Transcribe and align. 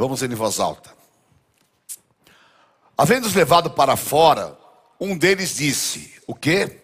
Vamos 0.00 0.22
em 0.22 0.28
voz 0.28 0.58
alta. 0.58 0.96
Havendo-os 2.96 3.34
levado 3.34 3.68
para 3.68 3.96
fora, 3.96 4.56
um 4.98 5.14
deles 5.14 5.56
disse: 5.56 6.14
O 6.26 6.34
que? 6.34 6.74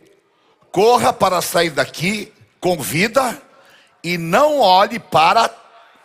Corra 0.71 1.15
para 1.15 1.41
sair 1.41 1.71
daqui 1.71 2.31
com 2.61 2.77
vida 2.77 3.41
e 4.05 4.19
não 4.19 4.61
olhe 4.61 4.99
para 4.99 5.49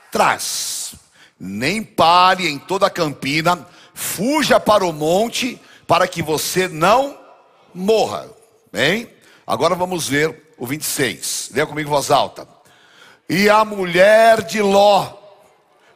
trás, 0.10 0.96
nem 1.38 1.84
pare 1.84 2.47
em 2.47 2.57
toda 2.57 2.88
a 2.88 2.89
campina, 2.89 3.68
fuja 3.93 4.57
para 4.57 4.86
o 4.86 4.93
monte, 4.93 5.62
para 5.86 6.07
que 6.07 6.21
você 6.23 6.70
não 6.70 7.20
morra. 7.73 8.30
Bem? 8.71 9.12
Agora 9.46 9.75
vamos 9.75 10.07
ver 10.07 10.54
o 10.57 10.66
26. 10.66 11.50
Leia 11.54 11.68
comigo 11.68 11.89
em 11.89 11.91
voz 11.91 12.09
alta. 12.09 12.48
E 13.28 13.50
a 13.50 13.66
mulher 13.66 14.43
de 14.43 14.62
Ló 14.62 15.20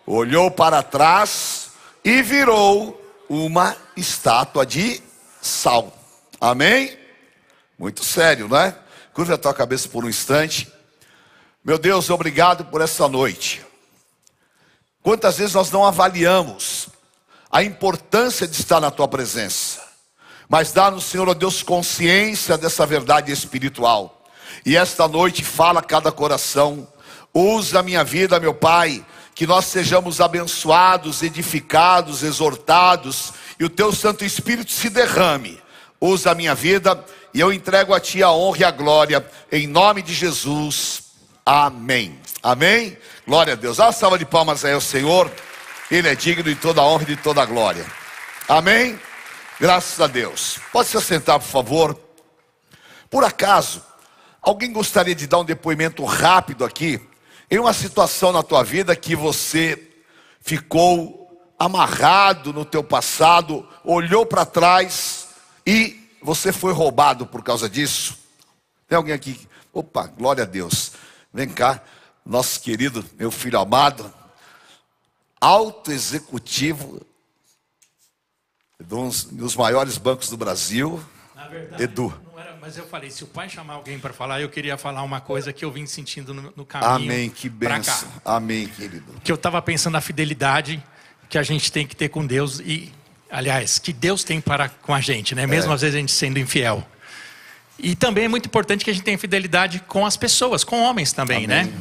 olhou 0.06 0.52
para 0.52 0.84
trás 0.84 1.72
e 2.04 2.22
virou 2.22 3.02
uma 3.28 3.76
estátua 3.96 4.66
de 4.66 5.02
sal. 5.42 5.94
Amém? 6.40 6.98
Muito 7.78 8.04
sério, 8.04 8.48
não 8.48 8.58
é? 8.58 8.78
Curva 9.14 9.36
a 9.36 9.38
tua 9.38 9.54
cabeça 9.54 9.90
por 9.90 10.06
um 10.06 10.10
instante. 10.10 10.72
Meu 11.64 11.78
Deus, 11.78 12.10
obrigado 12.10 12.66
por 12.66 12.82
essa 12.82 13.08
noite. 13.08 13.66
Quantas 15.02 15.38
vezes 15.38 15.54
nós 15.54 15.72
não 15.72 15.86
avaliamos 15.86 16.88
a 17.52 17.64
importância 17.64 18.48
de 18.48 18.60
estar 18.60 18.80
na 18.80 18.92
tua 18.92 19.08
presença, 19.08 19.82
mas 20.48 20.72
dá-nos, 20.72 21.06
Senhor, 21.06 21.28
ó 21.30 21.34
Deus, 21.34 21.64
consciência 21.64 22.58
dessa 22.58 22.86
verdade 22.86 23.32
espiritual. 23.32 24.24
E 24.66 24.76
esta 24.76 25.08
noite 25.08 25.44
fala 25.44 25.80
a 25.80 25.84
cada 25.84 26.12
coração, 26.12 26.88
usa 27.34 27.80
a 27.80 27.84
minha 27.84 28.04
vida, 28.04 28.40
meu 28.40 28.54
Pai, 28.54 29.06
que 29.36 29.46
nós 29.46 29.66
sejamos 29.66 30.22
abençoados, 30.22 31.22
edificados, 31.22 32.24
exortados, 32.24 33.34
e 33.60 33.66
o 33.66 33.70
teu 33.70 33.92
Santo 33.92 34.24
Espírito 34.24 34.72
se 34.72 34.90
derrame. 34.90 35.62
Usa 36.00 36.32
a 36.32 36.36
minha 36.36 36.56
vida 36.56 37.04
e 37.34 37.42
eu 37.42 37.52
entrego 37.52 37.94
a 37.94 38.00
ti 38.00 38.24
a 38.24 38.32
honra 38.32 38.60
e 38.60 38.64
a 38.64 38.72
glória, 38.72 39.30
em 39.52 39.68
nome 39.68 40.02
de 40.02 40.14
Jesus. 40.14 41.04
Amém. 41.46 42.18
Amém. 42.42 42.98
Glória 43.28 43.54
a 43.54 43.56
Deus. 43.58 43.78
Uma 43.78 43.92
salva 43.92 44.18
de 44.18 44.26
palmas 44.26 44.64
aí 44.64 44.74
ao 44.74 44.80
Senhor. 44.80 45.30
Ele 45.92 46.08
é 46.08 46.16
digno 46.16 46.44
de 46.44 46.56
toda 46.56 46.80
a 46.80 46.86
honra 46.86 47.04
e 47.04 47.08
de 47.08 47.18
toda 47.18 47.42
a 47.42 47.46
glória. 47.46 47.86
Amém. 48.48 48.98
Graças 49.60 50.00
a 50.00 50.08
Deus. 50.08 50.60
Pode 50.72 50.88
se 50.88 50.98
assentar, 50.98 51.40
por 51.40 51.48
favor. 51.48 52.00
Por 53.10 53.24
acaso, 53.26 53.84
alguém 54.42 54.72
gostaria 54.72 55.14
de 55.14 55.28
dar 55.28 55.40
um 55.40 55.46
depoimento 55.46 56.06
rápido 56.06 56.64
aqui? 56.64 57.02
Em 57.50 57.60
uma 57.60 57.74
situação 57.74 58.32
na 58.32 58.42
tua 58.42 58.64
vida 58.64 58.96
que 58.96 59.16
você 59.16 59.92
ficou 60.42 61.26
amarrado 61.58 62.52
no 62.52 62.66
teu 62.66 62.84
passado, 62.84 63.68
olhou 63.84 64.26
para 64.26 64.46
trás 64.46 65.28
e 65.66 66.10
você 66.22 66.52
foi 66.52 66.74
roubado 66.74 67.26
por 67.26 67.44
causa 67.44 67.70
disso? 67.70 68.18
Tem 68.88 68.96
alguém 68.96 69.14
aqui? 69.14 69.48
Opa, 69.72 70.08
glória 70.08 70.44
a 70.44 70.48
Deus. 70.48 70.94
Vem 71.34 71.50
cá, 71.50 71.82
nosso 72.26 72.60
querido, 72.62 73.06
meu 73.18 73.30
filho 73.30 73.60
amado, 73.60 74.12
alto 75.40 75.92
executivo 75.92 77.02
dos, 78.80 79.26
dos 79.26 79.56
maiores 79.56 79.98
bancos 79.98 80.30
do 80.30 80.38
Brasil, 80.38 81.04
verdade, 81.50 81.84
Edu. 81.84 82.14
Mas 82.66 82.80
eu 82.80 82.88
falei, 82.88 83.12
se 83.12 83.24
o 83.24 83.28
pai 83.28 83.48
chamar 83.48 83.76
alguém 83.76 84.00
para 84.00 84.12
falar, 84.12 84.42
eu 84.42 84.50
queria 84.50 84.76
falar 84.76 85.04
uma 85.04 85.22
coisa 85.22 85.54
que 85.54 85.64
eu 85.64 85.72
vim 85.72 85.86
sentindo 85.86 86.34
no, 86.34 86.52
no 86.56 86.66
caminho. 86.66 87.12
Amém, 87.12 87.30
que 87.30 87.48
benção. 87.48 88.10
Amém, 88.26 88.66
querido. 88.66 89.06
Que 89.24 89.32
eu 89.32 89.36
estava 89.36 89.62
pensando 89.62 89.94
na 89.94 90.02
fidelidade 90.02 90.84
que 91.30 91.38
a 91.38 91.44
gente 91.44 91.72
tem 91.72 91.86
que 91.86 91.96
ter 91.96 92.10
com 92.10 92.26
Deus 92.26 92.60
e, 92.60 92.92
aliás, 93.30 93.78
que 93.78 93.94
Deus 93.94 94.24
tem 94.24 94.42
para 94.42 94.68
com 94.68 94.96
a 94.96 95.00
gente, 95.00 95.36
né? 95.36 95.46
Mesmo 95.46 95.72
às 95.72 95.82
vezes 95.82 95.96
a 95.96 96.00
gente 96.00 96.12
sendo 96.12 96.40
infiel. 96.40 96.84
E 97.78 97.96
também 97.96 98.26
é 98.26 98.28
muito 98.28 98.48
importante 98.48 98.84
que 98.84 98.90
a 98.90 98.94
gente 98.94 99.04
tenha 99.04 99.20
fidelidade 99.20 99.80
com 99.82 100.04
as 100.04 100.18
pessoas, 100.18 100.64
com 100.64 100.82
homens 100.82 101.14
também, 101.14 101.46
Amém. 101.46 101.66
né? 101.66 101.74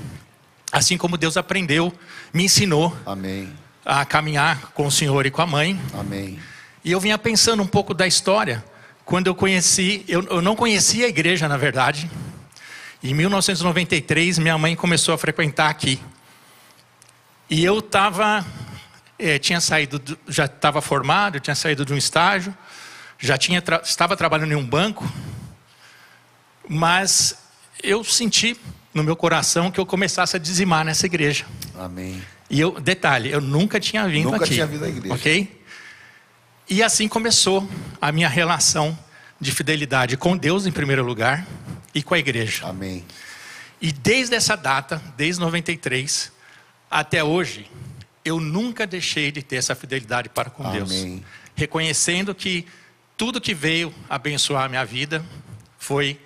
Assim 0.71 0.99
como 0.99 1.16
Deus 1.16 1.39
aprendeu, 1.39 1.95
me 2.31 2.45
ensinou 2.45 2.95
Amém, 3.06 3.51
a 3.87 4.05
caminhar 4.05 4.72
com 4.72 4.87
o 4.87 4.91
Senhor 4.91 5.25
e 5.25 5.31
com 5.31 5.41
a 5.41 5.47
mãe. 5.47 5.81
amém. 5.99 6.39
E 6.84 6.93
eu 6.93 7.01
vinha 7.01 7.16
pensando 7.16 7.62
um 7.62 7.66
pouco 7.66 7.95
da 7.95 8.06
história. 8.06 8.62
Quando 9.04 9.26
eu 9.26 9.34
conheci, 9.34 10.04
eu, 10.09 10.22
eu 10.25 10.41
não 10.42 10.56
conhecia 10.56 11.06
a 11.06 11.09
igreja, 11.09 11.47
na 11.48 11.56
verdade. 11.56 12.10
Em 13.03 13.12
1993, 13.12 14.38
minha 14.38 14.56
mãe 14.56 14.75
começou 14.75 15.15
a 15.15 15.19
frequentar 15.19 15.69
aqui. 15.69 16.00
E 17.50 17.62
eu 17.62 17.81
estava, 17.81 18.44
tinha 19.42 19.60
saído, 19.60 19.98
do- 19.98 20.19
já 20.26 20.47
estava 20.47 20.81
formado, 20.81 21.38
tinha 21.38 21.54
saído 21.54 21.84
de 21.84 21.92
um 21.92 21.97
estágio, 21.98 22.56
já 23.19 23.37
tinha, 23.37 23.60
tra- 23.60 23.82
estava 23.84 24.16
trabalhando 24.16 24.53
em 24.53 24.56
um 24.56 24.66
banco, 24.66 25.06
mas 26.69 27.36
eu 27.82 28.03
senti 28.03 28.56
no 28.92 29.03
meu 29.04 29.16
coração 29.16 29.71
que 29.71 29.78
eu 29.78 29.84
começasse 29.86 30.36
a 30.36 30.38
dizimar 30.38 30.84
nessa 30.84 31.04
igreja. 31.06 31.44
Amém. 31.78 32.22
E 32.48 32.59
eu, 32.60 32.81
detalhe, 32.81 33.31
eu 33.31 33.41
nunca 33.41 33.78
tinha 33.81 34.06
vindo 34.09 34.31
Nunca 34.31 34.44
aqui. 34.44 34.54
tinha 34.54 34.66
vindo 34.66 34.84
à 34.84 34.88
igreja. 34.88 35.15
Ok? 35.15 35.64
E 36.69 36.83
assim 36.83 37.09
começou 37.09 37.69
a 38.01 38.11
minha 38.11 38.29
relação 38.29 38.99
de 39.41 39.53
fidelidade 39.53 40.17
com 40.17 40.37
Deus 40.37 40.67
em 40.67 40.73
primeiro 40.73 41.05
lugar 41.05 41.47
e 41.95 42.03
com 42.03 42.15
a 42.15 42.19
igreja. 42.19 42.67
Amém. 42.67 43.05
E 43.81 43.93
desde 43.93 44.35
essa 44.35 44.57
data, 44.57 45.03
desde 45.17 45.41
93 45.41 46.33
até 46.91 47.23
hoje, 47.23 47.71
eu 48.25 48.41
nunca 48.41 48.87
deixei 48.87 49.31
de 49.31 49.43
ter 49.43 49.57
essa 49.57 49.75
fidelidade 49.75 50.29
para 50.31 50.49
com 50.49 50.71
Deus. 50.71 50.91
Amém. 50.91 51.25
Reconhecendo 51.55 52.35
que 52.35 52.67
tudo 53.17 53.41
que 53.41 53.53
veio 53.53 53.95
abençoar 54.09 54.65
a 54.65 54.69
minha 54.69 54.85
vida 54.85 55.25
foi 55.79 56.19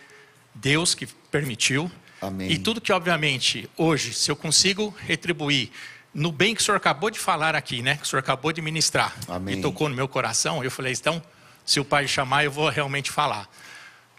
Deus 0.55 0.95
que 0.95 1.07
permitiu. 1.31 1.91
Amém. 2.21 2.51
E 2.51 2.59
tudo 2.59 2.81
que, 2.81 2.93
obviamente, 2.93 3.69
hoje, 3.77 4.13
se 4.13 4.31
eu 4.31 4.37
consigo 4.37 4.95
retribuir 5.07 5.71
no 6.19 6.33
bem 6.33 6.55
que 6.55 6.61
o 6.61 6.65
senhor 6.65 6.77
acabou 6.77 7.11
de 7.11 7.19
falar 7.19 7.55
aqui, 7.55 7.81
né? 7.81 7.97
Que 7.97 8.03
o 8.03 8.07
senhor 8.07 8.21
acabou 8.21 8.53
de 8.53 8.61
ministrar 8.61 9.15
Amém. 9.29 9.59
e 9.59 9.63
tocou 9.63 9.89
no 9.89 9.95
meu 9.95 10.09
coração, 10.09 10.65
eu 10.65 10.71
falei, 10.71 10.93
então, 10.93 11.23
se 11.65 11.79
o 11.79 11.85
pai 11.85 12.09
chamar, 12.09 12.45
eu 12.45 12.51
vou 12.51 12.69
realmente 12.69 13.11
falar. 13.11 13.49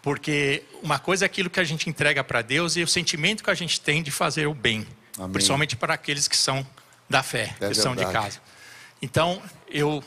Porque 0.01 0.63
uma 0.81 0.97
coisa 0.97 1.25
é 1.25 1.27
aquilo 1.27 1.49
que 1.49 1.59
a 1.59 1.63
gente 1.63 1.89
entrega 1.89 2.23
para 2.23 2.41
Deus 2.41 2.77
e 2.77 2.83
o 2.83 2.87
sentimento 2.87 3.43
que 3.43 3.49
a 3.49 3.53
gente 3.53 3.81
tem 3.81 4.01
de 4.01 4.11
fazer 4.11 4.47
o 4.47 4.53
bem. 4.53 4.87
Amém. 5.17 5.33
Principalmente 5.33 5.75
para 5.75 5.93
aqueles 5.93 6.25
que 6.25 6.37
são 6.37 6.65
da 7.09 7.21
fé, 7.21 7.53
É 7.59 7.67
que 7.67 7.75
são 7.75 7.93
de 7.93 8.05
casa. 8.05 8.39
Então, 9.01 9.41
eu, 9.69 10.01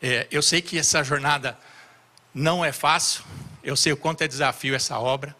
é, 0.00 0.26
eu 0.30 0.40
sei 0.40 0.62
que 0.62 0.78
essa 0.78 1.04
jornada 1.04 1.58
não 2.32 2.64
é 2.64 2.72
fácil, 2.72 3.22
eu 3.62 3.76
sei 3.76 3.92
o 3.92 3.96
quanto 3.98 4.22
é 4.22 4.28
desafio 4.28 4.74
essa 4.74 4.98
obra, 4.98 5.36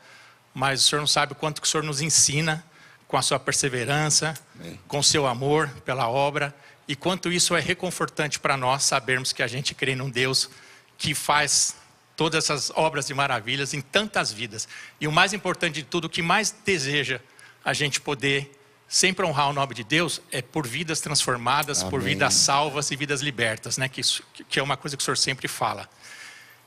mas 0.53 0.85
o 0.85 0.89
senhor 0.89 1.01
não 1.01 1.07
sabe 1.07 1.33
o 1.33 1.35
quanto 1.35 1.63
que 1.63 1.67
o 1.67 1.71
senhor 1.71 1.83
nos 1.83 2.03
ensina 2.03 2.63
com 3.09 3.17
a 3.17 3.23
sua 3.23 3.41
perseverança, 3.41 4.35
Amém. 4.61 4.79
com 4.87 4.99
o 4.99 5.05
seu 5.05 5.27
amor 5.27 5.69
pela 5.85 6.09
obra, 6.09 6.55
e 6.87 6.95
quanto 6.95 7.33
isso 7.33 7.57
é 7.57 7.61
reconfortante 7.61 8.39
para 8.39 8.57
nós 8.57 8.85
sabermos 8.85 9.33
que 9.33 9.43
a 9.43 9.47
gente 9.47 9.75
crê 9.75 9.97
num 9.97 10.11
Deus 10.11 10.49
que 10.97 11.15
faz 11.15 11.75
todas 12.17 12.45
essas 12.45 12.71
obras 12.75 13.07
de 13.07 13.15
maravilhas 13.15 13.73
em 13.73 13.81
tantas 13.81 14.33
vidas. 14.33 14.69
E 15.01 15.07
o 15.07 15.13
mais 15.13 15.33
importante 15.33 15.77
de 15.77 15.83
tudo, 15.85 16.07
o 16.07 16.11
que 16.11 16.21
mais 16.21 16.55
deseja 16.65 17.21
a 17.65 17.73
gente 17.73 18.01
poder 18.01 18.55
sempre 18.89 19.25
honrar 19.25 19.51
o 19.51 19.53
nome 19.53 19.75
de 19.75 19.85
Deus 19.85 20.21
é 20.33 20.41
por 20.41 20.67
vidas 20.67 21.01
transformadas, 21.01 21.83
por 21.83 22.01
Amém. 22.01 22.15
vidas 22.15 22.35
salvas 22.35 22.91
e 22.91 22.97
vidas 22.97 23.21
libertas, 23.21 23.77
né? 23.77 23.89
Que, 23.89 24.01
isso, 24.01 24.23
que 24.49 24.59
é 24.59 24.63
uma 24.63 24.77
coisa 24.77 24.97
que 24.97 25.03
o 25.03 25.05
senhor 25.05 25.17
sempre 25.17 25.47
fala. 25.47 25.89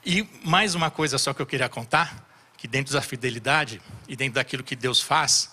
E 0.06 0.28
mais 0.44 0.74
uma 0.76 0.90
coisa 0.90 1.18
só 1.18 1.34
que 1.34 1.42
eu 1.42 1.46
queria 1.46 1.68
contar, 1.68 2.28
que 2.58 2.68
dentro 2.68 2.94
da 2.94 3.02
fidelidade 3.02 3.82
e 4.08 4.16
dentro 4.16 4.36
daquilo 4.36 4.64
que 4.64 4.76
Deus 4.76 5.02
faz, 5.02 5.50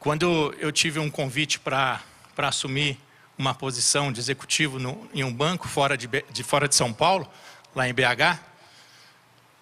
quando 0.00 0.54
eu 0.58 0.72
tive 0.72 0.98
um 0.98 1.10
convite 1.10 1.60
para 1.60 2.02
assumir 2.38 2.98
uma 3.36 3.54
posição 3.54 4.10
de 4.10 4.18
executivo 4.18 4.78
no, 4.78 5.08
em 5.12 5.22
um 5.22 5.32
banco 5.32 5.68
fora 5.68 5.94
de, 5.94 6.08
de 6.30 6.42
fora 6.42 6.66
de 6.66 6.74
São 6.74 6.90
Paulo, 6.90 7.30
lá 7.74 7.86
em 7.86 7.92
BH, 7.92 8.40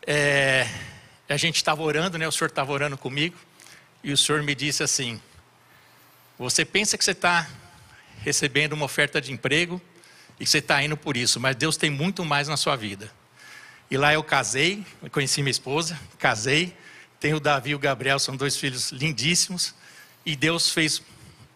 é, 0.06 0.66
a 1.28 1.36
gente 1.36 1.56
estava 1.56 1.82
orando, 1.82 2.16
né? 2.16 2.26
O 2.26 2.30
senhor 2.30 2.48
estava 2.48 2.70
orando 2.72 2.96
comigo 2.96 3.36
e 4.02 4.12
o 4.12 4.16
senhor 4.16 4.44
me 4.44 4.54
disse 4.54 4.80
assim: 4.80 5.20
você 6.38 6.64
pensa 6.64 6.96
que 6.96 7.04
você 7.04 7.10
está 7.10 7.48
recebendo 8.22 8.74
uma 8.74 8.84
oferta 8.84 9.20
de 9.20 9.32
emprego 9.32 9.82
e 10.38 10.44
que 10.44 10.50
você 10.50 10.58
está 10.58 10.80
indo 10.80 10.96
por 10.96 11.16
isso, 11.16 11.40
mas 11.40 11.56
Deus 11.56 11.76
tem 11.76 11.90
muito 11.90 12.24
mais 12.24 12.46
na 12.46 12.56
sua 12.56 12.76
vida. 12.76 13.10
E 13.90 13.96
lá 13.96 14.14
eu 14.14 14.22
casei, 14.22 14.86
conheci 15.10 15.42
minha 15.42 15.50
esposa, 15.50 15.98
casei, 16.16 16.76
tenho 17.18 17.38
o 17.38 17.40
Davi 17.40 17.70
e 17.70 17.74
o 17.74 17.78
Gabriel, 17.78 18.20
são 18.20 18.36
dois 18.36 18.56
filhos 18.56 18.92
lindíssimos, 18.92 19.74
e 20.28 20.36
Deus 20.36 20.68
fez 20.68 21.00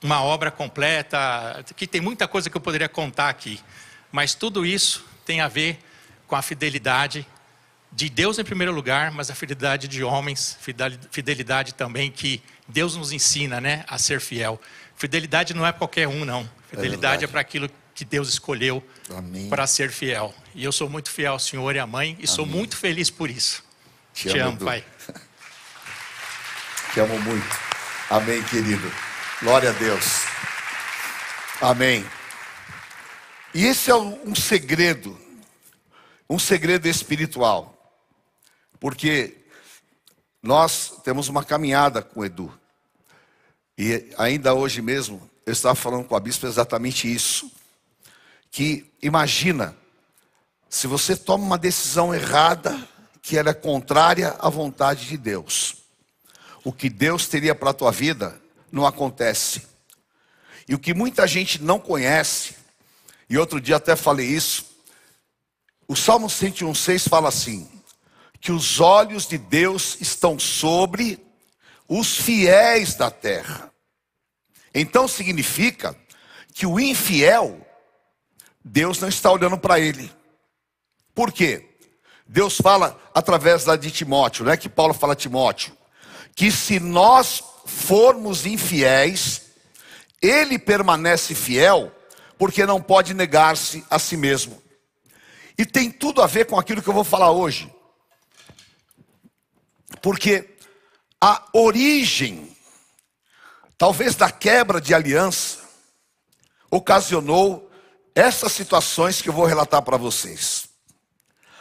uma 0.02 0.22
obra 0.22 0.50
completa, 0.50 1.62
que 1.76 1.86
tem 1.86 2.00
muita 2.00 2.26
coisa 2.26 2.48
que 2.48 2.56
eu 2.56 2.60
poderia 2.60 2.88
contar 2.88 3.28
aqui, 3.28 3.60
mas 4.10 4.34
tudo 4.34 4.64
isso 4.64 5.04
tem 5.26 5.42
a 5.42 5.46
ver 5.46 5.78
com 6.26 6.34
a 6.34 6.40
fidelidade 6.40 7.26
de 7.92 8.08
Deus 8.08 8.38
em 8.38 8.44
primeiro 8.44 8.72
lugar, 8.72 9.10
mas 9.10 9.30
a 9.30 9.34
fidelidade 9.34 9.86
de 9.86 10.02
homens, 10.02 10.58
fidelidade 11.10 11.74
também 11.74 12.10
que 12.10 12.42
Deus 12.66 12.96
nos 12.96 13.12
ensina, 13.12 13.60
né, 13.60 13.84
a 13.86 13.98
ser 13.98 14.22
fiel. 14.22 14.58
Fidelidade 14.96 15.52
não 15.52 15.66
é 15.66 15.72
qualquer 15.72 16.08
um, 16.08 16.24
não. 16.24 16.48
Fidelidade 16.70 17.24
é, 17.24 17.26
é 17.26 17.28
para 17.28 17.42
aquilo 17.42 17.68
que 17.94 18.06
Deus 18.06 18.30
escolheu 18.30 18.82
para 19.50 19.66
ser 19.66 19.90
fiel. 19.90 20.34
E 20.54 20.64
eu 20.64 20.72
sou 20.72 20.88
muito 20.88 21.10
fiel 21.10 21.34
ao 21.34 21.38
Senhor 21.38 21.76
e 21.76 21.78
à 21.78 21.86
mãe 21.86 22.12
e 22.12 22.14
Amém. 22.14 22.26
sou 22.26 22.46
muito 22.46 22.74
feliz 22.74 23.10
por 23.10 23.28
isso. 23.28 23.62
Te, 24.14 24.30
Te 24.30 24.38
amo, 24.38 24.52
amo 24.52 24.64
Pai. 24.64 24.82
Te 26.94 27.00
amo 27.00 27.20
muito. 27.20 27.71
Amém, 28.12 28.42
querido. 28.42 28.92
Glória 29.40 29.70
a 29.70 29.72
Deus. 29.72 30.04
Amém. 31.62 32.04
E 33.54 33.64
esse 33.64 33.90
é 33.90 33.94
um 33.94 34.34
segredo, 34.34 35.18
um 36.28 36.38
segredo 36.38 36.86
espiritual. 36.86 37.74
Porque 38.78 39.38
nós 40.42 41.00
temos 41.02 41.28
uma 41.28 41.42
caminhada 41.42 42.02
com 42.02 42.20
o 42.20 42.24
Edu. 42.26 42.52
E 43.78 44.12
ainda 44.18 44.52
hoje 44.52 44.82
mesmo, 44.82 45.30
eu 45.46 45.54
estava 45.54 45.74
falando 45.74 46.04
com 46.04 46.14
a 46.14 46.20
bispa 46.20 46.46
exatamente 46.46 47.10
isso. 47.10 47.50
Que 48.50 48.92
imagina, 49.00 49.74
se 50.68 50.86
você 50.86 51.16
toma 51.16 51.44
uma 51.44 51.56
decisão 51.56 52.14
errada, 52.14 52.76
que 53.22 53.38
ela 53.38 53.48
é 53.48 53.54
contrária 53.54 54.36
à 54.38 54.50
vontade 54.50 55.06
de 55.06 55.16
Deus. 55.16 55.81
O 56.64 56.72
que 56.72 56.88
Deus 56.88 57.26
teria 57.26 57.54
para 57.54 57.70
a 57.70 57.74
tua 57.74 57.90
vida 57.90 58.40
não 58.70 58.86
acontece. 58.86 59.62
E 60.68 60.74
o 60.74 60.78
que 60.78 60.94
muita 60.94 61.26
gente 61.26 61.60
não 61.62 61.78
conhece, 61.78 62.54
e 63.28 63.36
outro 63.36 63.60
dia 63.60 63.76
até 63.76 63.96
falei 63.96 64.26
isso, 64.26 64.66
o 65.88 65.96
Salmo 65.96 66.28
101,6 66.28 67.08
fala 67.08 67.28
assim: 67.28 67.68
que 68.42 68.50
os 68.50 68.80
olhos 68.80 69.26
de 69.26 69.38
Deus 69.38 69.96
estão 70.00 70.36
sobre 70.36 71.24
os 71.88 72.16
fiéis 72.16 72.94
da 72.96 73.08
terra. 73.08 73.72
Então 74.74 75.06
significa 75.06 75.96
que 76.52 76.66
o 76.66 76.80
infiel, 76.80 77.64
Deus 78.64 78.98
não 78.98 79.08
está 79.08 79.30
olhando 79.30 79.56
para 79.56 79.78
ele. 79.78 80.10
Por 81.14 81.30
quê? 81.30 81.68
Deus 82.26 82.56
fala 82.56 83.00
através 83.14 83.64
da 83.64 83.76
de 83.76 83.90
Timóteo, 83.90 84.44
né? 84.44 84.56
Que 84.56 84.68
Paulo 84.68 84.92
fala 84.92 85.12
a 85.12 85.16
Timóteo, 85.16 85.76
que 86.34 86.50
se 86.50 86.80
nós 86.80 87.42
formos 87.64 88.46
infiéis, 88.46 89.42
ele 90.20 90.58
permanece 90.58 91.34
fiel, 91.34 91.92
porque 92.38 92.64
não 92.66 92.80
pode 92.80 93.14
negar-se 93.14 93.84
a 93.90 93.98
si 93.98 94.16
mesmo. 94.16 94.62
E 95.58 95.66
tem 95.66 95.90
tudo 95.90 96.22
a 96.22 96.26
ver 96.26 96.46
com 96.46 96.58
aquilo 96.58 96.82
que 96.82 96.88
eu 96.88 96.94
vou 96.94 97.04
falar 97.04 97.30
hoje. 97.30 97.72
Porque 100.00 100.56
a 101.20 101.44
origem, 101.52 102.56
talvez 103.76 104.14
da 104.14 104.30
quebra 104.30 104.80
de 104.80 104.94
aliança, 104.94 105.58
ocasionou 106.70 107.70
essas 108.14 108.52
situações 108.52 109.20
que 109.20 109.28
eu 109.28 109.32
vou 109.32 109.44
relatar 109.44 109.82
para 109.82 109.96
vocês. 109.96 110.68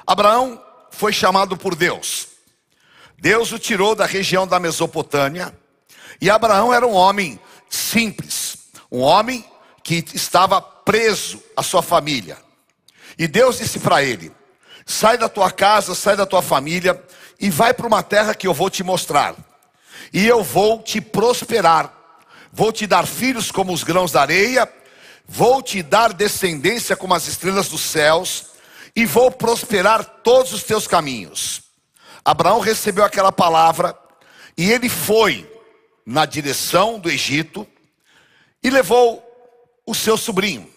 Abraão 0.05 0.61
foi 0.89 1.13
chamado 1.13 1.57
por 1.57 1.75
Deus. 1.75 2.30
Deus 3.21 3.51
o 3.51 3.59
tirou 3.59 3.93
da 3.93 4.07
região 4.07 4.47
da 4.47 4.59
Mesopotâmia. 4.59 5.55
E 6.19 6.27
Abraão 6.27 6.73
era 6.73 6.87
um 6.87 6.93
homem 6.93 7.39
simples, 7.69 8.57
um 8.91 9.01
homem 9.01 9.45
que 9.83 10.03
estava 10.15 10.59
preso 10.59 11.41
à 11.55 11.61
sua 11.61 11.83
família. 11.83 12.35
E 13.19 13.27
Deus 13.27 13.59
disse 13.59 13.79
para 13.79 14.01
ele: 14.01 14.31
Sai 14.87 15.19
da 15.19 15.29
tua 15.29 15.51
casa, 15.51 15.93
sai 15.93 16.15
da 16.15 16.25
tua 16.25 16.41
família 16.41 16.99
e 17.39 17.47
vai 17.51 17.75
para 17.75 17.85
uma 17.85 18.01
terra 18.01 18.33
que 18.33 18.47
eu 18.47 18.55
vou 18.55 18.71
te 18.71 18.83
mostrar. 18.83 19.35
E 20.11 20.25
eu 20.25 20.43
vou 20.43 20.81
te 20.81 20.99
prosperar. 20.99 21.93
Vou 22.51 22.71
te 22.71 22.87
dar 22.87 23.05
filhos 23.05 23.51
como 23.51 23.71
os 23.71 23.83
grãos 23.83 24.11
da 24.11 24.21
areia, 24.21 24.67
vou 25.27 25.61
te 25.61 25.83
dar 25.83 26.11
descendência 26.11 26.97
como 26.97 27.13
as 27.13 27.27
estrelas 27.27 27.69
dos 27.69 27.81
céus, 27.81 28.47
e 28.95 29.05
vou 29.05 29.31
prosperar 29.31 30.03
todos 30.03 30.51
os 30.51 30.63
teus 30.63 30.85
caminhos. 30.85 31.70
Abraão 32.23 32.59
recebeu 32.59 33.03
aquela 33.03 33.31
palavra 33.31 33.97
e 34.57 34.71
ele 34.71 34.89
foi 34.89 35.49
na 36.05 36.25
direção 36.25 36.99
do 36.99 37.09
Egito 37.09 37.67
e 38.63 38.69
levou 38.69 39.23
o 39.85 39.95
seu 39.95 40.17
sobrinho. 40.17 40.69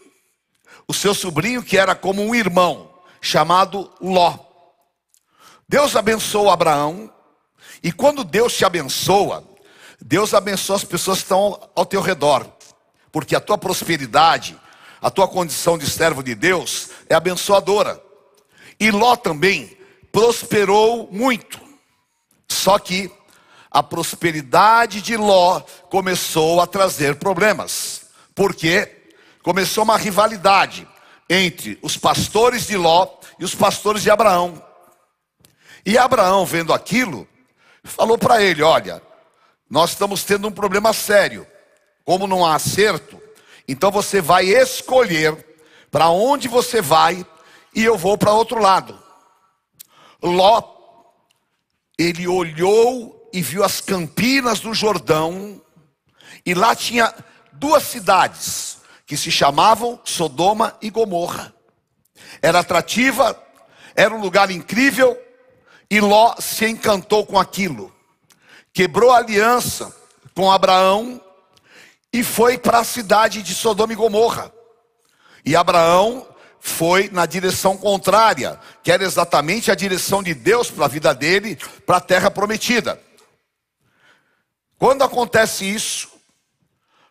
O 0.87 0.95
seu 0.95 1.15
sobrinho 1.15 1.63
que 1.63 1.79
era 1.79 1.95
como 1.95 2.23
um 2.23 2.35
irmão, 2.35 2.91
chamado 3.21 3.91
Ló. 4.01 4.39
Deus 5.69 5.97
abençoou 5.97 6.51
Abraão, 6.51 7.11
e 7.83 7.91
quando 7.91 8.23
Deus 8.23 8.55
te 8.55 8.65
abençoa, 8.65 9.45
Deus 10.01 10.35
abençoa 10.35 10.77
as 10.77 10.85
pessoas 10.85 11.19
que 11.19 11.25
estão 11.25 11.71
ao 11.75 11.87
teu 11.87 12.01
redor, 12.01 12.47
porque 13.11 13.35
a 13.35 13.41
tua 13.41 13.57
prosperidade, 13.57 14.59
a 15.01 15.11
tua 15.11 15.27
condição 15.27 15.79
de 15.79 15.89
servo 15.89 16.23
de 16.23 16.35
Deus 16.35 16.91
é 17.09 17.15
abençoadora. 17.15 18.03
E 18.79 18.91
Ló 18.91 19.17
também 19.17 19.77
prosperou 20.15 21.09
muito, 21.11 21.61
só 22.49 22.79
que 22.79 23.11
a 23.69 23.83
prosperidade 23.83 25.03
de 25.03 25.17
Ló 25.17 25.59
começou 25.91 26.61
a 26.61 26.69
trazer 26.69 27.17
problemas, 27.17 28.03
porque 28.33 29.09
começou 29.43 29.83
uma 29.83 29.97
rivalidade 29.97 30.87
entre 31.29 31.77
os 31.83 31.97
pastores 31.97 32.65
de 32.69 32.77
Ló 32.77 33.09
e 33.41 33.45
os 33.45 33.57
pastores 33.57 34.05
de 34.05 34.11
Abraão. 34.11 34.65
E 35.85 35.99
Abraão, 35.99 36.47
vendo 36.47 36.73
aquilo, 36.73 37.27
falou 37.83 38.17
para 38.17 38.41
ele: 38.41 38.63
Olha, 38.63 39.03
nós 39.69 39.91
estamos 39.91 40.23
tendo 40.23 40.47
um 40.47 40.53
problema 40.53 40.93
sério. 40.93 41.45
Como 42.05 42.29
não 42.29 42.47
há 42.47 42.55
acerto, 42.55 43.21
então 43.67 43.91
você 43.91 44.21
vai 44.21 44.45
escolher 44.45 45.45
para 45.91 46.09
onde 46.09 46.47
você 46.47 46.81
vai 46.81 47.27
e 47.75 47.83
eu 47.83 47.99
vou 47.99 48.17
para 48.17 48.31
outro 48.31 48.61
lado. 48.61 49.03
Ló, 50.25 50.63
ele 51.99 52.27
olhou 52.27 53.29
e 53.33 53.43
viu 53.43 53.63
as 53.63 53.81
campinas 53.81 54.61
do 54.61 54.73
Jordão, 54.73 55.61
e 56.47 56.55
lá 56.55 56.75
tinha 56.75 57.15
duas 57.53 57.83
cidades 57.83 58.79
que 59.07 59.17
se 59.17 59.31
chamavam 59.31 60.01
Sodoma 60.05 60.77
e 60.81 60.89
Gomorra. 60.89 61.55
Era 62.41 62.61
atrativa, 62.61 63.39
era 63.95 64.15
um 64.15 64.21
lugar 64.21 64.51
incrível, 64.51 65.17
e 65.91 66.01
Ló 66.01 66.35
se 66.39 66.67
encantou 66.67 67.27
com 67.27 67.39
aquilo, 67.39 67.95
quebrou 68.73 69.11
a 69.11 69.19
aliança 69.19 69.95
com 70.35 70.51
Abraão 70.51 71.21
e 72.13 72.25
foi 72.25 72.57
para 72.57 72.79
a 72.79 72.85
cidade 72.85 73.43
de 73.43 73.55
Sodoma 73.55 73.93
e 73.93 73.97
Gomorra. 73.97 74.53
E 75.45 75.55
Abraão 75.55 76.27
foi 76.67 77.11
na 77.13 77.27
direção 77.27 77.77
contrária, 77.77 78.59
que 78.83 78.91
era 78.91 79.05
exatamente 79.05 79.71
a 79.71 79.75
direção 79.75 80.23
de 80.23 80.33
Deus 80.35 80.71
para 80.71 80.87
a 80.87 80.89
vida 80.89 81.15
dele, 81.15 81.57
para 81.85 81.99
a 81.99 82.01
terra 82.01 82.31
prometida. 82.31 83.01
Quando 84.79 85.03
acontece 85.03 85.65
isso, 85.65 86.09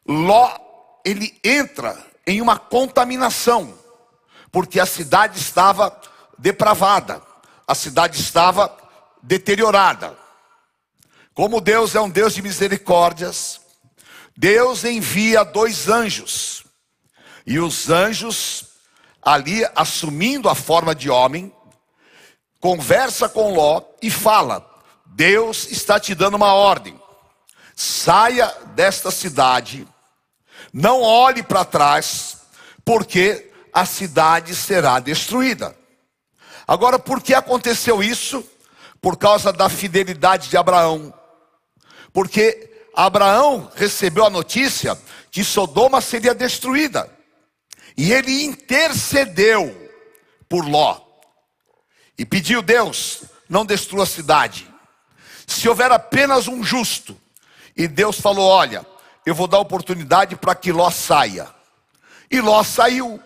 Ló 0.06 0.58
ele 1.06 1.40
entra 1.44 1.98
em 2.26 2.42
uma 2.42 2.58
contaminação, 2.58 3.78
porque 4.52 4.80
a 4.80 4.86
cidade 4.86 5.40
estava 5.40 5.96
depravada 6.38 7.22
a 7.68 7.76
cidade 7.76 8.20
estava 8.20 8.76
deteriorada. 9.22 10.18
Como 11.34 11.62
Deus 11.62 11.96
é 11.96 12.02
um 12.02 12.10
Deus 12.10 12.36
de 12.36 12.42
misericórdias, 12.42 13.62
Deus 14.36 14.84
envia 14.84 15.44
dois 15.44 15.88
anjos. 15.88 16.64
E 17.46 17.60
os 17.60 17.90
anjos, 17.90 18.66
ali 19.26 19.66
assumindo 19.76 20.50
a 20.50 20.56
forma 20.56 20.94
de 20.94 21.10
homem, 21.10 21.54
conversa 22.60 23.28
com 23.28 23.54
Ló 23.54 23.82
e 24.02 24.10
fala: 24.10 24.66
Deus 25.06 25.68
está 25.72 26.00
te 26.00 26.14
dando 26.16 26.36
uma 26.36 26.54
ordem. 26.54 27.00
Saia 27.76 28.54
desta 28.76 29.10
cidade, 29.10 29.88
não 30.72 31.02
olhe 31.02 31.42
para 31.42 31.66
trás, 31.66 32.38
porque 32.86 33.52
a 33.74 33.86
cidade 33.86 34.56
será 34.56 35.00
destruída. 35.00 35.76
Agora, 36.68 37.00
por 37.00 37.22
que 37.22 37.34
aconteceu 37.34 38.02
isso? 38.04 38.44
Por 39.02 39.18
causa 39.18 39.52
da 39.52 39.68
fidelidade 39.68 40.50
de 40.50 40.56
Abraão. 40.56 41.14
Porque 42.14 42.72
Abraão 42.96 43.70
recebeu 43.76 44.26
a 44.26 44.30
notícia 44.30 44.98
que 45.32 45.44
Sodoma 45.44 46.00
seria 46.00 46.36
destruída. 46.36 47.10
E 47.96 48.12
ele 48.12 48.44
intercedeu 48.44 49.92
por 50.50 50.68
Ló. 50.68 51.00
E 52.18 52.26
pediu 52.26 52.62
Deus, 52.62 53.24
não 53.50 53.66
destrua 53.66 54.04
a 54.04 54.08
cidade. 54.08 54.68
Se 55.46 55.68
houver 55.68 55.92
apenas 55.92 56.48
um 56.48 56.64
justo. 56.64 57.20
E 57.76 57.88
Deus 57.88 58.20
falou: 58.20 58.50
Olha, 58.50 58.86
eu 59.26 59.34
vou 59.34 59.48
dar 59.48 59.60
oportunidade 59.60 60.36
para 60.36 60.56
que 60.56 60.72
Ló 60.72 60.90
saia. 60.90 61.48
E 62.30 62.40
Ló 62.40 62.64
saiu 62.64 63.22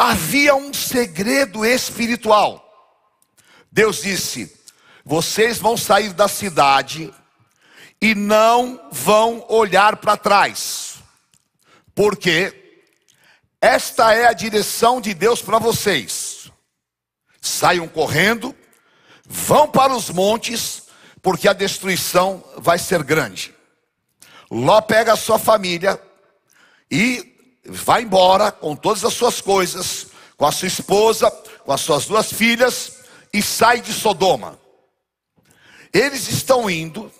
havia 0.00 0.54
um 0.54 0.72
segredo 0.72 1.62
espiritual. 1.62 2.66
Deus 3.70 4.00
disse: 4.00 4.50
Vocês 5.04 5.58
vão 5.58 5.76
sair 5.76 6.14
da 6.14 6.26
cidade 6.26 7.12
e 8.00 8.14
não 8.14 8.80
vão 8.90 9.44
olhar 9.50 9.96
para 9.96 10.16
trás, 10.16 10.94
porque 11.94 12.59
esta 13.60 14.14
é 14.14 14.26
a 14.26 14.32
direção 14.32 15.00
de 15.00 15.12
Deus 15.12 15.42
para 15.42 15.58
vocês. 15.58 16.50
Saiam 17.40 17.86
correndo, 17.86 18.54
vão 19.26 19.68
para 19.68 19.94
os 19.94 20.10
montes, 20.10 20.84
porque 21.22 21.48
a 21.48 21.52
destruição 21.52 22.42
vai 22.56 22.78
ser 22.78 23.02
grande. 23.02 23.54
Ló 24.50 24.80
pega 24.80 25.12
a 25.12 25.16
sua 25.16 25.38
família 25.38 26.00
e 26.90 27.36
vai 27.64 28.02
embora 28.02 28.50
com 28.50 28.74
todas 28.74 29.04
as 29.04 29.14
suas 29.14 29.40
coisas, 29.40 30.06
com 30.36 30.46
a 30.46 30.52
sua 30.52 30.68
esposa, 30.68 31.30
com 31.64 31.72
as 31.72 31.82
suas 31.82 32.06
duas 32.06 32.32
filhas 32.32 33.00
e 33.32 33.42
sai 33.42 33.80
de 33.80 33.92
Sodoma. 33.92 34.58
Eles 35.92 36.28
estão 36.28 36.70
indo, 36.70 37.12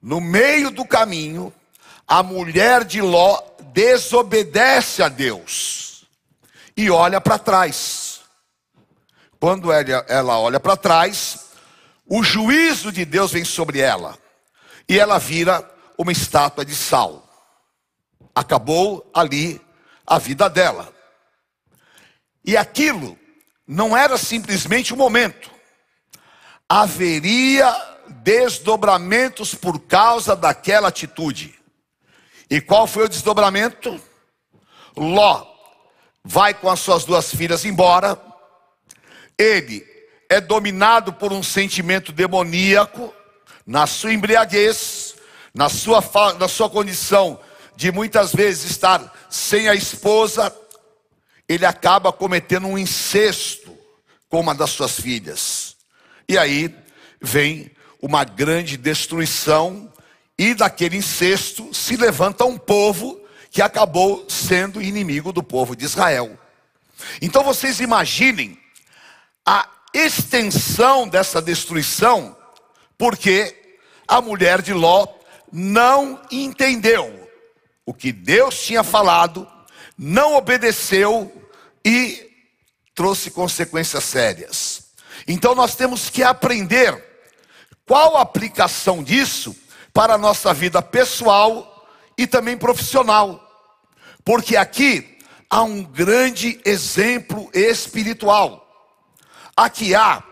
no 0.00 0.20
meio 0.20 0.70
do 0.70 0.84
caminho, 0.84 1.52
a 2.06 2.22
mulher 2.22 2.84
de 2.84 3.02
Ló 3.02 3.42
desobedece 3.78 5.04
a 5.04 5.08
Deus 5.08 6.04
e 6.76 6.90
olha 6.90 7.20
para 7.20 7.38
trás. 7.38 8.22
Quando 9.38 9.70
ela, 9.72 10.36
olha 10.40 10.58
para 10.58 10.76
trás, 10.76 11.50
o 12.04 12.24
juízo 12.24 12.90
de 12.90 13.04
Deus 13.04 13.30
vem 13.30 13.44
sobre 13.44 13.78
ela 13.78 14.18
e 14.88 14.98
ela 14.98 15.16
vira 15.18 15.64
uma 15.96 16.10
estátua 16.10 16.64
de 16.64 16.74
sal. 16.74 17.24
Acabou 18.34 19.08
ali 19.14 19.60
a 20.04 20.18
vida 20.18 20.50
dela. 20.50 20.92
E 22.44 22.56
aquilo 22.56 23.16
não 23.64 23.96
era 23.96 24.18
simplesmente 24.18 24.92
um 24.92 24.96
momento, 24.96 25.52
haveria 26.68 27.72
desdobramentos 28.08 29.54
por 29.54 29.78
causa 29.78 30.34
daquela 30.34 30.88
atitude. 30.88 31.57
E 32.50 32.60
qual 32.60 32.86
foi 32.86 33.04
o 33.04 33.08
desdobramento? 33.08 34.00
Ló 34.96 35.46
vai 36.24 36.52
com 36.52 36.68
as 36.68 36.80
suas 36.80 37.04
duas 37.04 37.34
filhas 37.34 37.64
embora, 37.64 38.20
ele 39.38 39.86
é 40.28 40.40
dominado 40.40 41.12
por 41.12 41.32
um 41.32 41.42
sentimento 41.42 42.12
demoníaco, 42.12 43.14
na 43.66 43.86
sua 43.86 44.12
embriaguez, 44.12 45.14
na 45.54 45.68
sua, 45.68 46.02
na 46.38 46.48
sua 46.48 46.68
condição 46.68 47.40
de 47.76 47.90
muitas 47.92 48.34
vezes 48.34 48.70
estar 48.70 49.12
sem 49.30 49.68
a 49.68 49.74
esposa, 49.74 50.54
ele 51.48 51.64
acaba 51.64 52.12
cometendo 52.12 52.66
um 52.66 52.76
incesto 52.76 53.76
com 54.28 54.40
uma 54.40 54.54
das 54.54 54.70
suas 54.70 55.00
filhas. 55.00 55.76
E 56.28 56.36
aí 56.36 56.74
vem 57.20 57.70
uma 58.02 58.24
grande 58.24 58.76
destruição, 58.76 59.90
e 60.38 60.54
daquele 60.54 60.96
incesto 60.96 61.74
se 61.74 61.96
levanta 61.96 62.44
um 62.44 62.56
povo 62.56 63.20
que 63.50 63.60
acabou 63.60 64.24
sendo 64.28 64.80
inimigo 64.80 65.32
do 65.32 65.42
povo 65.42 65.74
de 65.74 65.84
Israel. 65.84 66.38
Então 67.20 67.42
vocês 67.42 67.80
imaginem 67.80 68.58
a 69.44 69.68
extensão 69.92 71.08
dessa 71.08 71.42
destruição, 71.42 72.36
porque 72.96 73.74
a 74.06 74.20
mulher 74.20 74.62
de 74.62 74.72
Ló 74.72 75.08
não 75.50 76.20
entendeu 76.30 77.28
o 77.84 77.92
que 77.92 78.12
Deus 78.12 78.62
tinha 78.62 78.84
falado, 78.84 79.48
não 79.96 80.36
obedeceu 80.36 81.32
e 81.84 82.28
trouxe 82.94 83.30
consequências 83.30 84.04
sérias. 84.04 84.88
Então 85.26 85.54
nós 85.54 85.74
temos 85.74 86.10
que 86.10 86.22
aprender 86.22 87.04
qual 87.86 88.16
a 88.16 88.22
aplicação 88.22 89.02
disso 89.02 89.56
para 89.98 90.14
a 90.14 90.18
nossa 90.18 90.54
vida 90.54 90.80
pessoal 90.80 91.90
e 92.16 92.24
também 92.24 92.56
profissional. 92.56 93.44
Porque 94.24 94.56
aqui 94.56 95.18
há 95.50 95.64
um 95.64 95.82
grande 95.82 96.60
exemplo 96.64 97.50
espiritual. 97.52 98.64
Aqui 99.56 99.96
há 99.96 100.22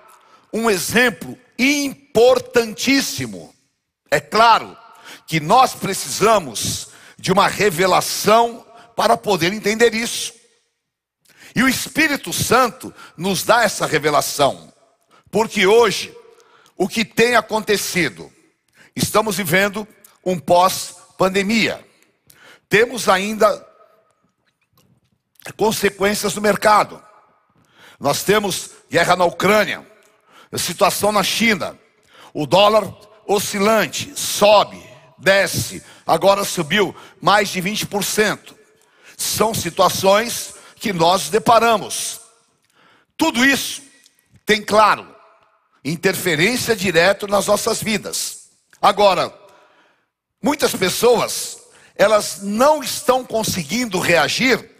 um 0.52 0.70
exemplo 0.70 1.36
importantíssimo. 1.58 3.52
É 4.08 4.20
claro 4.20 4.76
que 5.26 5.40
nós 5.40 5.74
precisamos 5.74 6.90
de 7.18 7.32
uma 7.32 7.48
revelação 7.48 8.64
para 8.94 9.16
poder 9.16 9.52
entender 9.52 9.94
isso. 9.94 10.32
E 11.56 11.64
o 11.64 11.68
Espírito 11.68 12.32
Santo 12.32 12.94
nos 13.16 13.42
dá 13.42 13.64
essa 13.64 13.84
revelação, 13.84 14.72
porque 15.28 15.66
hoje 15.66 16.16
o 16.76 16.86
que 16.86 17.04
tem 17.04 17.34
acontecido, 17.34 18.32
estamos 18.96 19.36
vivendo 19.36 19.86
um 20.24 20.38
pós-pandemia, 20.38 21.86
temos 22.68 23.08
ainda 23.08 23.64
consequências 25.56 26.34
no 26.34 26.40
mercado, 26.40 27.00
nós 28.00 28.24
temos 28.24 28.70
guerra 28.90 29.14
na 29.14 29.24
Ucrânia, 29.24 29.86
situação 30.56 31.12
na 31.12 31.22
China, 31.22 31.78
o 32.32 32.46
dólar 32.46 32.92
oscilante, 33.26 34.18
sobe, 34.18 34.82
desce, 35.18 35.82
agora 36.06 36.44
subiu 36.44 36.94
mais 37.20 37.48
de 37.48 37.60
20%. 37.60 38.54
São 39.16 39.54
situações 39.54 40.54
que 40.76 40.92
nós 40.92 41.28
deparamos. 41.28 42.20
Tudo 43.16 43.44
isso 43.44 43.82
tem, 44.44 44.62
claro, 44.62 45.14
interferência 45.84 46.76
direta 46.76 47.26
nas 47.26 47.46
nossas 47.46 47.82
vidas. 47.82 48.35
Agora, 48.80 49.32
muitas 50.42 50.74
pessoas, 50.74 51.58
elas 51.94 52.40
não 52.42 52.82
estão 52.82 53.24
conseguindo 53.24 53.98
reagir 53.98 54.70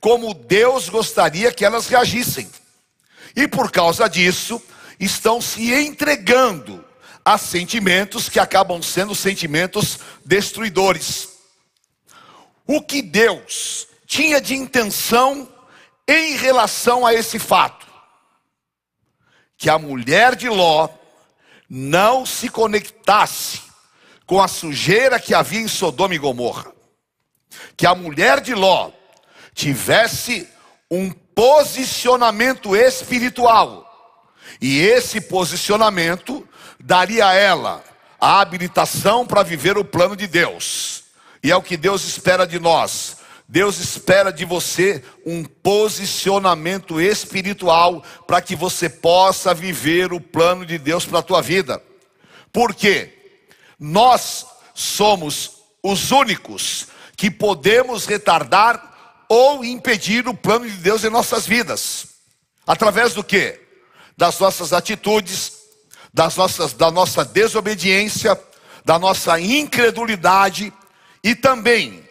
como 0.00 0.34
Deus 0.34 0.88
gostaria 0.88 1.52
que 1.52 1.64
elas 1.64 1.88
reagissem. 1.88 2.50
E 3.34 3.48
por 3.48 3.70
causa 3.70 4.08
disso, 4.08 4.62
estão 5.00 5.40
se 5.40 5.72
entregando 5.72 6.84
a 7.24 7.36
sentimentos 7.36 8.28
que 8.28 8.38
acabam 8.38 8.80
sendo 8.80 9.14
sentimentos 9.14 9.98
destruidores. 10.24 11.28
O 12.66 12.80
que 12.80 13.02
Deus 13.02 13.88
tinha 14.06 14.40
de 14.40 14.54
intenção 14.54 15.48
em 16.06 16.36
relação 16.36 17.04
a 17.04 17.12
esse 17.12 17.38
fato? 17.38 17.86
Que 19.56 19.68
a 19.68 19.78
mulher 19.78 20.36
de 20.36 20.48
Ló 20.48 20.88
não 21.68 22.24
se 22.24 22.48
conectasse 22.48 23.62
com 24.26 24.40
a 24.40 24.48
sujeira 24.48 25.20
que 25.20 25.34
havia 25.34 25.60
em 25.60 25.68
Sodoma 25.68 26.14
e 26.14 26.18
Gomorra. 26.18 26.72
Que 27.76 27.86
a 27.86 27.94
mulher 27.94 28.40
de 28.40 28.54
Ló 28.54 28.90
tivesse 29.54 30.48
um 30.90 31.10
posicionamento 31.10 32.74
espiritual. 32.76 33.84
E 34.60 34.80
esse 34.80 35.20
posicionamento 35.20 36.46
daria 36.78 37.28
a 37.28 37.34
ela 37.34 37.84
a 38.20 38.40
habilitação 38.40 39.26
para 39.26 39.42
viver 39.42 39.76
o 39.76 39.84
plano 39.84 40.16
de 40.16 40.26
Deus. 40.26 41.04
E 41.42 41.50
é 41.50 41.56
o 41.56 41.62
que 41.62 41.76
Deus 41.76 42.04
espera 42.04 42.46
de 42.46 42.58
nós. 42.58 43.15
Deus 43.48 43.78
espera 43.78 44.32
de 44.32 44.44
você 44.44 45.02
um 45.24 45.44
posicionamento 45.44 47.00
espiritual 47.00 48.02
para 48.26 48.40
que 48.40 48.56
você 48.56 48.88
possa 48.88 49.54
viver 49.54 50.12
o 50.12 50.20
plano 50.20 50.66
de 50.66 50.78
Deus 50.78 51.04
para 51.04 51.20
a 51.20 51.22
tua 51.22 51.40
vida. 51.40 51.80
Porque 52.52 53.12
nós 53.78 54.46
somos 54.74 55.58
os 55.82 56.10
únicos 56.10 56.88
que 57.16 57.30
podemos 57.30 58.04
retardar 58.04 59.24
ou 59.28 59.64
impedir 59.64 60.26
o 60.26 60.34
plano 60.34 60.68
de 60.68 60.76
Deus 60.78 61.04
em 61.04 61.10
nossas 61.10 61.46
vidas. 61.46 62.08
Através 62.66 63.14
do 63.14 63.22
que? 63.22 63.60
Das 64.16 64.40
nossas 64.40 64.72
atitudes, 64.72 65.52
das 66.12 66.36
nossas, 66.36 66.72
da 66.72 66.90
nossa 66.90 67.24
desobediência, 67.24 68.38
da 68.84 68.98
nossa 68.98 69.38
incredulidade 69.38 70.72
e 71.22 71.34
também 71.34 72.05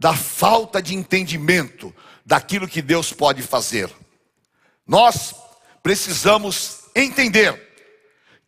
da 0.00 0.14
falta 0.14 0.80
de 0.80 0.96
entendimento 0.96 1.94
daquilo 2.24 2.66
que 2.66 2.80
Deus 2.80 3.12
pode 3.12 3.42
fazer. 3.42 3.90
Nós 4.86 5.34
precisamos 5.82 6.80
entender 6.96 7.68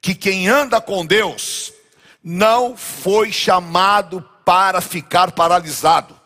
que 0.01 0.15
quem 0.15 0.49
anda 0.49 0.81
com 0.81 1.05
Deus 1.05 1.73
não 2.25 2.75
foi 2.75 3.31
chamado 3.31 4.27
para 4.47 4.81
ficar 4.81 5.33
paralisado. 5.33 6.19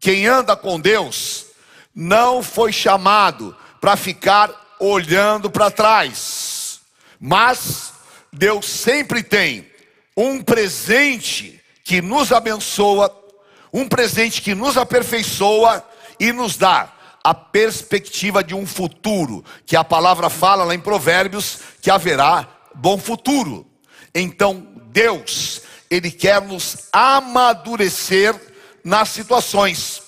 Quem 0.00 0.26
anda 0.26 0.56
com 0.56 0.80
Deus 0.80 1.46
não 1.94 2.42
foi 2.42 2.72
chamado 2.72 3.54
para 3.80 3.96
ficar 3.96 4.76
olhando 4.80 5.50
para 5.50 5.70
trás. 5.70 6.80
Mas 7.20 7.92
Deus 8.32 8.66
sempre 8.66 9.22
tem 9.22 9.70
um 10.16 10.42
presente 10.42 11.60
que 11.84 12.00
nos 12.00 12.32
abençoa, 12.32 13.14
um 13.72 13.88
presente 13.88 14.42
que 14.42 14.54
nos 14.54 14.76
aperfeiçoa 14.76 15.84
e 16.18 16.32
nos 16.32 16.56
dá 16.56 16.92
a 17.22 17.34
perspectiva 17.34 18.42
de 18.42 18.54
um 18.54 18.66
futuro, 18.66 19.44
que 19.66 19.76
a 19.76 19.84
palavra 19.84 20.30
fala 20.30 20.64
lá 20.64 20.74
em 20.74 20.80
Provérbios 20.80 21.58
que 21.82 21.90
haverá 21.90 22.48
bom 22.74 22.96
futuro. 22.96 23.66
Então, 24.14 24.66
Deus, 24.86 25.60
ele 25.90 26.10
quer 26.10 26.40
nos 26.40 26.88
amadurecer 26.92 28.34
nas 28.82 29.10
situações. 29.10 30.02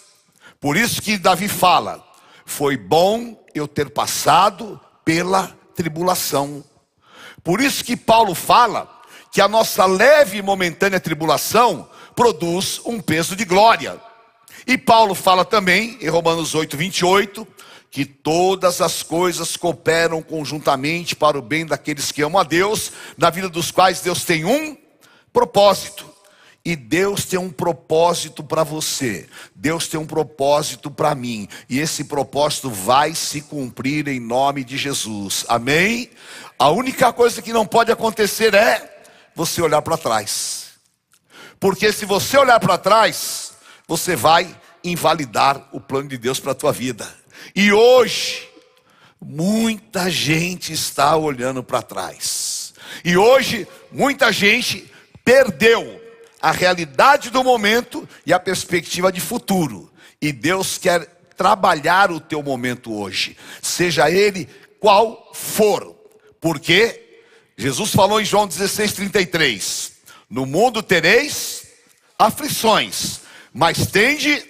Por 0.59 0.77
isso 0.77 1.03
que 1.03 1.19
Davi 1.19 1.49
fala: 1.49 2.03
"Foi 2.47 2.77
bom 2.77 3.37
eu 3.55 3.69
ter 3.69 3.91
passado 3.91 4.81
pela 5.05 5.49
tribulação". 5.75 6.65
Por 7.45 7.61
isso 7.61 7.85
que 7.85 7.97
Paulo 7.97 8.35
fala 8.35 8.89
que 9.33 9.41
a 9.41 9.49
nossa 9.49 9.85
leve 9.85 10.39
e 10.39 10.43
momentânea 10.43 11.01
tribulação 11.01 11.89
produz 12.21 12.83
um 12.85 13.01
peso 13.01 13.35
de 13.35 13.47
glória. 13.47 13.99
E 14.67 14.77
Paulo 14.77 15.15
fala 15.15 15.43
também, 15.43 15.97
em 16.03 16.09
Romanos 16.11 16.55
8, 16.55 16.77
28, 16.77 17.49
que 17.91 18.05
todas 18.05 18.83
as 18.83 19.03
coisas 19.03 19.57
cooperam 19.57 20.21
conjuntamente 20.21 21.17
para 21.17 21.39
o 21.39 21.41
bem 21.41 21.65
daqueles 21.65 22.13
que 22.13 22.21
amam 22.21 22.39
a 22.39 22.45
Deus, 22.45 22.93
na 23.17 23.31
vida 23.31 23.49
dos 23.49 23.71
quais 23.71 24.03
Deus 24.03 24.23
tem 24.23 24.45
um 24.45 24.77
propósito. 25.33 26.05
E 26.63 26.77
Deus 26.77 27.25
tem 27.25 27.39
um 27.39 27.49
propósito 27.49 28.45
para 28.45 28.65
você, 28.65 29.27
Deus 29.55 29.89
tem 29.89 29.99
um 29.99 30.07
propósito 30.07 30.91
para 30.91 31.15
mim, 31.15 31.49
e 31.71 31.81
esse 31.81 32.05
propósito 32.05 32.69
vai 32.69 33.15
se 33.15 33.41
cumprir 33.41 34.09
em 34.09 34.21
nome 34.21 34.63
de 34.63 34.77
Jesus, 34.77 35.47
amém? 35.49 36.11
A 36.59 36.69
única 36.69 37.15
coisa 37.15 37.41
que 37.41 37.51
não 37.51 37.65
pode 37.65 37.91
acontecer 37.91 38.53
é 38.53 39.01
você 39.35 39.63
olhar 39.63 39.81
para 39.81 39.97
trás, 39.97 40.60
porque 41.61 41.93
se 41.93 42.07
você 42.07 42.39
olhar 42.39 42.59
para 42.59 42.79
trás, 42.79 43.53
você 43.87 44.17
vai 44.17 44.57
invalidar 44.83 45.69
o 45.73 45.81
plano 45.81 46.09
de 46.09 46.17
Deus 46.17 46.41
para 46.41 46.53
a 46.53 46.55
tua 46.55 46.73
vida. 46.73 47.07
E 47.55 47.71
hoje, 47.71 48.49
muita 49.21 50.11
gente 50.11 50.73
está 50.73 51.15
olhando 51.17 51.63
para 51.63 51.83
trás. 51.83 52.73
E 53.05 53.15
hoje, 53.17 53.69
muita 53.93 54.33
gente 54.33 54.91
perdeu 55.23 56.01
a 56.41 56.51
realidade 56.51 57.29
do 57.29 57.45
momento 57.45 58.09
e 58.25 58.33
a 58.33 58.41
perspectiva 58.41 59.13
de 59.13 59.21
futuro. 59.21 59.93
E 60.21 60.33
Deus 60.33 60.79
quer 60.79 61.05
trabalhar 61.37 62.11
o 62.11 62.21
teu 62.21 62.43
momento 62.43 62.93
hoje, 62.93 63.37
seja 63.63 64.11
ele 64.11 64.49
qual 64.79 65.31
for. 65.35 65.97
Porque 66.41 67.21
Jesus 67.57 67.93
falou 67.93 68.21
em 68.21 68.25
João 68.25 68.49
16:33: 68.49 69.93
No 70.31 70.47
mundo 70.47 70.81
tereis 70.81 71.67
aflições, 72.17 73.23
mas 73.53 73.87
tende 73.89 74.47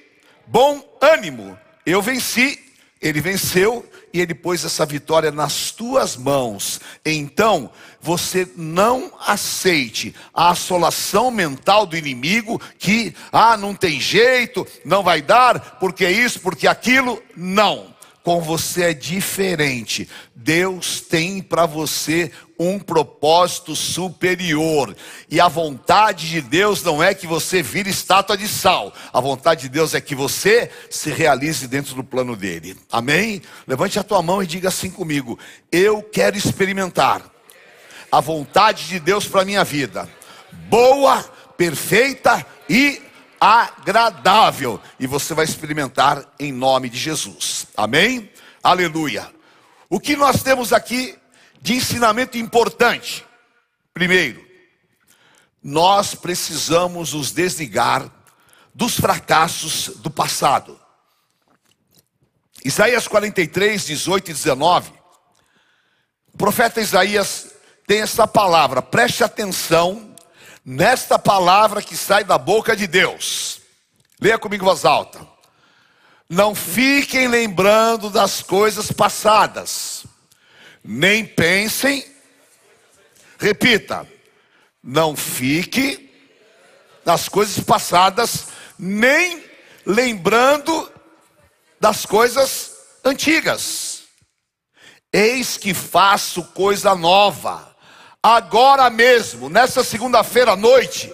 bom 0.47 0.85
ânimo. 1.01 1.59
Eu 1.87 2.03
venci, 2.03 2.63
ele 3.01 3.19
venceu 3.19 3.89
e 4.13 4.21
ele 4.21 4.35
pôs 4.35 4.63
essa 4.63 4.85
vitória 4.85 5.31
nas 5.31 5.71
tuas 5.71 6.19
mãos. 6.19 6.83
Então, 7.03 7.71
você 7.99 8.47
não 8.57 9.11
aceite 9.27 10.15
a 10.35 10.51
assolação 10.51 11.31
mental 11.31 11.87
do 11.87 11.97
inimigo 11.97 12.61
que, 12.79 13.15
ah, 13.33 13.57
não 13.57 13.75
tem 13.75 13.99
jeito, 13.99 14.67
não 14.85 15.03
vai 15.03 15.23
dar, 15.23 15.79
porque 15.81 16.07
isso, 16.07 16.41
porque 16.41 16.69
aquilo. 16.69 17.23
Não 17.35 17.99
com 18.23 18.41
você 18.41 18.85
é 18.85 18.95
diferente. 18.95 20.09
Deus 20.35 21.01
tem 21.01 21.41
para 21.41 21.67
você 21.67 22.31
um 22.59 22.79
propósito 22.79 23.75
superior. 23.75 24.95
E 25.31 25.41
a 25.41 25.49
vontade 25.49 26.29
de 26.29 26.41
Deus 26.43 26.83
não 26.83 27.03
é 27.03 27.15
que 27.15 27.27
você 27.27 27.63
vire 27.63 27.89
estátua 27.89 28.37
de 28.37 28.47
sal. 28.47 28.93
A 29.13 29.21
vontade 29.21 29.63
de 29.63 29.69
Deus 29.71 29.95
é 29.95 30.01
que 30.01 30.15
você 30.15 30.71
se 30.91 31.11
realize 31.11 31.67
dentro 31.67 31.95
do 31.95 32.05
plano 32.05 32.37
dele. 32.37 32.77
Amém? 32.93 33.41
Levante 33.67 33.99
a 33.99 34.03
tua 34.03 34.21
mão 34.21 34.43
e 34.43 34.47
diga 34.47 34.69
assim 34.69 34.91
comigo: 34.91 35.39
Eu 35.73 36.03
quero 36.03 36.37
experimentar 36.37 37.25
a 38.13 38.21
vontade 38.21 38.87
de 38.89 39.01
Deus 39.01 39.27
para 39.27 39.45
minha 39.45 39.65
vida. 39.65 40.09
Boa, 40.69 41.23
perfeita 41.57 42.45
e 42.69 43.01
agradável. 43.41 44.81
E 44.99 45.07
você 45.07 45.33
vai 45.33 45.47
experimentar 45.47 46.25
em 46.39 46.53
nome 46.53 46.91
de 46.91 46.99
Jesus. 46.99 47.67
Amém? 47.77 48.31
Aleluia. 48.63 49.33
O 49.89 49.99
que 49.99 50.15
nós 50.15 50.43
temos 50.43 50.73
aqui 50.73 51.19
de 51.63 51.75
ensinamento 51.75 52.37
importante? 52.37 53.25
Primeiro, 53.95 54.45
nós 55.63 56.15
precisamos 56.15 57.15
nos 57.15 57.33
desligar 57.33 58.11
dos 58.75 58.97
fracassos 59.01 59.89
do 59.97 60.11
passado. 60.11 60.79
Isaías 62.65 63.09
43, 63.09 63.87
18 63.87 64.31
e 64.31 64.35
19. 64.35 64.93
O 66.33 66.37
profeta 66.37 66.81
Isaías 66.81 67.55
tem 67.87 68.01
essa 68.01 68.27
palavra, 68.29 68.81
preste 68.81 69.25
atenção 69.25 70.10
nesta 70.71 71.19
palavra 71.19 71.83
que 71.83 71.97
sai 71.97 72.23
da 72.23 72.39
boca 72.39 72.77
de 72.77 72.87
Deus. 72.87 73.61
Leia 74.21 74.39
comigo 74.39 74.65
voz 74.65 74.85
alta. 74.85 75.27
Não 76.29 76.55
fiquem 76.55 77.27
lembrando 77.27 78.09
das 78.09 78.41
coisas 78.41 78.93
passadas, 78.93 80.05
nem 80.85 81.27
pensem, 81.27 82.07
repita, 83.37 84.09
não 84.81 85.17
fique 85.17 86.09
das 87.05 87.29
coisas 87.29 87.59
passadas, 87.65 88.47
nem 88.79 89.45
lembrando 89.85 90.89
das 91.81 92.07
coisas 92.07 92.77
antigas. 93.05 94.05
Eis 95.13 95.57
que 95.57 95.75
faço 95.75 96.45
coisa 96.45 96.95
nova 96.95 97.70
agora 98.23 98.91
mesmo, 98.91 99.49
nessa 99.49 99.83
segunda-feira 99.83 100.53
à 100.53 100.57
noite, 100.57 101.13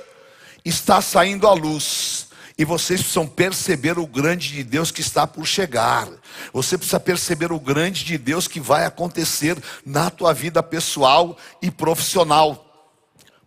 está 0.65 1.01
saindo 1.01 1.47
a 1.47 1.53
luz. 1.53 2.27
E 2.59 2.65
vocês 2.65 3.01
precisam 3.01 3.27
perceber 3.27 3.99
o 3.99 4.07
grande 4.07 4.49
de 4.49 4.65
Deus 4.65 4.91
que 4.91 5.03
está 5.03 5.27
por 5.27 5.47
chegar. 5.47 6.09
Você 6.55 6.79
precisa 6.79 6.99
perceber 6.99 7.53
o 7.53 7.61
grande 7.61 8.03
de 8.03 8.17
Deus 8.17 8.49
que 8.49 8.59
vai 8.59 8.87
acontecer 8.87 9.63
na 9.85 10.11
tua 10.11 10.33
vida 10.33 10.63
pessoal 10.63 11.37
e 11.61 11.71
profissional. 11.71 12.65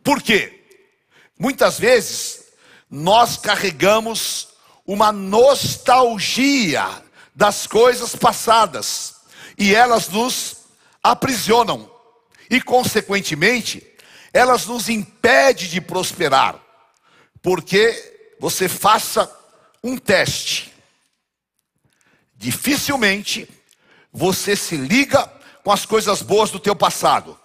Por 0.03 0.21
quê? 0.21 0.63
Muitas 1.39 1.79
vezes 1.79 2.43
nós 2.89 3.35
carregamos 3.35 4.49
uma 4.85 5.11
nostalgia 5.11 6.87
das 7.35 7.65
coisas 7.65 8.15
passadas 8.15 9.15
e 9.57 9.73
elas 9.73 10.07
nos 10.09 10.57
aprisionam 11.01 11.89
e, 12.49 12.61
consequentemente, 12.61 13.85
elas 14.33 14.65
nos 14.65 14.89
impedem 14.89 15.67
de 15.67 15.81
prosperar, 15.81 16.59
porque 17.41 18.35
você 18.39 18.67
faça 18.67 19.29
um 19.83 19.97
teste. 19.97 20.73
Dificilmente 22.35 23.47
você 24.11 24.55
se 24.55 24.75
liga 24.75 25.27
com 25.63 25.71
as 25.71 25.85
coisas 25.85 26.21
boas 26.21 26.49
do 26.49 26.59
teu 26.59 26.75
passado, 26.75 27.39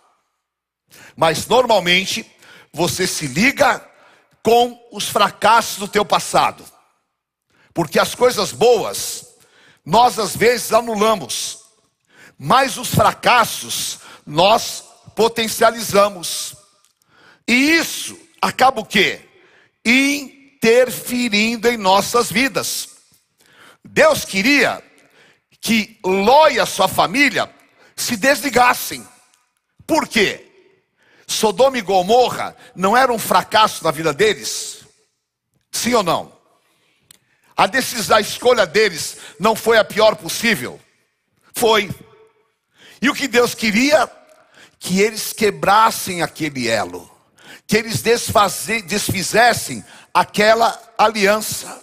mas 1.17 1.47
normalmente 1.47 2.31
você 2.73 3.07
se 3.07 3.27
liga 3.27 3.87
com 4.43 4.81
os 4.93 5.09
fracassos 5.09 5.79
do 5.79 5.89
teu 5.89 6.05
passado, 6.05 6.65
porque 7.73 7.99
as 7.99 8.15
coisas 8.15 8.53
boas 8.53 9.27
nós 9.85 10.19
às 10.19 10.35
vezes 10.35 10.73
anulamos, 10.73 11.59
mas 12.39 12.79
os 12.79 12.89
fracassos 12.89 13.99
nós 14.27 14.85
potencializamos. 15.15 16.55
E 17.47 17.53
isso 17.53 18.19
acaba 18.41 18.81
o 18.81 18.87
quê? 18.87 19.21
Interferindo 19.85 21.69
em 21.69 21.77
nossas 21.77 22.31
vidas. 22.31 22.89
Deus 23.85 24.25
queria 24.25 24.83
que 25.61 25.99
Ló 26.05 26.49
e 26.49 26.59
a 26.59 26.67
sua 26.67 26.89
família 26.89 27.53
se 27.97 28.17
desligassem. 28.17 29.07
Por 29.87 30.09
quê? 30.09 30.51
Sodoma 31.27 31.79
e 31.79 31.83
Gomorra 31.83 32.57
não 32.75 32.97
era 32.97 33.13
um 33.13 33.19
fracasso 33.19 33.83
na 33.85 33.91
vida 33.91 34.13
deles? 34.13 34.85
Sim 35.71 35.95
ou 35.95 36.03
não? 36.03 36.35
A 37.57 37.67
decisão, 37.67 38.17
a 38.17 38.21
escolha 38.21 38.67
deles 38.67 39.19
não 39.39 39.55
foi 39.55 39.79
a 39.79 39.85
pior 39.85 40.17
possível? 40.17 40.81
Foi. 41.55 41.89
E 43.01 43.09
o 43.09 43.15
que 43.15 43.29
Deus 43.29 43.55
queria 43.55 44.11
que 44.85 45.01
eles 45.01 45.33
quebrassem 45.33 46.21
aquele 46.21 46.69
elo, 46.69 47.11
que 47.67 47.75
eles 47.75 48.03
desfizessem 48.03 49.83
aquela 50.13 50.79
aliança. 50.99 51.83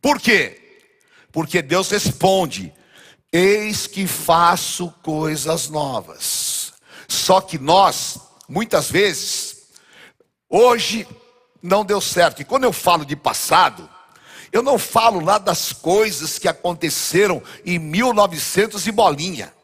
Por 0.00 0.20
quê? 0.20 0.80
Porque 1.32 1.60
Deus 1.60 1.90
responde: 1.90 2.72
Eis 3.32 3.88
que 3.88 4.06
faço 4.06 4.94
coisas 5.02 5.68
novas. 5.68 6.72
Só 7.08 7.40
que 7.40 7.58
nós, 7.58 8.20
muitas 8.48 8.88
vezes, 8.88 9.64
hoje 10.48 11.08
não 11.60 11.84
deu 11.84 12.00
certo. 12.00 12.42
E 12.42 12.44
quando 12.44 12.62
eu 12.62 12.72
falo 12.72 13.04
de 13.04 13.16
passado, 13.16 13.90
Eu 14.52 14.64
não 14.64 14.78
falo 14.80 15.24
lá 15.24 15.38
das 15.38 15.72
coisas 15.72 16.36
que 16.36 16.48
aconteceram 16.48 17.40
em 17.64 17.78
1900 17.78 18.84
e 18.84 18.90
bolinha. 18.90 19.54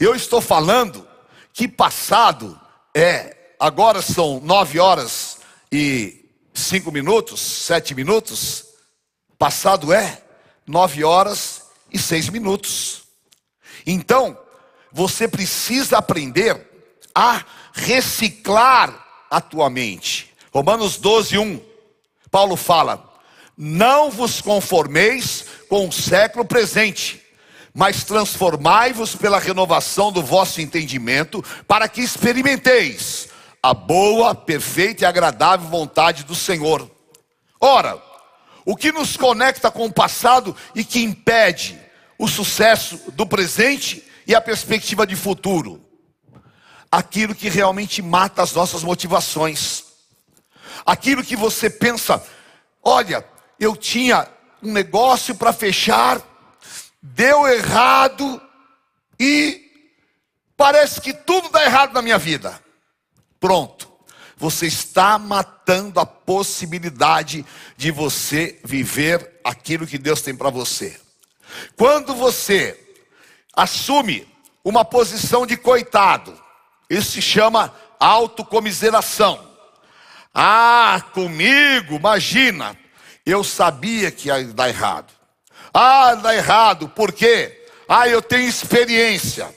Eu 0.00 0.16
estou 0.16 0.40
falando 0.40 1.06
que 1.52 1.68
passado 1.68 2.58
é, 2.94 3.54
agora 3.58 4.02
são 4.02 4.40
nove 4.40 4.78
horas 4.78 5.38
e 5.70 6.28
cinco 6.54 6.90
minutos, 6.90 7.40
sete 7.40 7.94
minutos. 7.94 8.66
Passado 9.38 9.92
é 9.92 10.22
nove 10.66 11.04
horas 11.04 11.62
e 11.92 11.98
seis 11.98 12.28
minutos. 12.28 13.02
Então, 13.86 14.38
você 14.92 15.26
precisa 15.28 15.98
aprender 15.98 16.68
a 17.14 17.44
reciclar 17.72 19.06
a 19.30 19.40
tua 19.40 19.70
mente. 19.70 20.32
Romanos 20.52 20.96
12, 20.96 21.38
1. 21.38 21.60
Paulo 22.30 22.56
fala: 22.56 23.12
Não 23.56 24.10
vos 24.10 24.40
conformeis 24.40 25.46
com 25.68 25.88
o 25.88 25.92
século 25.92 26.44
presente, 26.44 27.19
mas 27.80 28.04
transformai-vos 28.04 29.16
pela 29.16 29.38
renovação 29.38 30.12
do 30.12 30.22
vosso 30.22 30.60
entendimento, 30.60 31.42
para 31.66 31.88
que 31.88 32.02
experimenteis 32.02 33.30
a 33.62 33.72
boa, 33.72 34.34
perfeita 34.34 35.04
e 35.04 35.06
agradável 35.06 35.66
vontade 35.66 36.24
do 36.24 36.34
Senhor. 36.34 36.90
Ora, 37.58 37.98
o 38.66 38.76
que 38.76 38.92
nos 38.92 39.16
conecta 39.16 39.70
com 39.70 39.86
o 39.86 39.92
passado 39.92 40.54
e 40.74 40.84
que 40.84 41.02
impede 41.02 41.80
o 42.18 42.28
sucesso 42.28 43.00
do 43.12 43.26
presente 43.26 44.06
e 44.26 44.34
a 44.34 44.42
perspectiva 44.42 45.06
de 45.06 45.16
futuro? 45.16 45.82
Aquilo 46.92 47.34
que 47.34 47.48
realmente 47.48 48.02
mata 48.02 48.42
as 48.42 48.52
nossas 48.52 48.84
motivações. 48.84 49.84
Aquilo 50.84 51.24
que 51.24 51.34
você 51.34 51.70
pensa, 51.70 52.22
olha, 52.84 53.24
eu 53.58 53.74
tinha 53.74 54.28
um 54.62 54.70
negócio 54.70 55.34
para 55.34 55.50
fechar, 55.50 56.20
deu 57.02 57.46
errado 57.46 58.40
e 59.18 59.70
parece 60.56 61.00
que 61.00 61.12
tudo 61.12 61.48
dá 61.48 61.64
errado 61.64 61.92
na 61.92 62.02
minha 62.02 62.18
vida. 62.18 62.62
Pronto. 63.38 63.90
Você 64.36 64.66
está 64.66 65.18
matando 65.18 66.00
a 66.00 66.06
possibilidade 66.06 67.44
de 67.76 67.90
você 67.90 68.58
viver 68.64 69.38
aquilo 69.44 69.86
que 69.86 69.98
Deus 69.98 70.22
tem 70.22 70.34
para 70.34 70.48
você. 70.48 70.98
Quando 71.76 72.14
você 72.14 72.78
assume 73.54 74.26
uma 74.64 74.82
posição 74.82 75.46
de 75.46 75.58
coitado, 75.58 76.38
isso 76.88 77.12
se 77.12 77.22
chama 77.22 77.74
autocomiseração. 77.98 79.46
Ah, 80.32 81.02
comigo, 81.12 81.96
imagina, 81.96 82.78
eu 83.26 83.44
sabia 83.44 84.10
que 84.10 84.28
ia 84.28 84.42
dar 84.44 84.70
errado. 84.70 85.12
Ah, 85.72 86.14
dá 86.14 86.34
errado, 86.34 86.88
por 86.88 87.12
quê? 87.12 87.60
Ah, 87.88 88.08
eu 88.08 88.22
tenho 88.22 88.48
experiência. 88.48 89.48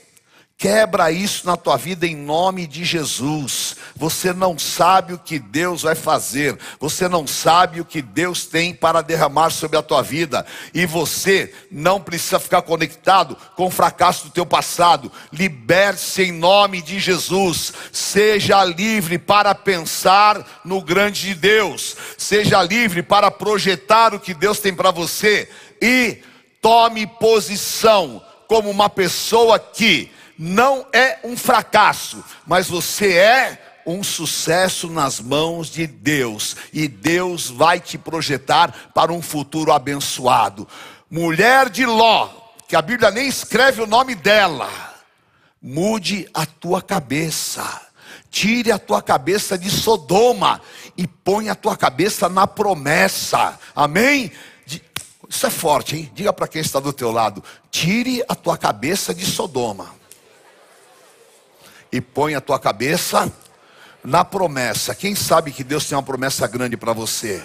Quebra 0.56 1.10
isso 1.10 1.46
na 1.46 1.56
tua 1.56 1.76
vida 1.76 2.06
em 2.06 2.14
nome 2.14 2.66
de 2.66 2.84
Jesus. 2.84 3.76
Você 3.96 4.32
não 4.32 4.58
sabe 4.58 5.12
o 5.12 5.18
que 5.18 5.38
Deus 5.38 5.82
vai 5.82 5.96
fazer. 5.96 6.56
Você 6.78 7.08
não 7.08 7.26
sabe 7.26 7.80
o 7.80 7.84
que 7.84 8.00
Deus 8.00 8.46
tem 8.46 8.72
para 8.72 9.02
derramar 9.02 9.50
sobre 9.50 9.76
a 9.76 9.82
tua 9.82 10.00
vida. 10.00 10.46
E 10.72 10.86
você 10.86 11.52
não 11.70 12.00
precisa 12.00 12.38
ficar 12.38 12.62
conectado 12.62 13.36
com 13.56 13.66
o 13.66 13.70
fracasso 13.70 14.26
do 14.26 14.30
teu 14.30 14.46
passado. 14.46 15.10
Liberte-se 15.32 16.22
em 16.22 16.32
nome 16.32 16.80
de 16.80 17.00
Jesus. 17.00 17.72
Seja 17.92 18.64
livre 18.64 19.18
para 19.18 19.54
pensar 19.54 20.62
no 20.64 20.80
grande 20.80 21.22
de 21.22 21.34
Deus. 21.34 21.96
Seja 22.16 22.62
livre 22.62 23.02
para 23.02 23.30
projetar 23.30 24.14
o 24.14 24.20
que 24.20 24.32
Deus 24.32 24.60
tem 24.60 24.74
para 24.74 24.92
você 24.92 25.48
e 25.82 26.18
tome 26.62 27.06
posição 27.06 28.22
como 28.46 28.70
uma 28.70 28.88
pessoa 28.88 29.58
que 29.58 30.10
não 30.38 30.86
é 30.92 31.18
um 31.24 31.36
fracasso, 31.36 32.22
mas 32.46 32.68
você 32.68 33.12
é 33.12 33.80
um 33.86 34.02
sucesso 34.02 34.88
nas 34.88 35.20
mãos 35.20 35.68
de 35.68 35.86
Deus, 35.86 36.56
e 36.72 36.88
Deus 36.88 37.50
vai 37.50 37.78
te 37.80 37.98
projetar 37.98 38.90
para 38.94 39.12
um 39.12 39.20
futuro 39.20 39.72
abençoado. 39.72 40.66
Mulher 41.10 41.68
de 41.68 41.84
Ló, 41.84 42.30
que 42.66 42.74
a 42.74 42.82
Bíblia 42.82 43.10
nem 43.10 43.28
escreve 43.28 43.82
o 43.82 43.86
nome 43.86 44.14
dela, 44.14 44.70
mude 45.62 46.28
a 46.32 46.46
tua 46.46 46.80
cabeça. 46.82 47.82
Tire 48.30 48.72
a 48.72 48.80
tua 48.80 49.00
cabeça 49.00 49.56
de 49.56 49.70
Sodoma 49.70 50.60
e 50.96 51.06
põe 51.06 51.50
a 51.50 51.54
tua 51.54 51.76
cabeça 51.76 52.28
na 52.28 52.48
promessa. 52.48 53.56
Amém? 53.76 54.32
Isso 55.28 55.46
é 55.46 55.50
forte, 55.50 55.96
hein? 55.96 56.12
Diga 56.12 56.32
para 56.32 56.48
quem 56.48 56.60
está 56.60 56.80
do 56.80 56.92
teu 56.92 57.12
lado: 57.12 57.44
tire 57.70 58.24
a 58.28 58.34
tua 58.34 58.58
cabeça 58.58 59.14
de 59.14 59.24
Sodoma 59.24 59.94
e 61.94 62.00
põe 62.00 62.34
a 62.34 62.40
tua 62.40 62.58
cabeça 62.58 63.32
na 64.02 64.24
promessa. 64.24 64.96
Quem 64.96 65.14
sabe 65.14 65.52
que 65.52 65.62
Deus 65.62 65.86
tem 65.86 65.96
uma 65.96 66.02
promessa 66.02 66.44
grande 66.48 66.76
para 66.76 66.92
você? 66.92 67.40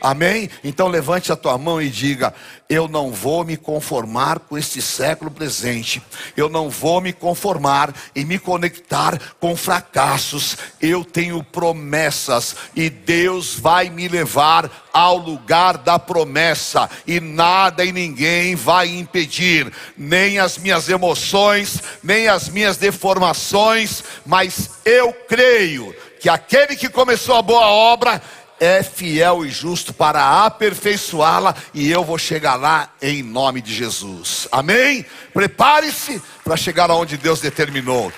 Amém? 0.00 0.48
Então 0.64 0.88
levante 0.88 1.30
a 1.30 1.36
tua 1.36 1.58
mão 1.58 1.80
e 1.80 1.90
diga: 1.90 2.32
Eu 2.68 2.88
não 2.88 3.12
vou 3.12 3.44
me 3.44 3.56
conformar 3.56 4.38
com 4.38 4.56
este 4.56 4.80
século 4.80 5.30
presente. 5.30 6.02
Eu 6.36 6.48
não 6.48 6.70
vou 6.70 7.00
me 7.00 7.12
conformar 7.12 7.92
e 8.14 8.24
me 8.24 8.38
conectar 8.38 9.20
com 9.38 9.54
fracassos. 9.54 10.56
Eu 10.80 11.04
tenho 11.04 11.44
promessas 11.44 12.56
e 12.74 12.88
Deus 12.88 13.54
vai 13.54 13.90
me 13.90 14.08
levar 14.08 14.70
ao 14.92 15.18
lugar 15.18 15.76
da 15.76 15.98
promessa 15.98 16.88
e 17.06 17.20
nada 17.20 17.84
e 17.84 17.92
ninguém 17.92 18.54
vai 18.54 18.88
impedir, 18.88 19.72
nem 19.96 20.38
as 20.38 20.58
minhas 20.58 20.88
emoções, 20.88 21.80
nem 22.02 22.26
as 22.26 22.48
minhas 22.48 22.76
deformações, 22.76 24.02
mas 24.26 24.70
eu 24.84 25.12
creio 25.28 25.94
que 26.20 26.28
aquele 26.28 26.76
que 26.76 26.88
começou 26.88 27.34
a 27.34 27.42
boa 27.42 27.66
obra 27.66 28.20
é 28.60 28.82
fiel 28.82 29.44
e 29.46 29.48
justo 29.48 29.94
para 29.94 30.44
aperfeiçoá-la, 30.44 31.56
e 31.72 31.90
eu 31.90 32.04
vou 32.04 32.18
chegar 32.18 32.56
lá 32.56 32.92
em 33.00 33.22
nome 33.22 33.62
de 33.62 33.74
Jesus. 33.74 34.46
Amém? 34.52 35.04
Prepare-se 35.32 36.22
para 36.44 36.58
chegar 36.58 36.90
aonde 36.90 37.16
Deus 37.16 37.40
determinou. 37.40 38.12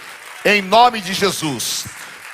Em 0.45 0.61
nome 0.61 1.01
de 1.01 1.15
Jesus. 1.15 1.85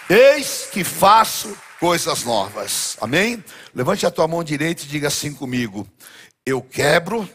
Eis 0.09 0.66
que 0.73 0.83
faço 0.83 1.55
coisas 1.79 2.25
novas. 2.25 2.97
Amém? 3.03 3.44
Levante 3.75 4.07
a 4.07 4.11
tua 4.11 4.27
mão 4.27 4.42
direita 4.42 4.85
e 4.85 4.87
diga 4.87 5.09
assim 5.09 5.35
comigo: 5.35 5.87
Eu 6.47 6.62
quebro 6.62 7.29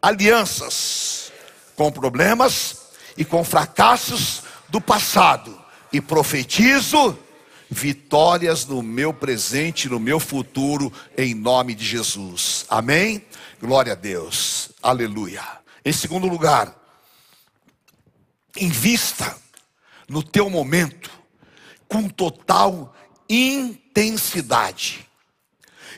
alianças 0.00 1.30
com 1.76 1.92
problemas 1.92 2.86
e 3.18 3.24
com 3.24 3.44
fracassos 3.44 4.42
do 4.70 4.80
passado 4.80 5.60
e 5.92 6.00
profetizo 6.00 7.18
vitórias 7.70 8.64
no 8.66 8.82
meu 8.82 9.12
presente, 9.12 9.88
no 9.88 9.98
meu 9.98 10.20
futuro, 10.20 10.92
em 11.16 11.34
nome 11.34 11.74
de 11.74 11.84
Jesus. 11.84 12.64
Amém? 12.68 13.24
Glória 13.60 13.92
a 13.92 13.96
Deus. 13.96 14.70
Aleluia. 14.82 15.42
Em 15.84 15.92
segundo 15.92 16.26
lugar, 16.26 16.74
invista 18.56 19.36
no 20.08 20.22
teu 20.22 20.48
momento 20.48 21.10
com 21.88 22.08
total 22.08 22.94
intensidade. 23.28 25.06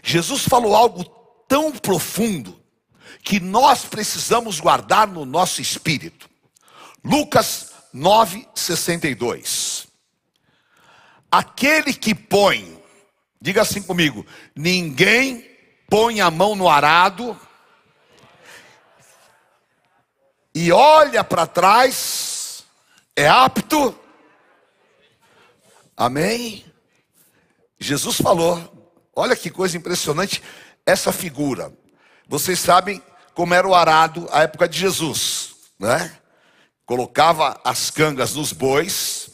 Jesus 0.02 0.42
falou 0.42 0.74
algo 0.74 1.04
tão 1.46 1.72
profundo 1.72 2.58
que 3.22 3.40
nós 3.40 3.84
precisamos 3.84 4.60
guardar 4.60 5.06
no 5.06 5.24
nosso 5.24 5.60
espírito. 5.60 6.28
Lucas 7.04 7.72
9:62. 7.94 9.67
Aquele 11.30 11.92
que 11.92 12.14
põe, 12.14 12.82
diga 13.40 13.62
assim 13.62 13.82
comigo: 13.82 14.24
ninguém 14.56 15.44
põe 15.88 16.20
a 16.20 16.30
mão 16.30 16.54
no 16.54 16.68
arado 16.68 17.38
e 20.54 20.72
olha 20.72 21.22
para 21.22 21.46
trás, 21.46 22.64
é 23.14 23.28
apto. 23.28 23.96
Amém? 25.96 26.64
Jesus 27.78 28.20
falou, 28.20 28.92
olha 29.14 29.36
que 29.36 29.50
coisa 29.50 29.76
impressionante 29.76 30.42
essa 30.84 31.12
figura. 31.12 31.72
Vocês 32.26 32.58
sabem 32.58 33.02
como 33.34 33.54
era 33.54 33.68
o 33.68 33.74
arado 33.74 34.28
à 34.32 34.42
época 34.42 34.68
de 34.68 34.78
Jesus, 34.78 35.54
né? 35.78 36.18
Colocava 36.84 37.60
as 37.62 37.90
cangas 37.90 38.34
nos 38.34 38.52
bois 38.52 39.30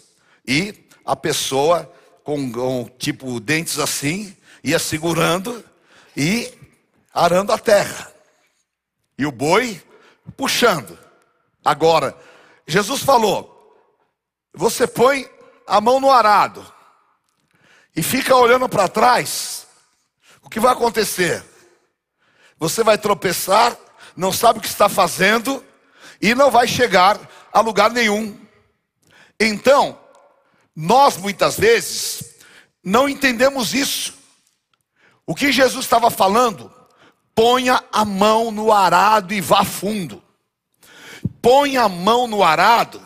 e 0.46 0.72
a 1.04 1.14
pessoa 1.14 1.92
com, 2.22 2.50
com 2.50 2.90
tipo 2.98 3.38
dentes 3.38 3.78
assim, 3.78 4.36
ia 4.62 4.78
segurando 4.78 5.64
e 6.16 6.52
arando 7.12 7.52
a 7.52 7.58
terra. 7.58 8.12
E 9.18 9.26
o 9.26 9.32
boi 9.32 9.80
puxando. 10.36 10.98
Agora, 11.64 12.16
Jesus 12.66 13.02
falou: 13.02 13.78
você 14.52 14.86
põe 14.86 15.28
a 15.66 15.80
mão 15.80 16.00
no 16.00 16.10
arado 16.10 16.64
e 17.94 18.02
fica 18.02 18.34
olhando 18.34 18.68
para 18.68 18.88
trás, 18.88 19.66
o 20.42 20.50
que 20.50 20.60
vai 20.60 20.72
acontecer? 20.72 21.44
Você 22.58 22.82
vai 22.82 22.96
tropeçar, 22.96 23.76
não 24.16 24.32
sabe 24.32 24.58
o 24.58 24.62
que 24.62 24.68
está 24.68 24.88
fazendo 24.88 25.64
e 26.20 26.34
não 26.34 26.50
vai 26.50 26.66
chegar 26.66 27.18
a 27.52 27.60
lugar 27.60 27.90
nenhum. 27.90 28.38
Então, 29.38 29.98
nós 30.74 31.16
muitas 31.16 31.58
vezes 31.58 32.34
não 32.82 33.08
entendemos 33.08 33.72
isso. 33.74 34.14
O 35.26 35.34
que 35.34 35.52
Jesus 35.52 35.84
estava 35.84 36.10
falando? 36.10 36.72
Ponha 37.34 37.82
a 37.92 38.04
mão 38.04 38.50
no 38.50 38.72
arado 38.72 39.32
e 39.32 39.40
vá 39.40 39.64
fundo. 39.64 40.22
Ponha 41.40 41.82
a 41.82 41.88
mão 41.88 42.26
no 42.26 42.42
arado 42.42 43.04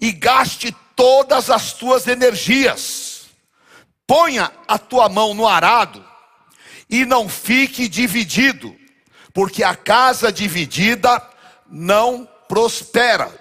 e 0.00 0.12
gaste 0.12 0.74
todas 0.94 1.50
as 1.50 1.72
tuas 1.72 2.06
energias. 2.06 3.26
Ponha 4.06 4.50
a 4.68 4.78
tua 4.78 5.08
mão 5.08 5.34
no 5.34 5.46
arado 5.46 6.04
e 6.88 7.04
não 7.06 7.28
fique 7.28 7.88
dividido, 7.88 8.76
porque 9.32 9.64
a 9.64 9.74
casa 9.74 10.30
dividida 10.30 11.22
não 11.66 12.28
prospera. 12.48 13.32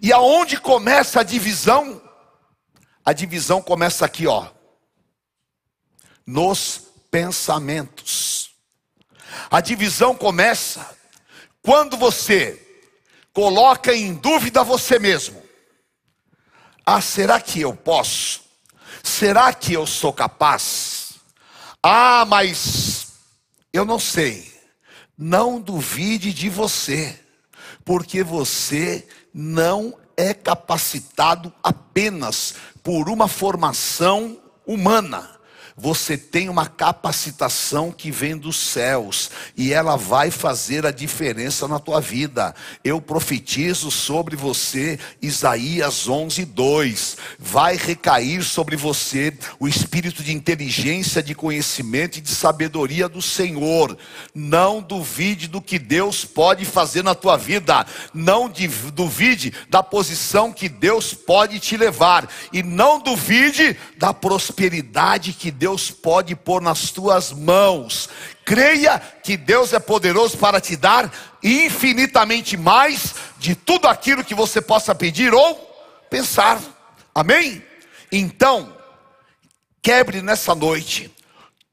E 0.00 0.12
aonde 0.12 0.58
começa 0.58 1.20
a 1.20 1.24
divisão? 1.24 2.00
A 3.04 3.12
divisão 3.12 3.60
começa 3.60 4.04
aqui, 4.06 4.26
ó. 4.26 4.48
Nos 6.26 6.80
pensamentos. 7.10 8.50
A 9.50 9.60
divisão 9.60 10.14
começa 10.14 10.96
quando 11.62 11.96
você 11.96 12.60
coloca 13.32 13.94
em 13.94 14.14
dúvida 14.14 14.64
você 14.64 14.98
mesmo. 14.98 15.42
Ah, 16.86 17.00
será 17.00 17.40
que 17.40 17.60
eu 17.60 17.74
posso? 17.74 18.42
Será 19.02 19.52
que 19.52 19.72
eu 19.72 19.86
sou 19.86 20.12
capaz? 20.12 21.14
Ah, 21.82 22.24
mas 22.24 23.12
eu 23.72 23.84
não 23.84 23.98
sei. 23.98 24.52
Não 25.16 25.60
duvide 25.60 26.32
de 26.32 26.48
você, 26.48 27.20
porque 27.84 28.22
você 28.22 29.06
não 29.32 29.96
é 30.16 30.34
capacitado 30.34 31.52
apenas 31.62 32.54
por 32.82 33.08
uma 33.08 33.28
formação 33.28 34.38
humana 34.66 35.33
você 35.76 36.16
tem 36.16 36.48
uma 36.48 36.66
capacitação 36.66 37.90
que 37.90 38.08
vem 38.08 38.36
dos 38.36 38.56
céus 38.56 39.30
e 39.56 39.72
ela 39.72 39.96
vai 39.96 40.30
fazer 40.30 40.86
a 40.86 40.92
diferença 40.92 41.66
na 41.66 41.80
tua 41.80 42.00
vida. 42.00 42.54
Eu 42.84 43.00
profetizo 43.00 43.90
sobre 43.90 44.36
você, 44.36 45.00
Isaías 45.20 46.08
11, 46.08 46.44
2. 46.44 47.16
Vai 47.40 47.76
recair 47.76 48.44
sobre 48.44 48.76
você 48.76 49.36
o 49.58 49.66
espírito 49.66 50.22
de 50.22 50.32
inteligência, 50.32 51.20
de 51.20 51.34
conhecimento 51.34 52.18
e 52.18 52.20
de 52.20 52.30
sabedoria 52.30 53.08
do 53.08 53.20
Senhor. 53.20 53.98
Não 54.32 54.80
duvide 54.80 55.48
do 55.48 55.60
que 55.60 55.78
Deus 55.78 56.24
pode 56.24 56.64
fazer 56.64 57.02
na 57.02 57.16
tua 57.16 57.36
vida. 57.36 57.84
Não 58.12 58.48
duvide 58.94 59.52
da 59.68 59.82
posição 59.82 60.52
que 60.52 60.68
Deus 60.68 61.12
pode 61.14 61.58
te 61.58 61.76
levar. 61.76 62.28
E 62.52 62.62
não 62.62 63.00
duvide 63.00 63.76
da 63.98 64.14
prosperidade 64.14 65.32
que 65.32 65.50
Deus 65.50 65.63
Deus 65.64 65.90
pode 65.90 66.36
pôr 66.36 66.60
nas 66.60 66.90
tuas 66.90 67.32
mãos. 67.32 68.10
Creia 68.44 68.98
que 68.98 69.34
Deus 69.34 69.72
é 69.72 69.78
poderoso 69.78 70.36
para 70.36 70.60
te 70.60 70.76
dar 70.76 71.10
infinitamente 71.42 72.54
mais 72.54 73.14
de 73.38 73.54
tudo 73.54 73.88
aquilo 73.88 74.22
que 74.22 74.34
você 74.34 74.60
possa 74.60 74.94
pedir 74.94 75.32
ou 75.32 75.54
pensar. 76.10 76.60
Amém? 77.14 77.64
Então, 78.12 78.76
quebre 79.80 80.20
nessa 80.20 80.54
noite 80.54 81.10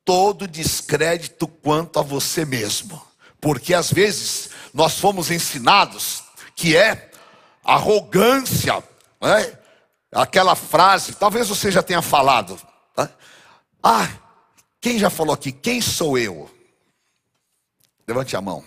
todo 0.06 0.48
descrédito 0.48 1.46
quanto 1.46 2.00
a 2.00 2.02
você 2.02 2.46
mesmo, 2.46 3.06
porque 3.42 3.74
às 3.74 3.92
vezes 3.92 4.52
nós 4.74 4.98
fomos 5.02 5.30
ensinados 5.30 6.24
que 6.56 6.78
é 6.78 7.12
arrogância, 7.62 8.82
né? 9.22 9.52
aquela 10.14 10.56
frase, 10.56 11.14
talvez 11.14 11.50
você 11.50 11.70
já 11.70 11.84
tenha 11.84 12.02
falado, 12.02 12.58
ah, 13.84 14.10
quem 14.80 14.98
já 14.98 15.10
falou 15.10 15.34
aqui? 15.34 15.52
Quem 15.52 15.82
sou 15.82 16.18
eu? 16.18 16.50
Levante 18.08 18.36
a 18.36 18.42
mão. 18.42 18.64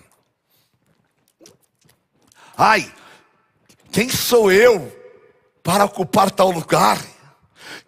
Ai, 2.57 2.92
quem 3.90 4.09
sou 4.09 4.50
eu 4.50 4.92
para 5.62 5.85
ocupar 5.85 6.31
tal 6.31 6.50
lugar? 6.50 7.05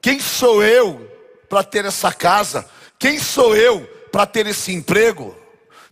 Quem 0.01 0.21
sou 0.21 0.63
eu 0.63 1.01
para 1.49 1.63
ter 1.65 1.85
essa 1.85 2.13
casa? 2.13 2.69
Quem 2.99 3.19
sou 3.19 3.57
eu 3.57 3.87
para 4.11 4.27
ter 4.27 4.47
esse 4.47 4.73
emprego? 4.73 5.37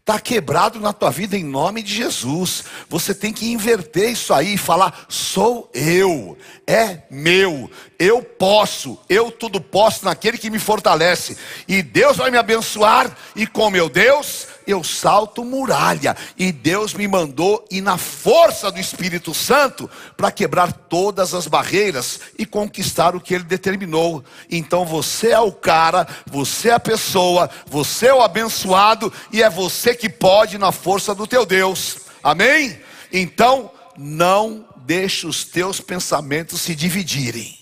Está 0.06 0.20
quebrado 0.20 0.78
na 0.78 0.92
tua 0.92 1.10
vida 1.10 1.34
em 1.34 1.42
nome 1.42 1.82
de 1.82 1.94
Jesus. 1.94 2.64
Você 2.90 3.14
tem 3.14 3.32
que 3.32 3.50
inverter 3.50 4.10
isso 4.10 4.34
aí 4.34 4.52
e 4.52 4.58
falar: 4.58 5.06
sou 5.08 5.70
eu, 5.72 6.36
é 6.66 6.98
meu, 7.10 7.70
eu 7.98 8.22
posso, 8.22 8.98
eu 9.08 9.30
tudo 9.30 9.62
posso 9.62 10.04
naquele 10.04 10.36
que 10.36 10.50
me 10.50 10.58
fortalece. 10.58 11.38
E 11.66 11.80
Deus 11.80 12.18
vai 12.18 12.30
me 12.30 12.36
abençoar, 12.36 13.16
e 13.34 13.46
com 13.46 13.70
meu 13.70 13.88
Deus 13.88 14.46
eu 14.66 14.82
salto 14.82 15.44
muralha. 15.44 16.16
E 16.38 16.52
Deus 16.52 16.94
me 16.94 17.06
mandou 17.06 17.64
e 17.70 17.80
na 17.80 17.98
força 17.98 18.70
do 18.70 18.78
Espírito 18.78 19.34
Santo 19.34 19.90
para 20.16 20.30
quebrar 20.30 20.72
todas 20.72 21.34
as 21.34 21.46
barreiras 21.46 22.20
e 22.38 22.46
conquistar 22.46 23.14
o 23.14 23.20
que 23.20 23.34
ele 23.34 23.44
determinou. 23.44 24.24
Então 24.50 24.84
você 24.84 25.30
é 25.30 25.40
o 25.40 25.52
cara, 25.52 26.06
você 26.26 26.68
é 26.68 26.74
a 26.74 26.80
pessoa, 26.80 27.50
você 27.66 28.06
é 28.06 28.14
o 28.14 28.22
abençoado 28.22 29.12
e 29.32 29.42
é 29.42 29.50
você 29.50 29.94
que 29.94 30.08
pode 30.08 30.58
na 30.58 30.72
força 30.72 31.14
do 31.14 31.26
teu 31.26 31.44
Deus. 31.44 31.98
Amém? 32.22 32.78
Então 33.12 33.70
não 33.96 34.66
deixe 34.84 35.26
os 35.26 35.44
teus 35.44 35.80
pensamentos 35.80 36.60
se 36.60 36.74
dividirem. 36.74 37.58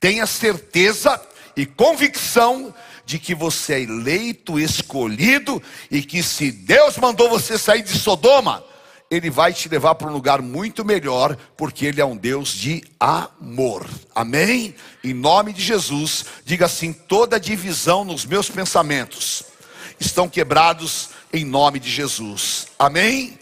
Tenha 0.00 0.26
certeza 0.26 1.20
e 1.56 1.66
convicção 1.66 2.72
de 3.08 3.18
que 3.18 3.34
você 3.34 3.72
é 3.72 3.80
eleito, 3.80 4.60
escolhido 4.60 5.62
e 5.90 6.02
que 6.02 6.22
se 6.22 6.52
Deus 6.52 6.98
mandou 6.98 7.26
você 7.30 7.56
sair 7.56 7.80
de 7.80 7.98
Sodoma, 7.98 8.62
ele 9.10 9.30
vai 9.30 9.50
te 9.50 9.66
levar 9.66 9.94
para 9.94 10.08
um 10.08 10.12
lugar 10.12 10.42
muito 10.42 10.84
melhor, 10.84 11.34
porque 11.56 11.86
ele 11.86 12.02
é 12.02 12.04
um 12.04 12.14
Deus 12.14 12.50
de 12.50 12.84
amor. 13.00 13.88
Amém? 14.14 14.74
Em 15.02 15.14
nome 15.14 15.54
de 15.54 15.62
Jesus, 15.62 16.26
diga 16.44 16.66
assim: 16.66 16.92
toda 16.92 17.40
divisão 17.40 18.04
nos 18.04 18.26
meus 18.26 18.50
pensamentos 18.50 19.42
estão 19.98 20.28
quebrados 20.28 21.08
em 21.32 21.46
nome 21.46 21.80
de 21.80 21.88
Jesus. 21.88 22.66
Amém? 22.78 23.38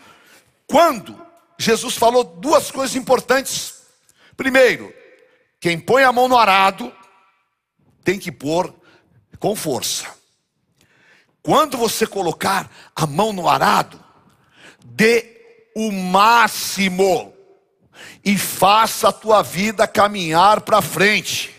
Quando 0.68 1.20
Jesus 1.58 1.96
falou 1.96 2.22
duas 2.22 2.70
coisas 2.70 2.94
importantes. 2.94 3.74
Primeiro, 4.36 4.94
quem 5.58 5.76
põe 5.76 6.04
a 6.04 6.12
mão 6.12 6.28
no 6.28 6.38
arado 6.38 6.92
tem 8.04 8.16
que 8.16 8.30
pôr 8.30 8.72
com 9.38 9.54
força. 9.56 10.06
Quando 11.42 11.76
você 11.76 12.06
colocar 12.06 12.70
a 12.94 13.06
mão 13.06 13.32
no 13.32 13.48
arado, 13.48 14.02
dê 14.84 15.70
o 15.76 15.92
máximo 15.92 17.32
e 18.24 18.36
faça 18.36 19.08
a 19.08 19.12
tua 19.12 19.42
vida 19.42 19.86
caminhar 19.86 20.62
para 20.62 20.82
frente. 20.82 21.54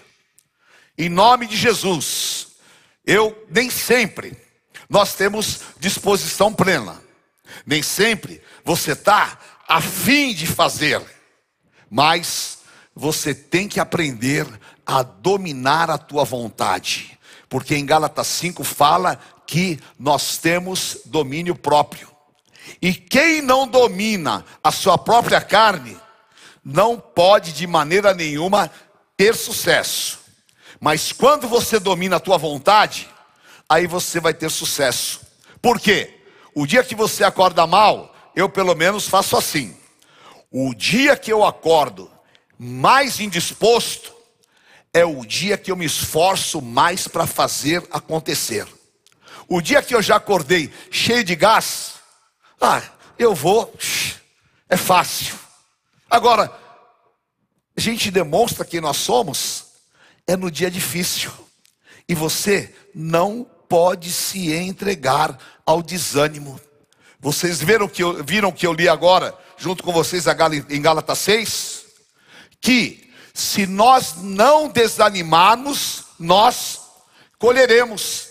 Em 0.97 1.07
nome 1.07 1.47
de 1.47 1.55
Jesus. 1.55 2.47
Eu 3.05 3.45
nem 3.49 3.69
sempre 3.69 4.37
nós 4.89 5.15
temos 5.15 5.61
disposição 5.79 6.53
plena. 6.53 7.01
Nem 7.65 7.81
sempre 7.83 8.41
você 8.63 8.91
está 8.91 9.37
a 9.67 9.81
fim 9.81 10.33
de 10.33 10.47
fazer. 10.47 11.01
Mas 11.89 12.59
você 12.95 13.33
tem 13.33 13.67
que 13.67 13.79
aprender 13.79 14.47
a 14.85 15.03
dominar 15.03 15.89
a 15.89 15.97
tua 15.97 16.23
vontade 16.23 17.16
porque 17.49 17.75
em 17.75 17.85
Gálatas 17.85 18.27
5 18.27 18.63
fala 18.63 19.19
que 19.45 19.79
nós 19.97 20.37
temos 20.37 20.99
domínio 21.05 21.55
próprio. 21.55 22.09
E 22.81 22.93
quem 22.93 23.41
não 23.41 23.67
domina 23.67 24.45
a 24.63 24.71
sua 24.71 24.97
própria 24.97 25.39
carne, 25.39 25.97
não 26.63 26.99
pode 26.99 27.53
de 27.53 27.65
maneira 27.65 28.13
nenhuma 28.13 28.69
ter 29.15 29.35
sucesso. 29.35 30.19
Mas 30.79 31.11
quando 31.11 31.47
você 31.47 31.79
domina 31.79 32.17
a 32.17 32.19
tua 32.19 32.37
vontade, 32.37 33.07
aí 33.69 33.87
você 33.87 34.19
vai 34.19 34.33
ter 34.33 34.51
sucesso. 34.51 35.21
Por 35.61 35.79
quê? 35.79 36.21
O 36.53 36.65
dia 36.65 36.83
que 36.83 36.93
você 36.93 37.23
acorda 37.23 37.65
mal, 37.65 38.13
eu 38.35 38.49
pelo 38.49 38.75
menos 38.75 39.07
faço 39.07 39.37
assim. 39.37 39.75
O 40.51 40.73
dia 40.75 41.15
que 41.15 41.31
eu 41.31 41.43
acordo 41.45 42.11
mais 42.59 43.19
indisposto, 43.19 44.13
é 44.97 45.05
o 45.05 45.23
dia 45.23 45.57
que 45.57 45.71
eu 45.71 45.75
me 45.75 45.85
esforço 45.85 46.59
mais 46.59 47.07
para 47.07 47.27
fazer 47.27 47.85
acontecer. 47.91 48.67
O 49.47 49.61
dia 49.61 49.83
que 49.83 49.93
eu 49.93 50.01
já 50.01 50.15
acordei 50.15 50.73
cheio 50.89 51.23
de 51.23 51.35
gás, 51.35 51.93
ah, 52.59 52.81
eu 53.19 53.35
vou, 53.35 53.71
é 54.67 54.75
fácil. 54.75 55.35
Agora, 56.09 56.51
a 57.75 57.79
gente 57.79 58.09
demonstra 58.09 58.65
quem 58.65 58.81
nós 58.81 58.97
somos 58.97 59.65
é 60.25 60.35
no 60.35 60.49
dia 60.49 60.71
difícil. 60.71 61.31
E 62.09 62.15
você 62.15 62.73
não 62.93 63.47
pode 63.69 64.11
se 64.11 64.51
entregar 64.51 65.37
ao 65.63 65.83
desânimo. 65.83 66.59
Vocês 67.19 67.61
viram 67.61 67.87
que 67.87 68.01
eu, 68.01 68.23
viram 68.23 68.51
que 68.51 68.65
eu 68.65 68.73
li 68.73 68.89
agora, 68.89 69.37
junto 69.57 69.83
com 69.83 69.91
vocês 69.91 70.25
em 70.69 70.81
Gálatas 70.81 71.19
6? 71.19 71.85
Que 72.59 73.06
se 73.37 73.67
nós 73.67 74.15
não 74.15 74.67
desanimarmos, 74.67 76.05
nós 76.17 76.81
colheremos. 77.37 78.29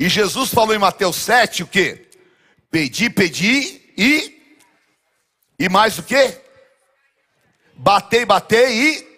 E 0.00 0.08
Jesus 0.08 0.50
falou 0.50 0.74
em 0.74 0.78
Mateus 0.78 1.14
7 1.14 1.62
o 1.62 1.66
que? 1.68 2.08
Pedi, 2.68 3.08
pedi 3.08 3.80
e 3.96 4.36
e 5.56 5.68
mais 5.68 5.96
o 5.98 6.02
que? 6.02 6.40
Batei, 7.76 8.24
batei 8.24 8.72
e 8.72 9.16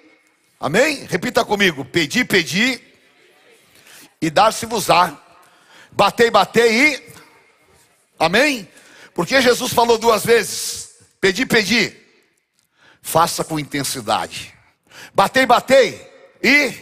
Amém? 0.60 1.06
Repita 1.06 1.42
comigo: 1.42 1.86
pedi, 1.86 2.22
pedi 2.22 2.78
e 4.20 4.28
dar-se-vos-á. 4.28 5.16
Batei, 5.90 6.30
batei 6.30 6.92
e 6.92 7.12
Amém? 8.18 8.68
Porque 9.14 9.40
Jesus 9.40 9.72
falou 9.72 9.96
duas 9.96 10.22
vezes: 10.22 10.98
pedi, 11.18 11.46
pedi. 11.46 11.96
Faça 13.00 13.42
com 13.42 13.58
intensidade. 13.58 14.57
Batei, 15.14 15.46
batei 15.46 16.08
e 16.42 16.72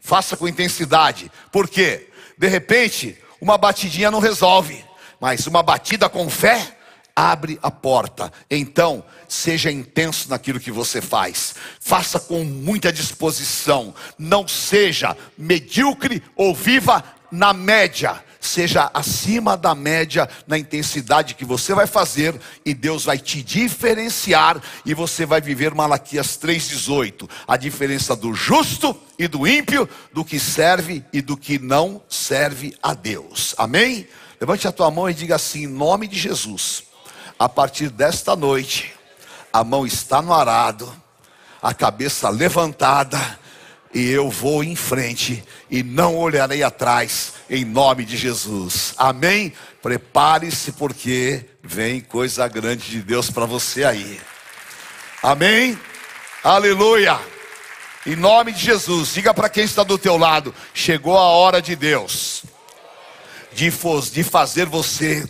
faça 0.00 0.36
com 0.36 0.48
intensidade. 0.48 1.30
Por 1.50 1.68
quê? 1.68 2.08
De 2.36 2.48
repente, 2.48 3.18
uma 3.40 3.56
batidinha 3.58 4.10
não 4.10 4.20
resolve, 4.20 4.84
mas 5.20 5.46
uma 5.46 5.62
batida 5.62 6.08
com 6.08 6.28
fé 6.28 6.76
abre 7.14 7.58
a 7.62 7.70
porta. 7.70 8.32
Então, 8.50 9.04
seja 9.28 9.70
intenso 9.70 10.28
naquilo 10.28 10.60
que 10.60 10.70
você 10.70 11.00
faz. 11.00 11.54
Faça 11.80 12.18
com 12.18 12.42
muita 12.44 12.92
disposição. 12.92 13.94
Não 14.18 14.48
seja 14.48 15.16
medíocre 15.36 16.22
ou 16.34 16.54
viva 16.54 17.04
na 17.30 17.52
média 17.52 18.22
seja 18.42 18.90
acima 18.92 19.56
da 19.56 19.74
média 19.74 20.28
na 20.46 20.58
intensidade 20.58 21.34
que 21.34 21.44
você 21.44 21.74
vai 21.74 21.86
fazer 21.86 22.38
e 22.66 22.74
Deus 22.74 23.04
vai 23.04 23.16
te 23.16 23.42
diferenciar 23.42 24.60
e 24.84 24.92
você 24.92 25.24
vai 25.24 25.40
viver 25.40 25.74
Malaquias 25.74 26.36
3:18, 26.36 27.28
a 27.46 27.56
diferença 27.56 28.16
do 28.16 28.34
justo 28.34 28.94
e 29.18 29.28
do 29.28 29.46
ímpio, 29.46 29.88
do 30.12 30.24
que 30.24 30.40
serve 30.40 31.04
e 31.12 31.22
do 31.22 31.36
que 31.36 31.58
não 31.58 32.02
serve 32.08 32.76
a 32.82 32.92
Deus. 32.94 33.54
Amém? 33.56 34.08
Levante 34.40 34.66
a 34.66 34.72
tua 34.72 34.90
mão 34.90 35.08
e 35.08 35.14
diga 35.14 35.36
assim, 35.36 35.62
em 35.62 35.68
nome 35.68 36.08
de 36.08 36.18
Jesus. 36.18 36.82
A 37.38 37.48
partir 37.48 37.90
desta 37.90 38.34
noite, 38.34 38.92
a 39.52 39.62
mão 39.62 39.86
está 39.86 40.20
no 40.20 40.34
arado, 40.34 40.92
a 41.62 41.72
cabeça 41.72 42.28
levantada, 42.28 43.38
e 43.94 44.10
eu 44.10 44.30
vou 44.30 44.64
em 44.64 44.74
frente 44.74 45.44
e 45.70 45.82
não 45.82 46.16
olharei 46.16 46.62
atrás, 46.62 47.34
em 47.48 47.64
nome 47.64 48.04
de 48.04 48.16
Jesus. 48.16 48.94
Amém? 48.96 49.52
Prepare-se, 49.82 50.72
porque 50.72 51.44
vem 51.62 52.00
coisa 52.00 52.48
grande 52.48 52.88
de 52.88 53.02
Deus 53.02 53.30
para 53.30 53.44
você 53.44 53.84
aí. 53.84 54.20
Amém? 55.22 55.78
Aleluia. 56.42 57.20
Em 58.06 58.16
nome 58.16 58.52
de 58.52 58.64
Jesus, 58.64 59.14
diga 59.14 59.32
para 59.34 59.48
quem 59.48 59.64
está 59.64 59.82
do 59.82 59.98
teu 59.98 60.16
lado: 60.16 60.54
chegou 60.74 61.16
a 61.16 61.22
hora 61.22 61.60
de 61.60 61.76
Deus, 61.76 62.44
de, 63.52 63.70
de 64.10 64.22
fazer 64.24 64.66
você 64.66 65.28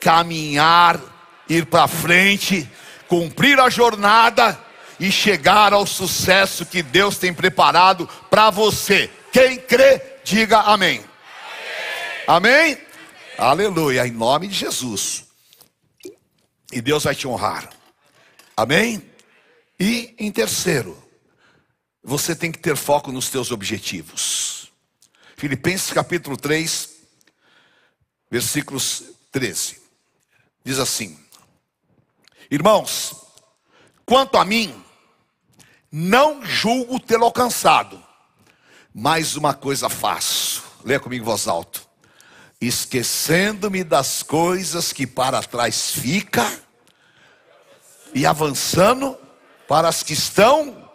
caminhar, 0.00 1.00
ir 1.48 1.66
para 1.66 1.88
frente, 1.88 2.70
cumprir 3.08 3.58
a 3.58 3.68
jornada 3.68 4.65
e 4.98 5.10
chegar 5.10 5.72
ao 5.72 5.86
sucesso 5.86 6.64
que 6.64 6.82
Deus 6.82 7.18
tem 7.18 7.32
preparado 7.32 8.08
para 8.30 8.50
você. 8.50 9.10
Quem 9.32 9.58
crê, 9.58 10.00
diga 10.24 10.60
amém. 10.60 11.04
Amém? 12.26 12.72
amém? 12.72 12.78
Aleluia, 13.38 14.06
em 14.06 14.12
nome 14.12 14.48
de 14.48 14.54
Jesus. 14.54 15.26
E 16.72 16.80
Deus 16.80 17.04
vai 17.04 17.14
te 17.14 17.28
honrar. 17.28 17.70
Amém? 18.56 19.02
E 19.78 20.14
em 20.18 20.32
terceiro, 20.32 20.96
você 22.02 22.34
tem 22.34 22.50
que 22.50 22.58
ter 22.58 22.76
foco 22.76 23.12
nos 23.12 23.28
teus 23.28 23.50
objetivos. 23.50 24.72
Filipenses 25.36 25.92
capítulo 25.92 26.36
3, 26.36 26.96
versículos 28.30 29.02
13. 29.30 29.82
Diz 30.64 30.78
assim: 30.78 31.18
Irmãos, 32.50 33.14
quanto 34.06 34.38
a 34.38 34.44
mim, 34.44 34.82
não 35.98 36.44
julgo 36.44 37.00
tê-lo 37.00 37.24
alcançado, 37.24 37.98
mas 38.94 39.34
uma 39.34 39.54
coisa 39.54 39.88
faço. 39.88 40.62
Leia 40.84 41.00
comigo 41.00 41.22
em 41.22 41.24
voz 41.24 41.48
alta. 41.48 41.80
Esquecendo-me 42.60 43.82
das 43.82 44.22
coisas 44.22 44.92
que 44.92 45.06
para 45.06 45.42
trás 45.42 45.92
fica 45.92 46.46
e 48.12 48.26
avançando 48.26 49.16
para 49.66 49.88
as 49.88 50.02
que 50.02 50.12
estão 50.12 50.86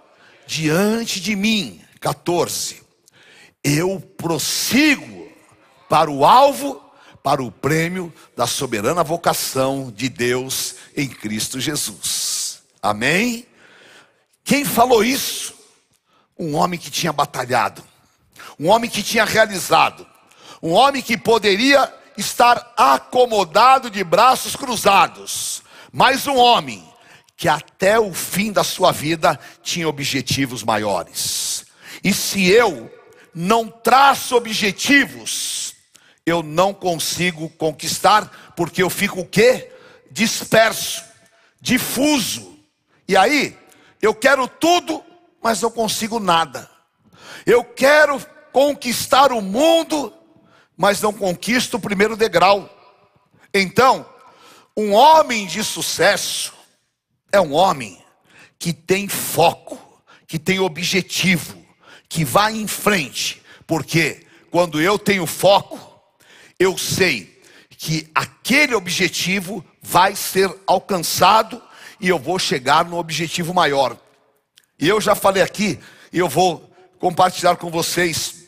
diante 0.45 1.19
de 1.19 1.35
mim. 1.35 1.81
14. 1.99 2.83
Eu 3.63 3.99
prossigo 3.99 5.31
para 5.89 6.11
o 6.11 6.23
alvo, 6.23 6.79
para 7.23 7.41
o 7.41 7.51
prêmio 7.51 8.13
da 8.37 8.45
soberana 8.45 9.03
vocação 9.03 9.91
de 9.91 10.09
Deus 10.09 10.75
em 10.95 11.09
Cristo 11.09 11.59
Jesus. 11.59 12.61
Amém? 12.83 13.47
Quem 14.43 14.65
falou 14.65 15.03
isso? 15.03 15.53
Um 16.37 16.55
homem 16.55 16.79
que 16.79 16.89
tinha 16.89 17.13
batalhado, 17.13 17.83
um 18.59 18.69
homem 18.69 18.89
que 18.89 19.03
tinha 19.03 19.25
realizado, 19.25 20.05
um 20.61 20.71
homem 20.71 21.01
que 21.01 21.17
poderia 21.17 21.91
estar 22.17 22.73
acomodado 22.77 23.89
de 23.89 24.03
braços 24.03 24.55
cruzados, 24.55 25.61
mas 25.91 26.27
um 26.27 26.37
homem 26.37 26.83
que 27.35 27.49
até 27.49 27.99
o 27.99 28.13
fim 28.13 28.51
da 28.51 28.63
sua 28.63 28.91
vida 28.91 29.39
tinha 29.63 29.89
objetivos 29.89 30.63
maiores. 30.63 31.65
E 32.03 32.13
se 32.13 32.47
eu 32.47 32.91
não 33.33 33.67
traço 33.67 34.35
objetivos, 34.35 35.73
eu 36.25 36.43
não 36.43 36.73
consigo 36.73 37.49
conquistar, 37.49 38.53
porque 38.55 38.83
eu 38.83 38.89
fico 38.89 39.21
o 39.21 39.25
quê? 39.25 39.71
Disperso, 40.11 41.03
difuso. 41.59 42.59
E 43.07 43.17
aí, 43.17 43.57
eu 44.01 44.13
quero 44.15 44.47
tudo, 44.47 45.03
mas 45.41 45.61
não 45.61 45.71
consigo 45.71 46.19
nada. 46.19 46.69
Eu 47.45 47.63
quero 47.63 48.19
conquistar 48.51 49.31
o 49.31 49.41
mundo, 49.41 50.13
mas 50.75 51.01
não 51.01 51.13
conquisto 51.13 51.77
o 51.77 51.79
primeiro 51.79 52.17
degrau. 52.17 52.69
Então, 53.53 54.05
um 54.75 54.93
homem 54.93 55.45
de 55.45 55.63
sucesso 55.63 56.53
é 57.31 57.39
um 57.39 57.53
homem 57.53 58.01
que 58.57 58.73
tem 58.73 59.07
foco, 59.07 59.79
que 60.27 60.39
tem 60.39 60.59
objetivo, 60.59 61.57
que 62.07 62.23
vai 62.23 62.55
em 62.55 62.67
frente, 62.67 63.41
porque 63.65 64.25
quando 64.49 64.81
eu 64.81 64.99
tenho 64.99 65.25
foco, 65.25 65.79
eu 66.59 66.77
sei 66.77 67.41
que 67.69 68.09
aquele 68.13 68.75
objetivo 68.75 69.65
vai 69.81 70.15
ser 70.15 70.53
alcançado 70.67 71.61
e 72.01 72.09
eu 72.09 72.17
vou 72.17 72.39
chegar 72.39 72.83
no 72.83 72.97
objetivo 72.97 73.53
maior. 73.53 73.95
E 74.79 74.89
eu 74.89 74.99
já 74.99 75.13
falei 75.13 75.43
aqui, 75.43 75.79
e 76.11 76.17
eu 76.17 76.27
vou 76.27 76.69
compartilhar 76.99 77.55
com 77.55 77.69
vocês 77.69 78.47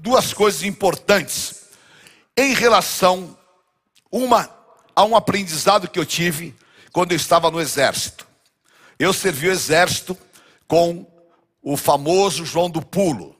duas 0.00 0.32
coisas 0.32 0.62
importantes 0.62 1.64
em 2.36 2.54
relação 2.54 3.36
uma 4.10 4.48
a 4.94 5.04
um 5.04 5.16
aprendizado 5.16 5.88
que 5.88 5.98
eu 5.98 6.06
tive 6.06 6.54
quando 6.92 7.12
eu 7.12 7.16
estava 7.16 7.50
no 7.50 7.60
exército. 7.60 8.26
Eu 8.98 9.12
servi 9.12 9.48
o 9.48 9.52
exército 9.52 10.16
com 10.66 11.06
o 11.62 11.76
famoso 11.76 12.44
João 12.44 12.70
do 12.70 12.80
Pulo. 12.80 13.36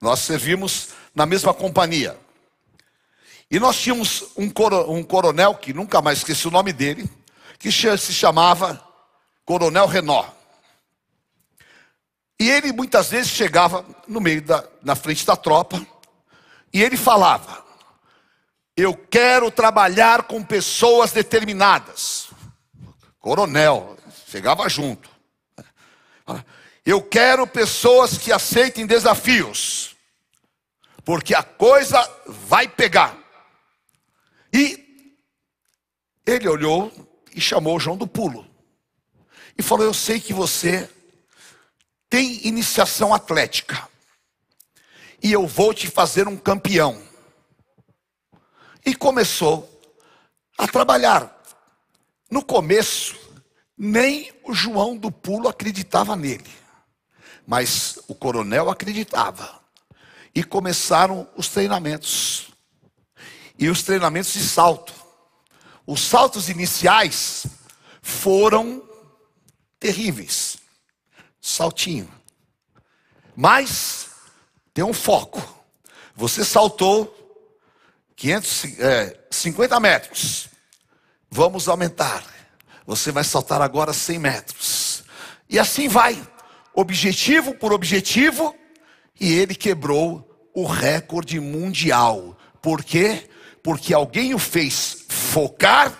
Nós 0.00 0.20
servimos 0.20 0.88
na 1.14 1.26
mesma 1.26 1.52
companhia. 1.54 2.18
E 3.50 3.58
nós 3.58 3.78
tínhamos 3.78 4.24
um, 4.36 4.50
coronel, 5.02 5.54
que 5.54 5.72
nunca 5.72 6.02
mais 6.02 6.18
esqueci 6.18 6.48
o 6.48 6.50
nome 6.50 6.72
dele, 6.72 7.08
que 7.58 7.70
se 7.72 8.12
chamava 8.12 8.82
Coronel 9.44 9.86
Renó. 9.86 10.24
E 12.38 12.50
ele 12.50 12.72
muitas 12.72 13.08
vezes 13.08 13.30
chegava 13.30 13.84
no 14.06 14.20
meio 14.20 14.42
da, 14.42 14.64
na 14.82 14.94
frente 14.94 15.24
da 15.24 15.36
tropa, 15.36 15.84
e 16.72 16.82
ele 16.82 16.96
falava: 16.96 17.64
Eu 18.76 18.94
quero 18.94 19.50
trabalhar 19.50 20.24
com 20.24 20.42
pessoas 20.42 21.12
determinadas. 21.12 22.28
Coronel, 23.18 23.96
chegava 24.28 24.68
junto. 24.68 25.08
Eu 26.84 27.02
quero 27.02 27.46
pessoas 27.46 28.16
que 28.18 28.30
aceitem 28.30 28.86
desafios, 28.86 29.96
porque 31.04 31.34
a 31.34 31.42
coisa 31.42 31.98
vai 32.26 32.68
pegar. 32.68 33.16
E 34.52 35.10
ele 36.24 36.48
olhou 36.48 36.92
e 37.36 37.40
chamou 37.40 37.78
João 37.78 37.98
do 37.98 38.06
Pulo. 38.06 38.46
E 39.58 39.62
falou: 39.62 39.84
Eu 39.84 39.92
sei 39.94 40.18
que 40.18 40.32
você 40.32 40.90
tem 42.08 42.46
iniciação 42.46 43.12
atlética. 43.12 43.86
E 45.22 45.30
eu 45.30 45.46
vou 45.46 45.74
te 45.74 45.86
fazer 45.88 46.26
um 46.26 46.36
campeão. 46.36 47.00
E 48.84 48.94
começou 48.94 49.68
a 50.56 50.66
trabalhar. 50.66 51.34
No 52.30 52.42
começo, 52.42 53.16
nem 53.76 54.32
o 54.42 54.54
João 54.54 54.96
do 54.96 55.12
Pulo 55.12 55.48
acreditava 55.48 56.16
nele, 56.16 56.50
mas 57.46 57.98
o 58.08 58.14
coronel 58.14 58.70
acreditava. 58.70 59.60
E 60.34 60.42
começaram 60.42 61.28
os 61.36 61.48
treinamentos. 61.48 62.48
E 63.58 63.68
os 63.68 63.82
treinamentos 63.82 64.32
de 64.32 64.40
salto. 64.40 64.95
Os 65.86 66.00
saltos 66.00 66.48
iniciais 66.48 67.46
foram 68.02 68.82
terríveis. 69.78 70.58
Saltinho. 71.40 72.10
Mas 73.36 74.08
tem 74.74 74.82
um 74.82 74.92
foco. 74.92 75.40
Você 76.16 76.44
saltou 76.44 77.12
500, 78.16 78.64
é, 78.80 79.20
50 79.30 79.78
metros. 79.78 80.48
Vamos 81.30 81.68
aumentar. 81.68 82.24
Você 82.86 83.12
vai 83.12 83.22
saltar 83.22 83.60
agora 83.60 83.92
100 83.92 84.18
metros. 84.18 85.04
E 85.48 85.58
assim 85.58 85.86
vai, 85.86 86.20
objetivo 86.74 87.54
por 87.54 87.72
objetivo, 87.72 88.54
e 89.20 89.32
ele 89.32 89.54
quebrou 89.54 90.50
o 90.54 90.64
recorde 90.64 91.38
mundial. 91.38 92.36
Por 92.60 92.82
quê? 92.82 93.28
Porque 93.62 93.92
alguém 93.92 94.34
o 94.34 94.38
fez 94.38 94.95
focar 95.36 95.92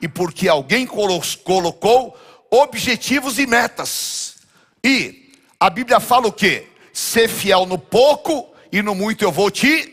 e 0.00 0.06
porque 0.06 0.48
alguém 0.48 0.86
colocou 0.86 2.16
objetivos 2.48 3.40
e 3.40 3.46
metas. 3.46 4.36
E 4.84 5.32
a 5.58 5.68
Bíblia 5.68 5.98
fala 5.98 6.28
o 6.28 6.32
quê? 6.32 6.68
Ser 6.92 7.28
fiel 7.28 7.66
no 7.66 7.76
pouco 7.76 8.54
e 8.70 8.82
no 8.82 8.94
muito 8.94 9.24
eu 9.24 9.32
vou 9.32 9.50
te 9.50 9.92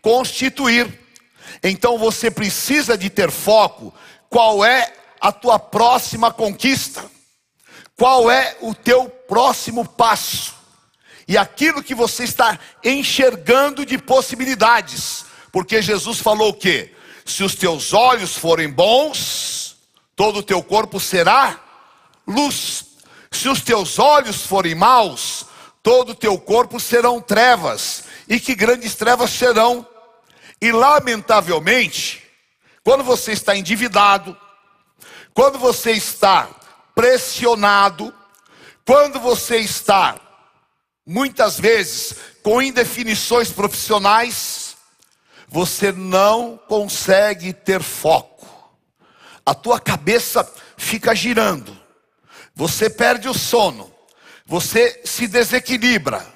constituir. 0.00 0.98
Então 1.62 1.98
você 1.98 2.30
precisa 2.30 2.96
de 2.96 3.10
ter 3.10 3.30
foco. 3.30 3.92
Qual 4.30 4.64
é 4.64 4.94
a 5.20 5.30
tua 5.30 5.58
próxima 5.58 6.32
conquista? 6.32 7.04
Qual 7.98 8.30
é 8.30 8.56
o 8.62 8.74
teu 8.74 9.10
próximo 9.10 9.86
passo? 9.86 10.54
E 11.26 11.36
aquilo 11.36 11.82
que 11.82 11.94
você 11.94 12.24
está 12.24 12.58
enxergando 12.82 13.84
de 13.84 13.98
possibilidades. 13.98 15.26
Porque 15.52 15.82
Jesus 15.82 16.18
falou 16.18 16.48
o 16.48 16.54
quê? 16.54 16.94
Se 17.28 17.44
os 17.44 17.54
teus 17.54 17.92
olhos 17.92 18.34
forem 18.34 18.70
bons, 18.70 19.76
todo 20.16 20.38
o 20.38 20.42
teu 20.42 20.62
corpo 20.62 20.98
será 20.98 21.60
luz. 22.26 22.86
Se 23.30 23.50
os 23.50 23.60
teus 23.60 23.98
olhos 23.98 24.46
forem 24.46 24.74
maus, 24.74 25.44
todo 25.82 26.12
o 26.12 26.14
teu 26.14 26.38
corpo 26.38 26.80
serão 26.80 27.20
trevas. 27.20 28.04
E 28.26 28.40
que 28.40 28.54
grandes 28.54 28.94
trevas 28.94 29.28
serão. 29.28 29.86
E 30.58 30.72
lamentavelmente, 30.72 32.24
quando 32.82 33.04
você 33.04 33.32
está 33.32 33.54
endividado, 33.54 34.34
quando 35.34 35.58
você 35.58 35.92
está 35.92 36.48
pressionado, 36.94 38.12
quando 38.86 39.20
você 39.20 39.58
está 39.58 40.18
muitas 41.06 41.60
vezes 41.60 42.14
com 42.42 42.62
indefinições 42.62 43.52
profissionais, 43.52 44.57
você 45.48 45.90
não 45.92 46.58
consegue 46.68 47.52
ter 47.52 47.82
foco. 47.82 48.46
A 49.44 49.54
tua 49.54 49.80
cabeça 49.80 50.50
fica 50.76 51.14
girando. 51.14 51.76
Você 52.54 52.90
perde 52.90 53.28
o 53.28 53.34
sono. 53.34 53.90
Você 54.44 55.02
se 55.04 55.26
desequilibra 55.26 56.26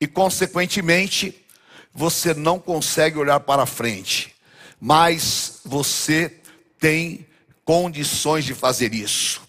e 0.00 0.06
consequentemente 0.06 1.44
você 1.92 2.32
não 2.32 2.58
consegue 2.58 3.18
olhar 3.18 3.40
para 3.40 3.66
frente. 3.66 4.34
Mas 4.80 5.60
você 5.64 6.40
tem 6.78 7.26
condições 7.64 8.44
de 8.44 8.54
fazer 8.54 8.94
isso. 8.94 9.42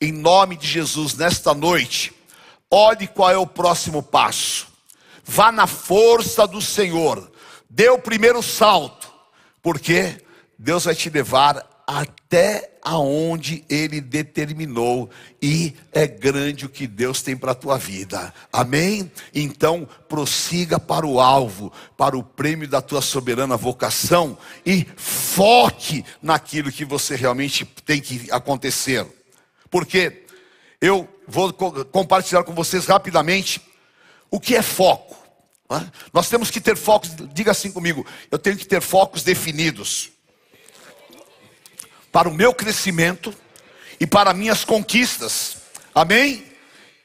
Em 0.00 0.10
nome 0.12 0.56
de 0.56 0.66
Jesus, 0.66 1.14
nesta 1.14 1.54
noite, 1.54 2.12
olhe 2.68 3.06
qual 3.06 3.30
é 3.30 3.38
o 3.38 3.46
próximo 3.46 4.02
passo. 4.02 4.66
Vá 5.24 5.52
na 5.52 5.66
força 5.66 6.46
do 6.46 6.60
Senhor. 6.60 7.31
Dê 7.74 7.88
o 7.88 7.98
primeiro 7.98 8.42
salto, 8.42 9.10
porque 9.62 10.22
Deus 10.58 10.84
vai 10.84 10.94
te 10.94 11.08
levar 11.08 11.66
até 11.86 12.76
aonde 12.82 13.64
ele 13.66 13.98
determinou 13.98 15.08
e 15.40 15.74
é 15.90 16.06
grande 16.06 16.66
o 16.66 16.68
que 16.68 16.86
Deus 16.86 17.22
tem 17.22 17.34
para 17.34 17.52
a 17.52 17.54
tua 17.54 17.78
vida. 17.78 18.32
Amém? 18.52 19.10
Então, 19.34 19.88
prossiga 20.06 20.78
para 20.78 21.06
o 21.06 21.18
alvo, 21.18 21.72
para 21.96 22.14
o 22.14 22.22
prêmio 22.22 22.68
da 22.68 22.82
tua 22.82 23.00
soberana 23.00 23.56
vocação 23.56 24.36
e 24.66 24.86
foque 24.94 26.04
naquilo 26.20 26.70
que 26.70 26.84
você 26.84 27.16
realmente 27.16 27.64
tem 27.86 28.02
que 28.02 28.30
acontecer. 28.30 29.06
Porque 29.70 30.26
eu 30.78 31.08
vou 31.26 31.50
compartilhar 31.90 32.44
com 32.44 32.52
vocês 32.52 32.84
rapidamente 32.84 33.62
o 34.30 34.38
que 34.38 34.54
é 34.54 34.60
foco. 34.60 35.21
Nós 36.12 36.28
temos 36.28 36.50
que 36.50 36.60
ter 36.60 36.76
focos, 36.76 37.10
diga 37.32 37.50
assim 37.50 37.70
comigo, 37.70 38.06
eu 38.30 38.38
tenho 38.38 38.56
que 38.56 38.66
ter 38.66 38.80
focos 38.80 39.22
definidos 39.22 40.10
para 42.10 42.28
o 42.28 42.34
meu 42.34 42.52
crescimento 42.52 43.34
e 43.98 44.06
para 44.06 44.34
minhas 44.34 44.64
conquistas. 44.64 45.56
Amém? 45.94 46.44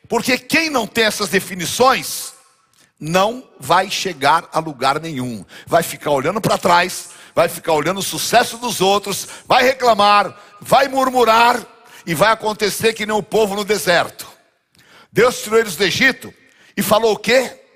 Porque 0.09 0.37
quem 0.37 0.69
não 0.69 0.87
tem 0.87 1.05
essas 1.05 1.29
definições 1.29 2.33
não 2.99 3.47
vai 3.59 3.89
chegar 3.89 4.49
a 4.51 4.59
lugar 4.59 4.99
nenhum. 4.99 5.45
Vai 5.65 5.83
ficar 5.83 6.11
olhando 6.11 6.41
para 6.41 6.57
trás, 6.57 7.09
vai 7.35 7.47
ficar 7.47 7.73
olhando 7.73 7.99
o 7.99 8.03
sucesso 8.03 8.57
dos 8.57 8.81
outros, 8.81 9.27
vai 9.45 9.63
reclamar, 9.63 10.35
vai 10.59 10.87
murmurar 10.87 11.65
e 12.05 12.15
vai 12.15 12.31
acontecer 12.31 12.93
que 12.93 13.05
nem 13.05 13.15
o 13.15 13.23
povo 13.23 13.55
no 13.55 13.63
deserto. 13.63 14.27
Deus 15.11 15.41
tirou 15.41 15.59
eles 15.59 15.75
do 15.75 15.83
Egito 15.83 16.33
e 16.75 16.81
falou 16.81 17.13
o 17.13 17.17
quê? 17.17 17.66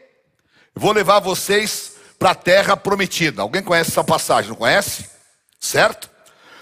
Vou 0.75 0.91
levar 0.91 1.19
vocês 1.19 1.93
para 2.17 2.31
a 2.31 2.35
terra 2.35 2.77
prometida. 2.77 3.41
Alguém 3.41 3.63
conhece 3.63 3.91
essa 3.91 4.03
passagem? 4.03 4.49
Não 4.49 4.55
conhece? 4.55 5.09
Certo? 5.59 6.09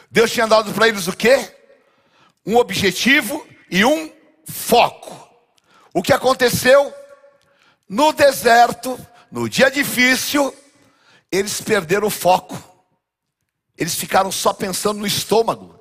Deus 0.10 0.32
tinha 0.32 0.48
dado 0.48 0.74
para 0.74 0.88
eles 0.88 1.08
o 1.08 1.16
quê? 1.16 1.56
Um 2.46 2.58
objetivo 2.58 3.46
e 3.70 3.86
um 3.86 4.12
foco. 4.48 5.30
O 5.94 6.02
que 6.02 6.14
aconteceu? 6.14 6.94
No 7.88 8.12
deserto, 8.12 9.00
no 9.32 9.50
dia 9.50 9.70
difícil, 9.70 10.54
eles 11.32 11.62
perderam 11.62 12.08
o 12.08 12.12
foco. 12.12 12.58
Eles 13.78 13.96
ficaram 13.96 14.32
só 14.32 14.54
pensando 14.54 15.00
no 15.00 15.08
estômago. 15.08 15.80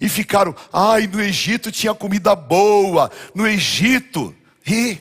E 0.00 0.08
ficaram, 0.08 0.54
ai, 0.72 1.06
no 1.06 1.20
Egito 1.20 1.72
tinha 1.72 1.94
comida 1.94 2.34
boa, 2.36 3.10
no 3.34 3.46
Egito. 3.46 4.34
E 4.66 5.00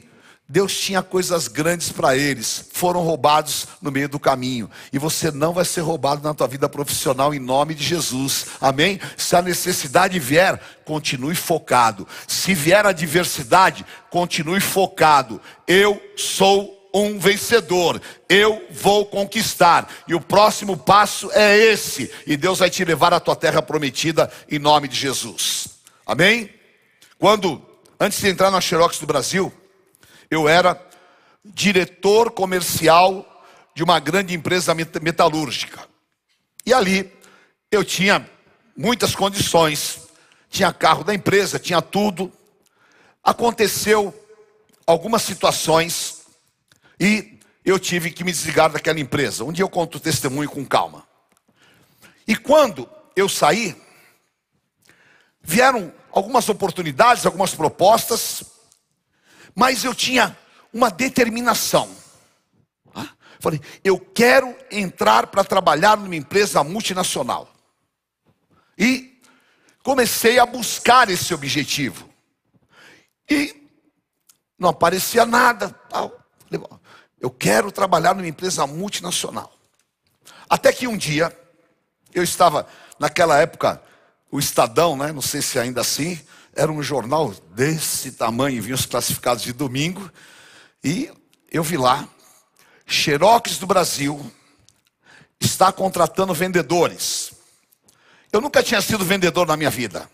Deus 0.50 0.80
tinha 0.80 1.04
coisas 1.04 1.50
grandes 1.50 1.92
para 1.92 2.16
eles, 2.16 2.70
foram 2.72 3.02
roubados 3.02 3.68
no 3.82 3.92
meio 3.92 4.08
do 4.08 4.18
caminho, 4.18 4.72
e 4.94 4.98
você 4.98 5.30
não 5.30 5.52
vai 5.52 5.66
ser 5.66 5.82
roubado 5.82 6.24
na 6.24 6.34
tua 6.34 6.48
vida 6.48 6.70
profissional 6.70 7.34
em 7.34 7.40
nome 7.40 7.76
de 7.76 7.84
Jesus, 7.84 8.46
amém? 8.62 8.98
Se 9.18 9.36
a 9.36 9.42
necessidade 9.42 10.18
vier, 10.20 10.58
continue 10.86 11.36
focado, 11.36 12.08
se 12.26 12.54
vier 12.54 12.86
a 12.86 12.90
adversidade, 12.90 13.86
continue 14.10 14.62
focado. 14.62 15.42
Eu 15.68 16.02
sou 16.16 16.90
um 16.94 17.20
vencedor, 17.20 18.02
eu 18.30 18.66
vou 18.72 19.06
conquistar, 19.06 19.90
e 20.08 20.16
o 20.16 20.22
próximo 20.22 20.78
passo 20.78 21.30
é 21.34 21.58
esse, 21.58 22.10
e 22.26 22.38
Deus 22.38 22.60
vai 22.60 22.70
te 22.70 22.86
levar 22.86 23.14
à 23.14 23.20
tua 23.20 23.36
terra 23.36 23.62
prometida 23.62 24.32
em 24.50 24.60
nome 24.60 24.88
de 24.88 24.96
Jesus, 24.96 25.68
amém? 26.06 26.50
Quando, 27.20 27.62
antes 28.00 28.22
de 28.22 28.30
entrar 28.30 28.50
na 28.50 28.62
Xerox 28.62 28.98
do 28.98 29.06
Brasil, 29.06 29.52
eu 30.30 30.48
era 30.48 30.80
diretor 31.44 32.32
comercial 32.32 33.26
de 33.74 33.84
uma 33.84 34.00
grande 34.00 34.34
empresa 34.34 34.74
metalúrgica. 34.74 35.88
E 36.66 36.74
ali 36.74 37.14
eu 37.72 37.84
tinha 37.84 38.28
muitas 38.76 39.16
condições, 39.16 40.08
tinha 40.50 40.74
carro 40.74 41.04
da 41.04 41.14
empresa, 41.14 41.60
tinha 41.60 41.82
tudo. 41.82 42.32
Aconteceu 43.24 44.14
algumas 44.86 45.22
situações 45.22 46.24
e 47.00 47.40
eu 47.64 47.78
tive 47.78 48.12
que 48.12 48.24
me 48.24 48.32
desligar 48.32 48.72
daquela 48.72 49.00
empresa. 49.00 49.44
Um 49.44 49.52
dia 49.52 49.64
eu 49.64 49.70
conto 49.70 49.96
o 49.96 50.00
testemunho 50.00 50.50
com 50.50 50.66
calma. 50.66 51.06
E 52.28 52.36
quando 52.36 52.90
eu 53.16 53.30
saí, 53.30 53.76
vieram 55.42 55.94
algumas 56.12 56.50
oportunidades, 56.50 57.26
algumas 57.26 57.54
propostas, 57.54 58.44
mas 59.58 59.84
eu 59.84 59.96
tinha 59.96 60.38
uma 60.72 60.92
determinação. 60.92 61.90
Falei, 63.40 63.60
eu 63.84 64.00
quero 64.00 64.56
entrar 64.70 65.28
para 65.28 65.44
trabalhar 65.44 65.98
numa 65.98 66.16
empresa 66.16 66.64
multinacional. 66.64 67.52
E 68.78 69.20
comecei 69.84 70.38
a 70.38 70.46
buscar 70.46 71.10
esse 71.10 71.34
objetivo. 71.34 72.08
E 73.28 73.68
não 74.60 74.70
aparecia 74.70 75.26
nada. 75.26 75.76
Eu 77.20 77.32
quero 77.32 77.72
trabalhar 77.72 78.14
numa 78.14 78.28
empresa 78.28 78.68
multinacional. 78.68 79.52
Até 80.48 80.72
que 80.72 80.88
um 80.88 80.96
dia 80.96 81.36
Eu 82.14 82.24
estava, 82.24 82.68
naquela 83.00 83.40
época, 83.40 83.82
o 84.32 84.40
Estadão, 84.40 84.96
né? 84.96 85.12
não 85.12 85.22
sei 85.22 85.42
se 85.42 85.60
ainda 85.60 85.82
assim, 85.82 86.20
era 86.58 86.72
um 86.72 86.82
jornal 86.82 87.34
desse 87.52 88.12
tamanho, 88.14 88.62
vinha 88.62 88.74
os 88.74 88.86
classificados 88.86 89.44
de 89.44 89.54
domingo, 89.54 90.12
e 90.84 91.10
eu 91.52 91.64
vi 91.64 91.78
lá, 91.78 92.08
Xerox 92.86 93.60
do 93.60 93.68
Brasil 93.68 94.32
está 95.40 95.72
contratando 95.72 96.34
vendedores. 96.34 97.32
Eu 98.34 98.42
nunca 98.42 98.64
tinha 98.64 98.82
sido 98.82 99.06
vendedor 99.06 99.48
na 99.48 99.56
minha 99.56 99.70
vida. 99.70 100.10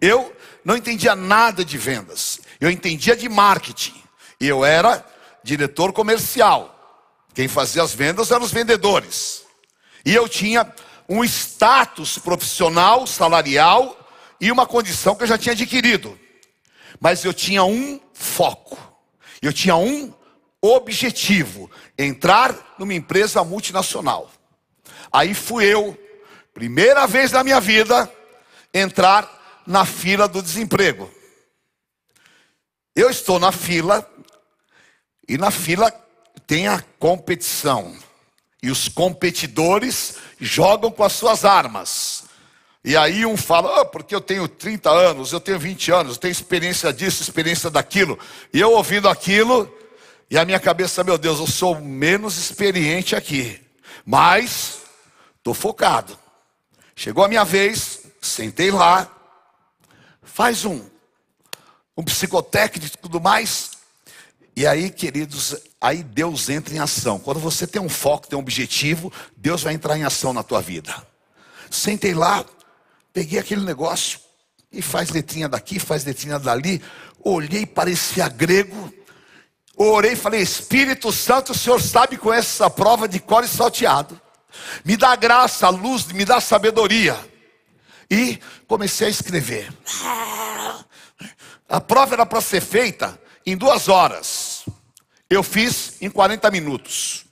Eu 0.00 0.34
não 0.64 0.76
entendia 0.76 1.14
nada 1.14 1.64
de 1.64 1.76
vendas. 1.76 2.40
Eu 2.58 2.70
entendia 2.70 3.14
de 3.14 3.28
marketing. 3.28 4.02
E 4.40 4.48
eu 4.48 4.64
era 4.64 5.04
diretor 5.42 5.92
comercial. 5.92 6.74
Quem 7.34 7.48
fazia 7.48 7.82
as 7.82 7.92
vendas 7.92 8.30
eram 8.30 8.44
os 8.44 8.52
vendedores. 8.52 9.44
E 10.04 10.14
eu 10.14 10.28
tinha 10.28 10.72
um 11.08 11.22
status 11.24 12.18
profissional, 12.18 13.06
salarial 13.06 13.97
e 14.40 14.50
uma 14.52 14.66
condição 14.66 15.14
que 15.14 15.22
eu 15.22 15.26
já 15.26 15.38
tinha 15.38 15.52
adquirido. 15.52 16.18
Mas 17.00 17.24
eu 17.24 17.32
tinha 17.32 17.64
um 17.64 18.00
foco. 18.12 18.78
Eu 19.40 19.52
tinha 19.52 19.76
um 19.76 20.12
objetivo: 20.60 21.70
entrar 21.98 22.74
numa 22.78 22.94
empresa 22.94 23.42
multinacional. 23.44 24.30
Aí 25.12 25.34
fui 25.34 25.64
eu, 25.64 25.96
primeira 26.52 27.06
vez 27.06 27.32
na 27.32 27.42
minha 27.42 27.60
vida, 27.60 28.10
entrar 28.72 29.62
na 29.66 29.84
fila 29.84 30.28
do 30.28 30.42
desemprego. 30.42 31.10
Eu 32.94 33.08
estou 33.10 33.38
na 33.38 33.52
fila, 33.52 34.08
e 35.28 35.38
na 35.38 35.50
fila 35.50 35.90
tem 36.46 36.66
a 36.66 36.82
competição. 36.98 37.96
E 38.62 38.70
os 38.70 38.88
competidores 38.88 40.16
jogam 40.40 40.90
com 40.90 41.04
as 41.04 41.12
suas 41.12 41.44
armas. 41.44 42.17
E 42.84 42.96
aí 42.96 43.26
um 43.26 43.36
fala, 43.36 43.80
oh, 43.80 43.84
porque 43.86 44.14
eu 44.14 44.20
tenho 44.20 44.46
30 44.46 44.90
anos, 44.90 45.32
eu 45.32 45.40
tenho 45.40 45.58
20 45.58 45.90
anos, 45.90 46.12
eu 46.14 46.20
tenho 46.20 46.32
experiência 46.32 46.92
disso, 46.92 47.22
experiência 47.22 47.68
daquilo. 47.68 48.18
E 48.52 48.60
eu 48.60 48.72
ouvindo 48.72 49.08
aquilo, 49.08 49.72
e 50.30 50.38
a 50.38 50.44
minha 50.44 50.60
cabeça, 50.60 51.02
meu 51.02 51.18
Deus, 51.18 51.38
eu 51.40 51.46
sou 51.46 51.80
menos 51.80 52.36
experiente 52.36 53.16
aqui. 53.16 53.60
Mas 54.04 54.78
estou 55.36 55.54
focado. 55.54 56.16
Chegou 56.94 57.24
a 57.24 57.28
minha 57.28 57.44
vez, 57.44 58.00
sentei 58.20 58.70
lá, 58.70 59.10
faz 60.22 60.64
um, 60.64 60.80
um 61.96 62.02
psicotécnico 62.02 62.96
e 62.96 62.98
tudo 62.98 63.20
mais. 63.20 63.72
E 64.54 64.66
aí, 64.66 64.90
queridos, 64.90 65.56
aí 65.80 66.02
Deus 66.02 66.48
entra 66.48 66.74
em 66.74 66.78
ação. 66.78 67.18
Quando 67.18 67.38
você 67.38 67.66
tem 67.66 67.80
um 67.80 67.88
foco, 67.88 68.28
tem 68.28 68.36
um 68.36 68.42
objetivo, 68.42 69.12
Deus 69.36 69.62
vai 69.62 69.74
entrar 69.74 69.96
em 69.96 70.04
ação 70.04 70.32
na 70.32 70.42
tua 70.42 70.60
vida. 70.60 70.94
Sentei 71.70 72.14
lá, 72.14 72.44
peguei 73.12 73.38
aquele 73.38 73.64
negócio 73.64 74.20
e 74.72 74.82
faz 74.82 75.10
letrinha 75.10 75.48
daqui, 75.48 75.78
faz 75.78 76.04
letrinha 76.04 76.38
dali. 76.38 76.82
Olhei, 77.22 77.66
parecia 77.66 78.28
grego. 78.28 78.92
Orei 79.76 80.16
falei: 80.16 80.40
Espírito 80.40 81.12
Santo, 81.12 81.52
o 81.52 81.54
Senhor 81.54 81.80
sabe 81.80 82.16
com 82.16 82.32
essa 82.32 82.68
prova 82.68 83.08
de 83.08 83.20
cor 83.20 83.44
e 83.44 83.48
salteado. 83.48 84.20
Me 84.84 84.96
dá 84.96 85.14
graça, 85.14 85.68
luz, 85.68 86.06
me 86.06 86.24
dá 86.24 86.40
sabedoria. 86.40 87.16
E 88.10 88.40
comecei 88.66 89.06
a 89.06 89.10
escrever. 89.10 89.72
A 91.68 91.80
prova 91.80 92.14
era 92.14 92.26
para 92.26 92.40
ser 92.40 92.60
feita 92.60 93.20
em 93.44 93.56
duas 93.56 93.88
horas. 93.88 94.64
Eu 95.28 95.42
fiz 95.42 96.00
em 96.00 96.08
40 96.08 96.50
minutos. 96.50 97.26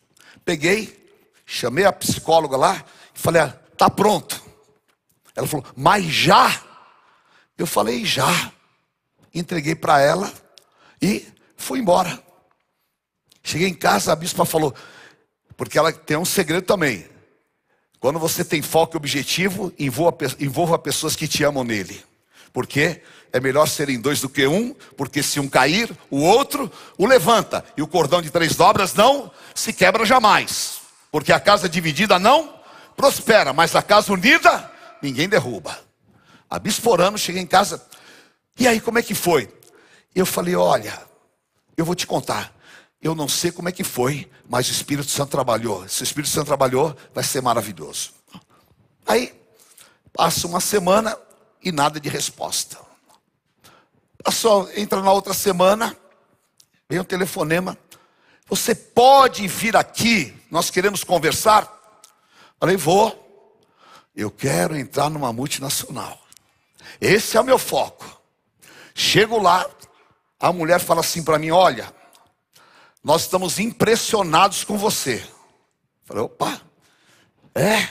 Peguei, 0.45 1.11
chamei 1.47 1.85
a 1.85 1.93
psicóloga 1.93 2.57
lá 2.57 2.85
e 3.15 3.19
falei: 3.19 3.43
ah, 3.43 3.55
tá 3.77 3.91
pronto. 3.91 4.46
Ela 5.37 5.47
falou: 5.47 5.67
mas 5.77 6.07
já? 6.07 6.63
Eu 7.59 7.67
falei: 7.67 8.05
já. 8.05 8.53
Entreguei 9.35 9.75
para 9.75 10.01
ela 10.01 10.33
e 11.01 11.27
fui 11.57 11.79
embora. 11.79 12.19
Cheguei 13.43 13.69
em 13.69 13.75
casa, 13.75 14.13
a 14.13 14.17
bispa 14.17 14.45
falou, 14.45 14.75
porque 15.57 15.79
ela 15.79 15.93
tem 15.93 16.17
um 16.17 16.25
segredo 16.25 16.65
também. 16.65 17.07
Quando 18.01 18.19
você 18.19 18.45
tem 18.45 18.61
foco 18.61 18.97
e 18.97 18.99
objetivo, 18.99 19.73
envolva, 19.79 20.17
envolva 20.41 20.79
pessoas 20.79 21.15
que 21.15 21.29
te 21.29 21.45
amam 21.45 21.63
nele. 21.63 22.03
Porque 22.53 23.03
é 23.33 23.39
melhor 23.39 23.67
serem 23.67 24.01
dois 24.01 24.21
do 24.21 24.29
que 24.29 24.47
um, 24.47 24.75
porque 24.97 25.23
se 25.23 25.39
um 25.39 25.49
cair, 25.49 25.97
o 26.11 26.21
outro 26.21 26.73
o 26.97 27.07
levanta. 27.07 27.65
E 27.77 27.83
o 27.83 27.87
cordão 27.87 28.23
de 28.23 28.31
três 28.31 28.57
dobras 28.57 28.95
não 28.95 29.31
se 29.55 29.73
quebra 29.73 30.05
jamais. 30.05 30.81
Porque 31.13 31.33
a 31.33 31.39
casa 31.39 31.69
dividida 31.69 32.19
não 32.19 32.55
prospera, 32.97 33.53
mas 33.53 33.77
a 33.77 33.83
casa 33.83 34.13
unida 34.13 34.73
ninguém 35.03 35.29
derruba. 35.29 35.79
A 36.49 36.59
bisporano 36.59 37.19
cheguei 37.19 37.43
em 37.43 37.47
casa. 37.47 37.85
E 38.59 38.67
aí, 38.67 38.81
como 38.81 38.99
é 38.99 39.03
que 39.03 39.15
foi? 39.15 39.53
Eu 40.15 40.25
falei: 40.25 40.55
olha, 40.55 41.01
eu 41.77 41.85
vou 41.85 41.95
te 41.95 42.07
contar. 42.07 42.55
Eu 43.03 43.15
não 43.15 43.29
sei 43.29 43.53
como 43.53 43.69
é 43.69 43.73
que 43.73 43.85
foi, 43.85 44.31
mas 44.49 44.69
o 44.69 44.73
Espírito 44.73 45.11
Santo 45.11 45.31
trabalhou. 45.31 45.87
Se 45.89 46.03
o 46.03 46.05
Espírito 46.05 46.31
Santo 46.31 46.47
trabalhou, 46.47 46.97
vai 47.15 47.23
ser 47.23 47.43
maravilhoso. 47.43 48.13
Aí, 49.07 49.33
passa 50.13 50.47
uma 50.47 50.61
semana 50.61 51.17
e 51.63 51.71
nada 51.71 52.01
de 52.01 52.09
resposta. 52.09 52.79
Passou, 54.25 54.69
entra 54.75 55.01
na 55.03 55.13
outra 55.13 55.35
semana, 55.35 55.97
vem 56.89 56.99
um 56.99 57.05
telefonema. 57.05 57.79
Você 58.49 58.75
pode 58.75 59.47
vir 59.47 59.77
aqui, 59.77 60.35
nós 60.51 60.71
queremos 60.71 61.05
conversar. 61.05 61.73
Falei, 62.59 62.77
vou. 62.77 63.26
Eu 64.17 64.31
quero 64.31 64.75
entrar 64.75 65.11
numa 65.11 65.33
multinacional. 65.33 66.19
Esse 67.01 67.37
é 67.37 67.41
o 67.41 67.45
meu 67.45 67.59
foco. 67.59 68.21
Chego 68.95 69.39
lá, 69.39 69.69
a 70.41 70.51
mulher 70.51 70.81
fala 70.81 71.01
assim 71.01 71.23
para 71.23 71.39
mim: 71.39 71.51
Olha, 71.51 71.93
nós 73.05 73.23
estamos 73.23 73.59
impressionados 73.59 74.65
com 74.65 74.79
você. 74.79 75.25
Falei, 76.05 76.25
opa, 76.25 76.61
é. 77.55 77.89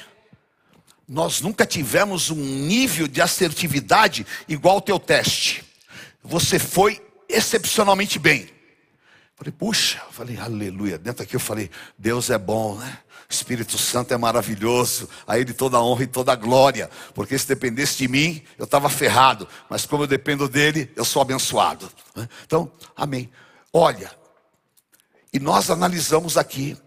Nós 1.08 1.40
nunca 1.40 1.66
tivemos 1.66 2.32
um 2.32 2.36
nível 2.36 3.08
de 3.08 3.22
assertividade 3.22 4.26
igual 4.48 4.76
ao 4.76 4.82
teu 4.82 5.00
teste. 5.00 5.64
Você 6.24 6.58
foi 6.58 7.02
excepcionalmente 7.30 8.18
bem. 8.18 8.50
Falei, 9.36 9.52
puxa, 9.52 10.02
falei, 10.12 10.38
aleluia. 10.38 10.98
Dentro 10.98 11.24
aqui 11.24 11.36
eu 11.36 11.40
falei, 11.40 11.70
Deus 11.98 12.30
é 12.30 12.38
bom, 12.38 12.76
né? 12.78 12.98
Espírito 13.30 13.78
Santo 13.78 14.14
é 14.14 14.18
maravilhoso, 14.18 15.10
a 15.28 15.40
Ele 15.40 15.54
toda 15.54 15.78
a 15.78 15.84
honra 15.84 16.04
e 16.04 16.08
toda 16.08 16.32
a 16.32 16.36
glória, 16.36 16.90
porque 17.14 17.38
se 17.38 17.48
dependesse 17.48 17.98
de 17.98 18.08
mim, 18.08 18.44
eu 18.58 18.66
estava 18.66 18.90
ferrado, 18.90 19.48
mas 19.70 19.86
como 19.86 20.04
eu 20.04 20.08
dependo 20.08 20.48
dEle, 20.48 20.92
eu 20.96 21.04
sou 21.04 21.22
abençoado. 21.22 21.90
Né? 22.16 22.30
Então, 22.46 22.72
amém. 22.96 23.30
Olha, 23.74 24.12
e 25.34 25.40
nós 25.40 25.70
analisamos 25.70 26.38
aqui 26.38 26.78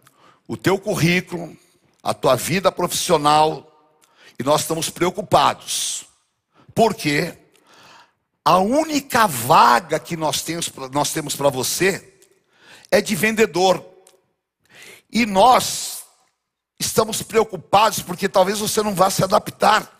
o 0.47 0.57
teu 0.57 0.78
currículo, 0.78 1.57
a 2.03 2.14
tua 2.14 2.34
vida 2.36 2.70
profissional, 2.72 3.64
e 4.39 4.43
nós 4.45 4.62
estamos 4.62 4.89
preocupados. 4.89 6.07
Porque 6.74 7.36
a 8.45 8.59
única 8.59 9.26
vaga 9.26 9.99
que 9.99 10.16
nós 10.16 10.41
temos, 10.43 10.72
nós 10.93 11.12
temos 11.12 11.36
para 11.36 11.51
você 11.51 12.20
é 12.91 13.01
de 13.01 13.14
vendedor. 13.14 13.84
E 15.12 15.26
nós 15.26 15.88
estamos 16.79 17.22
preocupados 17.22 18.01
porque 18.01 18.29
talvez 18.29 18.59
você 18.59 18.83
não 18.83 18.95
vá 18.95 19.11
se 19.11 19.24
adaptar. 19.24 19.91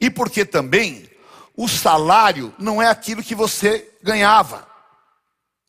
E 0.00 0.10
porque 0.10 0.44
também 0.44 1.08
o 1.56 1.68
salário 1.68 2.52
não 2.58 2.82
é 2.82 2.88
aquilo 2.88 3.22
que 3.22 3.34
você 3.34 3.92
ganhava. 4.02 4.66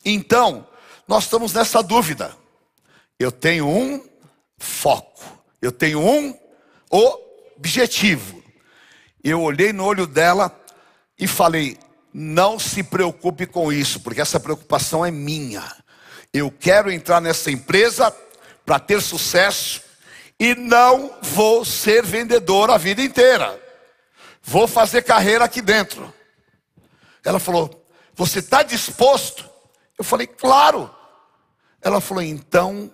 Então, 0.04 0.68
nós 1.08 1.26
estamos 1.26 1.54
nessa 1.54 1.84
dúvida. 1.84 2.36
Eu 3.20 3.32
tenho 3.32 3.68
um 3.68 4.04
foco, 4.58 5.24
eu 5.62 5.72
tenho 5.72 6.00
um 6.00 6.38
objetivo. 6.90 8.44
Eu 9.24 9.42
olhei 9.42 9.72
no 9.72 9.86
olho 9.86 10.08
dela 10.08 10.52
e 11.18 11.28
falei: 11.28 11.78
não 12.14 12.58
se 12.60 12.84
preocupe 12.84 13.46
com 13.46 13.72
isso, 13.72 14.00
porque 14.00 14.22
essa 14.22 14.40
preocupação 14.40 15.06
é 15.06 15.12
minha. 15.12 15.64
Eu 16.34 16.52
quero 16.52 16.92
entrar 16.92 17.22
nessa 17.22 17.52
empresa 17.52 18.16
para 18.66 18.80
ter 18.80 19.02
sucesso 19.02 19.85
e 20.40 20.56
não 20.56 21.18
vou 21.22 21.64
ser 21.64 22.04
vendedor 22.04 22.70
a 22.70 22.78
vida 22.78 23.02
inteira. 23.02 23.62
Vou 24.42 24.68
fazer 24.68 25.02
carreira 25.04 25.46
aqui 25.46 25.62
dentro. 25.62 26.14
Ela 27.24 27.40
falou: 27.40 27.86
Você 28.14 28.40
está 28.40 28.64
disposto? 28.64 29.50
Eu 29.98 30.04
falei: 30.04 30.28
Claro. 30.28 30.94
Ela 31.86 32.02
falou: 32.02 32.24
então, 32.24 32.92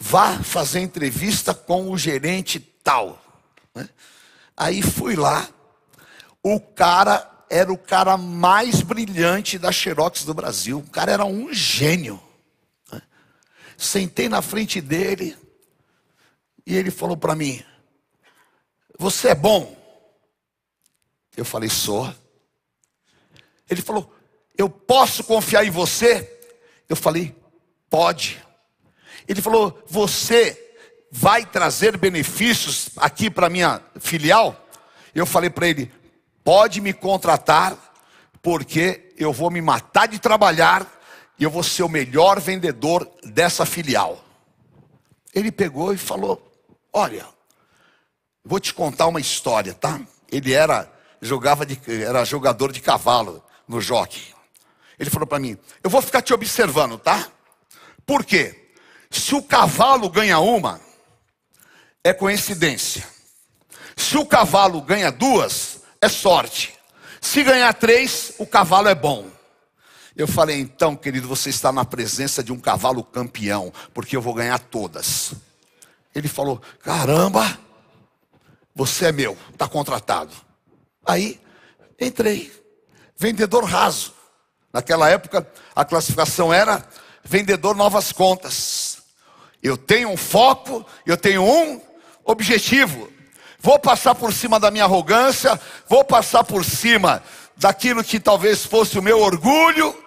vá 0.00 0.42
fazer 0.42 0.80
entrevista 0.80 1.54
com 1.54 1.92
o 1.92 1.96
gerente 1.96 2.58
tal. 2.58 3.22
Né? 3.72 3.88
Aí 4.56 4.82
fui 4.82 5.14
lá, 5.14 5.48
o 6.42 6.58
cara 6.58 7.30
era 7.48 7.72
o 7.72 7.78
cara 7.78 8.16
mais 8.16 8.82
brilhante 8.82 9.58
da 9.58 9.70
Xerox 9.70 10.24
do 10.24 10.34
Brasil. 10.34 10.78
O 10.78 10.90
cara 10.90 11.12
era 11.12 11.24
um 11.24 11.54
gênio. 11.54 12.20
Né? 12.90 13.00
Sentei 13.78 14.28
na 14.28 14.42
frente 14.42 14.80
dele 14.80 15.36
e 16.66 16.76
ele 16.76 16.90
falou 16.90 17.16
para 17.16 17.34
mim: 17.34 17.62
Você 18.98 19.28
é 19.28 19.34
bom? 19.34 19.76
Eu 21.36 21.44
falei: 21.44 21.68
Sou. 21.68 22.12
Ele 23.68 23.82
falou: 23.82 24.12
Eu 24.56 24.68
posso 24.68 25.24
confiar 25.24 25.64
em 25.64 25.70
você? 25.70 26.30
Eu 26.88 26.96
falei: 26.96 27.34
Pode. 27.90 28.42
Ele 29.28 29.42
falou: 29.42 29.82
Você 29.86 30.60
vai 31.10 31.44
trazer 31.44 31.96
benefícios 31.96 32.90
aqui 32.96 33.30
para 33.30 33.50
minha 33.50 33.82
filial? 34.00 34.66
Eu 35.14 35.26
falei 35.26 35.50
para 35.50 35.68
ele: 35.68 35.92
Pode 36.42 36.80
me 36.80 36.92
contratar, 36.92 37.76
porque 38.40 39.14
eu 39.18 39.32
vou 39.32 39.50
me 39.50 39.60
matar 39.60 40.06
de 40.06 40.18
trabalhar 40.18 40.90
e 41.38 41.44
eu 41.44 41.50
vou 41.50 41.62
ser 41.62 41.82
o 41.82 41.88
melhor 41.88 42.40
vendedor 42.40 43.10
dessa 43.22 43.66
filial. 43.66 44.24
Ele 45.34 45.50
pegou 45.50 45.92
e 45.92 45.98
falou: 45.98 46.53
Olha, 46.96 47.26
vou 48.44 48.60
te 48.60 48.72
contar 48.72 49.08
uma 49.08 49.20
história, 49.20 49.74
tá? 49.74 50.00
Ele 50.30 50.52
era 50.52 50.88
jogava 51.20 51.66
de, 51.66 51.76
era 52.04 52.24
jogador 52.24 52.70
de 52.70 52.80
cavalo 52.80 53.42
no 53.66 53.80
jockey. 53.80 54.32
Ele 54.96 55.10
falou 55.10 55.26
para 55.26 55.40
mim: 55.40 55.58
Eu 55.82 55.90
vou 55.90 56.00
ficar 56.00 56.22
te 56.22 56.32
observando, 56.32 56.96
tá? 56.96 57.28
Por 58.06 58.24
quê? 58.24 58.70
Se 59.10 59.34
o 59.34 59.42
cavalo 59.42 60.08
ganha 60.08 60.38
uma, 60.38 60.80
é 62.04 62.12
coincidência. 62.12 63.04
Se 63.96 64.16
o 64.16 64.24
cavalo 64.24 64.80
ganha 64.80 65.10
duas, 65.10 65.80
é 66.00 66.08
sorte. 66.08 66.74
Se 67.20 67.42
ganhar 67.42 67.72
três, 67.74 68.34
o 68.38 68.46
cavalo 68.46 68.86
é 68.88 68.94
bom. 68.94 69.26
Eu 70.16 70.28
falei, 70.28 70.60
então, 70.60 70.94
querido, 70.94 71.26
você 71.26 71.50
está 71.50 71.72
na 71.72 71.84
presença 71.84 72.42
de 72.42 72.52
um 72.52 72.60
cavalo 72.60 73.02
campeão, 73.02 73.72
porque 73.92 74.16
eu 74.16 74.22
vou 74.22 74.34
ganhar 74.34 74.60
todas. 74.60 75.34
Ele 76.14 76.28
falou: 76.28 76.60
caramba, 76.80 77.58
você 78.74 79.06
é 79.06 79.12
meu, 79.12 79.36
está 79.52 79.68
contratado. 79.68 80.32
Aí, 81.04 81.40
entrei, 82.00 82.52
vendedor 83.16 83.64
raso. 83.64 84.14
Naquela 84.72 85.08
época, 85.08 85.48
a 85.74 85.84
classificação 85.84 86.52
era 86.52 86.86
vendedor 87.22 87.76
novas 87.76 88.10
contas. 88.12 88.98
Eu 89.62 89.76
tenho 89.76 90.10
um 90.10 90.16
foco, 90.16 90.84
eu 91.06 91.16
tenho 91.16 91.42
um 91.42 91.80
objetivo. 92.24 93.10
Vou 93.58 93.78
passar 93.78 94.14
por 94.14 94.32
cima 94.32 94.60
da 94.60 94.70
minha 94.70 94.84
arrogância, 94.84 95.58
vou 95.88 96.04
passar 96.04 96.44
por 96.44 96.64
cima 96.64 97.22
daquilo 97.56 98.04
que 98.04 98.20
talvez 98.20 98.64
fosse 98.64 98.98
o 98.98 99.02
meu 99.02 99.20
orgulho, 99.20 100.03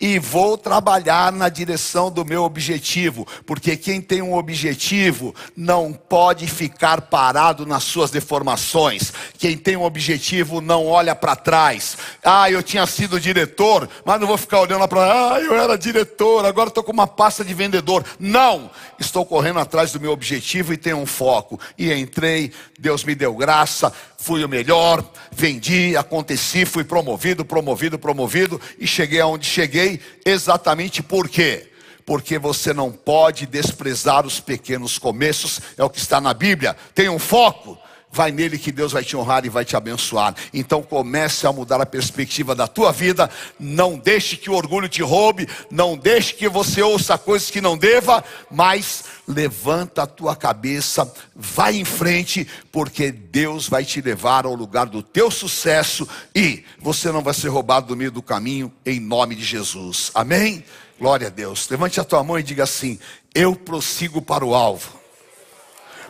e 0.00 0.18
vou 0.18 0.56
trabalhar 0.56 1.32
na 1.32 1.48
direção 1.48 2.10
do 2.10 2.24
meu 2.24 2.44
objetivo, 2.44 3.26
porque 3.44 3.76
quem 3.76 4.00
tem 4.00 4.22
um 4.22 4.34
objetivo 4.34 5.34
não 5.56 5.92
pode 5.92 6.46
ficar 6.46 7.02
parado 7.02 7.66
nas 7.66 7.82
suas 7.82 8.10
deformações. 8.10 9.12
Quem 9.38 9.56
tem 9.56 9.76
um 9.76 9.82
objetivo 9.82 10.60
não 10.60 10.86
olha 10.86 11.14
para 11.14 11.34
trás. 11.34 11.96
Ah, 12.24 12.50
eu 12.50 12.62
tinha 12.62 12.86
sido 12.86 13.18
diretor, 13.18 13.88
mas 14.04 14.20
não 14.20 14.26
vou 14.26 14.38
ficar 14.38 14.60
olhando 14.60 14.86
para, 14.86 15.34
ah, 15.34 15.40
eu 15.40 15.54
era 15.54 15.76
diretor, 15.76 16.44
agora 16.44 16.68
estou 16.68 16.84
com 16.84 16.92
uma 16.92 17.06
pasta 17.06 17.44
de 17.44 17.52
vendedor. 17.52 18.04
Não, 18.20 18.70
estou 18.98 19.26
correndo 19.26 19.58
atrás 19.58 19.92
do 19.92 20.00
meu 20.00 20.12
objetivo 20.12 20.72
e 20.72 20.76
tenho 20.76 20.98
um 20.98 21.06
foco. 21.06 21.58
E 21.76 21.92
entrei, 21.92 22.52
Deus 22.78 23.02
me 23.02 23.14
deu 23.14 23.34
graça, 23.34 23.92
fui 24.20 24.44
o 24.44 24.48
melhor, 24.48 25.02
vendi, 25.30 25.96
aconteci, 25.96 26.66
fui 26.66 26.82
promovido, 26.82 27.44
promovido, 27.44 27.98
promovido 27.98 28.60
e 28.78 28.86
cheguei 28.86 29.20
aonde 29.20 29.46
cheguei, 29.46 30.00
exatamente 30.26 31.02
por 31.02 31.28
quê? 31.28 31.70
Porque 32.04 32.36
você 32.36 32.74
não 32.74 32.90
pode 32.90 33.46
desprezar 33.46 34.26
os 34.26 34.40
pequenos 34.40 34.98
começos, 34.98 35.60
é 35.76 35.84
o 35.84 35.90
que 35.90 35.98
está 35.98 36.20
na 36.20 36.34
Bíblia. 36.34 36.76
Tem 36.94 37.08
um 37.08 37.18
foco, 37.18 37.78
vai 38.10 38.32
nele 38.32 38.58
que 38.58 38.72
Deus 38.72 38.92
vai 38.92 39.04
te 39.04 39.16
honrar 39.16 39.44
e 39.46 39.48
vai 39.48 39.64
te 39.64 39.76
abençoar. 39.76 40.34
Então 40.52 40.82
comece 40.82 41.46
a 41.46 41.52
mudar 41.52 41.80
a 41.80 41.86
perspectiva 41.86 42.54
da 42.56 42.66
tua 42.66 42.90
vida, 42.90 43.30
não 43.58 43.96
deixe 43.96 44.36
que 44.36 44.50
o 44.50 44.54
orgulho 44.54 44.88
te 44.88 45.02
roube, 45.02 45.48
não 45.70 45.96
deixe 45.96 46.34
que 46.34 46.48
você 46.48 46.82
ouça 46.82 47.16
coisas 47.16 47.50
que 47.50 47.60
não 47.60 47.78
deva, 47.78 48.24
mas 48.50 49.04
levanta 49.28 50.02
a 50.02 50.06
tua 50.06 50.34
cabeça, 50.34 51.12
vai 51.36 51.76
em 51.76 51.84
frente, 51.84 52.48
porque 52.72 53.12
Deus 53.12 53.68
vai 53.68 53.84
te 53.84 54.00
levar 54.00 54.46
ao 54.46 54.54
lugar 54.54 54.86
do 54.86 55.02
teu 55.02 55.30
sucesso 55.30 56.08
e 56.34 56.64
você 56.80 57.12
não 57.12 57.22
vai 57.22 57.34
ser 57.34 57.48
roubado 57.48 57.90
no 57.90 57.96
meio 57.96 58.10
do 58.10 58.22
caminho 58.22 58.72
em 58.86 58.98
nome 58.98 59.34
de 59.34 59.44
Jesus. 59.44 60.10
Amém? 60.14 60.64
Glória 60.98 61.26
a 61.26 61.30
Deus. 61.30 61.68
Levante 61.68 62.00
a 62.00 62.04
tua 62.04 62.24
mão 62.24 62.38
e 62.38 62.42
diga 62.42 62.64
assim: 62.64 62.98
Eu 63.34 63.54
prossigo 63.54 64.22
para 64.22 64.44
o 64.44 64.54
alvo. 64.54 64.98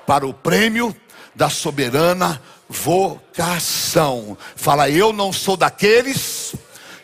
Para 0.06 0.26
o 0.26 0.32
prêmio 0.32 0.96
da 1.34 1.50
soberana 1.50 2.40
vocação. 2.68 4.36
Fala, 4.54 4.88
eu 4.88 5.12
não 5.12 5.32
sou 5.32 5.56
daqueles 5.56 6.54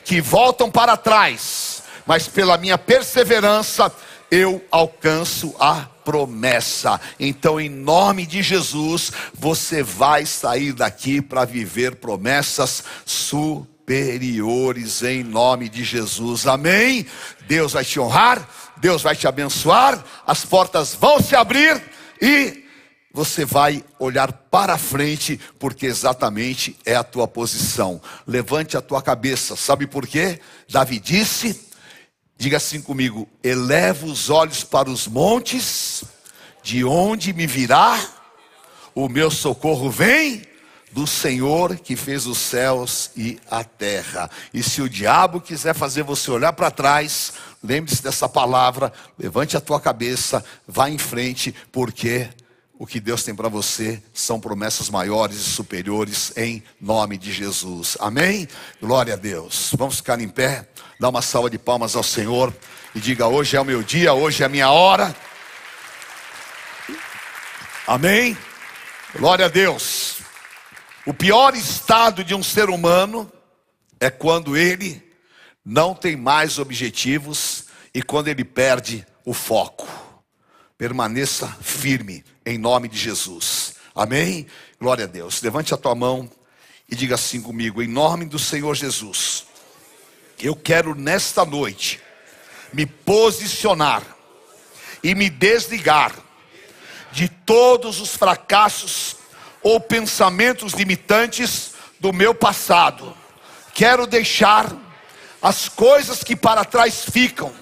que 0.04 0.20
voltam 0.20 0.70
para 0.70 0.96
trás, 0.96 1.82
mas 2.06 2.28
pela 2.28 2.58
minha 2.58 2.76
perseverança 2.76 3.92
eu 4.30 4.64
alcanço 4.70 5.54
a 5.58 5.86
promessa. 6.04 7.00
Então, 7.18 7.60
em 7.60 7.68
nome 7.68 8.26
de 8.26 8.42
Jesus, 8.42 9.10
você 9.32 9.82
vai 9.82 10.26
sair 10.26 10.72
daqui 10.72 11.20
para 11.20 11.44
viver 11.44 11.96
promessas 11.96 12.84
superiores 13.06 15.02
em 15.02 15.22
nome 15.22 15.68
de 15.68 15.82
Jesus. 15.82 16.46
Amém? 16.46 17.06
Deus 17.46 17.72
vai 17.72 17.84
te 17.84 17.98
honrar, 17.98 18.48
Deus 18.76 19.02
vai 19.02 19.16
te 19.16 19.26
abençoar, 19.26 20.04
as 20.26 20.44
portas 20.44 20.94
vão 20.94 21.20
se 21.20 21.34
abrir 21.34 21.82
e 22.20 22.64
você 23.14 23.44
vai 23.44 23.84
olhar 23.96 24.32
para 24.32 24.76
frente, 24.76 25.38
porque 25.56 25.86
exatamente 25.86 26.76
é 26.84 26.96
a 26.96 27.04
tua 27.04 27.28
posição. 27.28 28.02
Levante 28.26 28.76
a 28.76 28.80
tua 28.80 29.00
cabeça, 29.00 29.54
sabe 29.54 29.86
por 29.86 30.04
quê? 30.04 30.40
Davi 30.68 30.98
disse: 30.98 31.68
diga 32.36 32.56
assim 32.56 32.80
comigo: 32.80 33.28
eleva 33.42 34.06
os 34.06 34.30
olhos 34.30 34.64
para 34.64 34.90
os 34.90 35.06
montes, 35.06 36.04
de 36.62 36.84
onde 36.84 37.32
me 37.32 37.46
virá 37.46 37.98
o 38.94 39.08
meu 39.08 39.30
socorro? 39.30 39.90
Vem 39.90 40.42
do 40.94 41.08
Senhor 41.08 41.76
que 41.76 41.96
fez 41.96 42.24
os 42.24 42.38
céus 42.38 43.10
e 43.16 43.38
a 43.50 43.64
terra. 43.64 44.30
E 44.52 44.62
se 44.62 44.80
o 44.80 44.88
diabo 44.88 45.40
quiser 45.40 45.74
fazer 45.74 46.04
você 46.04 46.30
olhar 46.30 46.52
para 46.52 46.70
trás, 46.70 47.32
lembre-se 47.62 48.00
dessa 48.00 48.28
palavra, 48.28 48.92
levante 49.18 49.56
a 49.56 49.60
tua 49.60 49.80
cabeça, 49.80 50.44
vá 50.68 50.88
em 50.88 50.98
frente, 50.98 51.52
porque 51.72 52.30
o 52.78 52.86
que 52.86 53.00
Deus 53.00 53.24
tem 53.24 53.34
para 53.34 53.48
você 53.48 54.02
são 54.12 54.38
promessas 54.38 54.88
maiores 54.88 55.36
e 55.38 55.50
superiores 55.50 56.32
em 56.36 56.62
nome 56.80 57.18
de 57.18 57.32
Jesus. 57.32 57.96
Amém? 57.98 58.46
Glória 58.80 59.14
a 59.14 59.16
Deus. 59.16 59.70
Vamos 59.76 59.96
ficar 59.96 60.20
em 60.20 60.28
pé, 60.28 60.68
dar 60.98 61.08
uma 61.08 61.22
salva 61.22 61.50
de 61.50 61.58
palmas 61.58 61.96
ao 61.96 62.02
Senhor 62.02 62.54
e 62.94 63.00
diga: 63.00 63.26
Hoje 63.26 63.56
é 63.56 63.60
o 63.60 63.64
meu 63.64 63.82
dia, 63.82 64.12
hoje 64.14 64.42
é 64.42 64.46
a 64.46 64.48
minha 64.48 64.70
hora. 64.70 65.14
Amém? 67.86 68.36
Glória 69.16 69.46
a 69.46 69.48
Deus. 69.48 70.18
O 71.06 71.12
pior 71.12 71.54
estado 71.54 72.24
de 72.24 72.34
um 72.34 72.42
ser 72.42 72.70
humano 72.70 73.30
é 74.00 74.10
quando 74.10 74.56
ele 74.56 75.02
não 75.64 75.94
tem 75.94 76.16
mais 76.16 76.58
objetivos 76.58 77.66
e 77.92 78.02
quando 78.02 78.28
ele 78.28 78.44
perde 78.44 79.06
o 79.24 79.34
foco. 79.34 79.86
Permaneça 80.78 81.46
firme 81.60 82.24
em 82.44 82.58
nome 82.58 82.88
de 82.88 82.98
Jesus. 82.98 83.74
Amém? 83.94 84.46
Glória 84.80 85.04
a 85.04 85.08
Deus. 85.08 85.40
Levante 85.42 85.72
a 85.72 85.76
tua 85.76 85.94
mão 85.94 86.30
e 86.88 86.96
diga 86.96 87.14
assim 87.14 87.40
comigo, 87.40 87.82
em 87.82 87.88
nome 87.88 88.24
do 88.24 88.38
Senhor 88.38 88.74
Jesus. 88.74 89.46
Eu 90.42 90.54
quero 90.54 90.94
nesta 90.94 91.44
noite 91.44 92.00
me 92.72 92.86
posicionar 92.86 94.02
e 95.02 95.14
me 95.14 95.30
desligar 95.30 96.12
de 97.12 97.28
todos 97.28 98.00
os 98.00 98.16
fracassos 98.16 99.16
ou 99.62 99.80
pensamentos 99.80 100.72
limitantes 100.72 101.72
do 102.00 102.12
meu 102.12 102.34
passado. 102.34 103.16
Quero 103.72 104.06
deixar 104.06 104.72
as 105.40 105.68
coisas 105.68 106.24
que 106.24 106.34
para 106.34 106.64
trás 106.64 107.04
ficam 107.04 107.52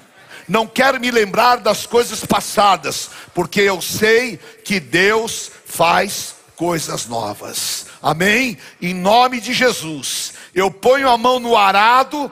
não 0.48 0.66
quero 0.66 1.00
me 1.00 1.10
lembrar 1.10 1.56
das 1.56 1.86
coisas 1.86 2.24
passadas, 2.24 3.10
porque 3.34 3.60
eu 3.60 3.80
sei 3.80 4.38
que 4.64 4.80
Deus 4.80 5.50
faz 5.64 6.34
coisas 6.56 7.06
novas. 7.06 7.86
Amém? 8.02 8.58
Em 8.80 8.92
nome 8.92 9.40
de 9.40 9.52
Jesus, 9.52 10.34
eu 10.54 10.70
ponho 10.70 11.08
a 11.08 11.16
mão 11.16 11.38
no 11.38 11.56
arado, 11.56 12.30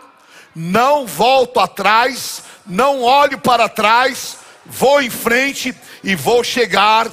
não 0.55 1.07
volto 1.07 1.61
atrás, 1.61 2.43
não 2.67 3.03
olho 3.03 3.39
para 3.39 3.69
trás, 3.69 4.39
vou 4.67 5.01
em 5.01 5.11
frente 5.11 5.75
e 6.03 6.15
vou 6.15 6.43
chegar 6.45 7.09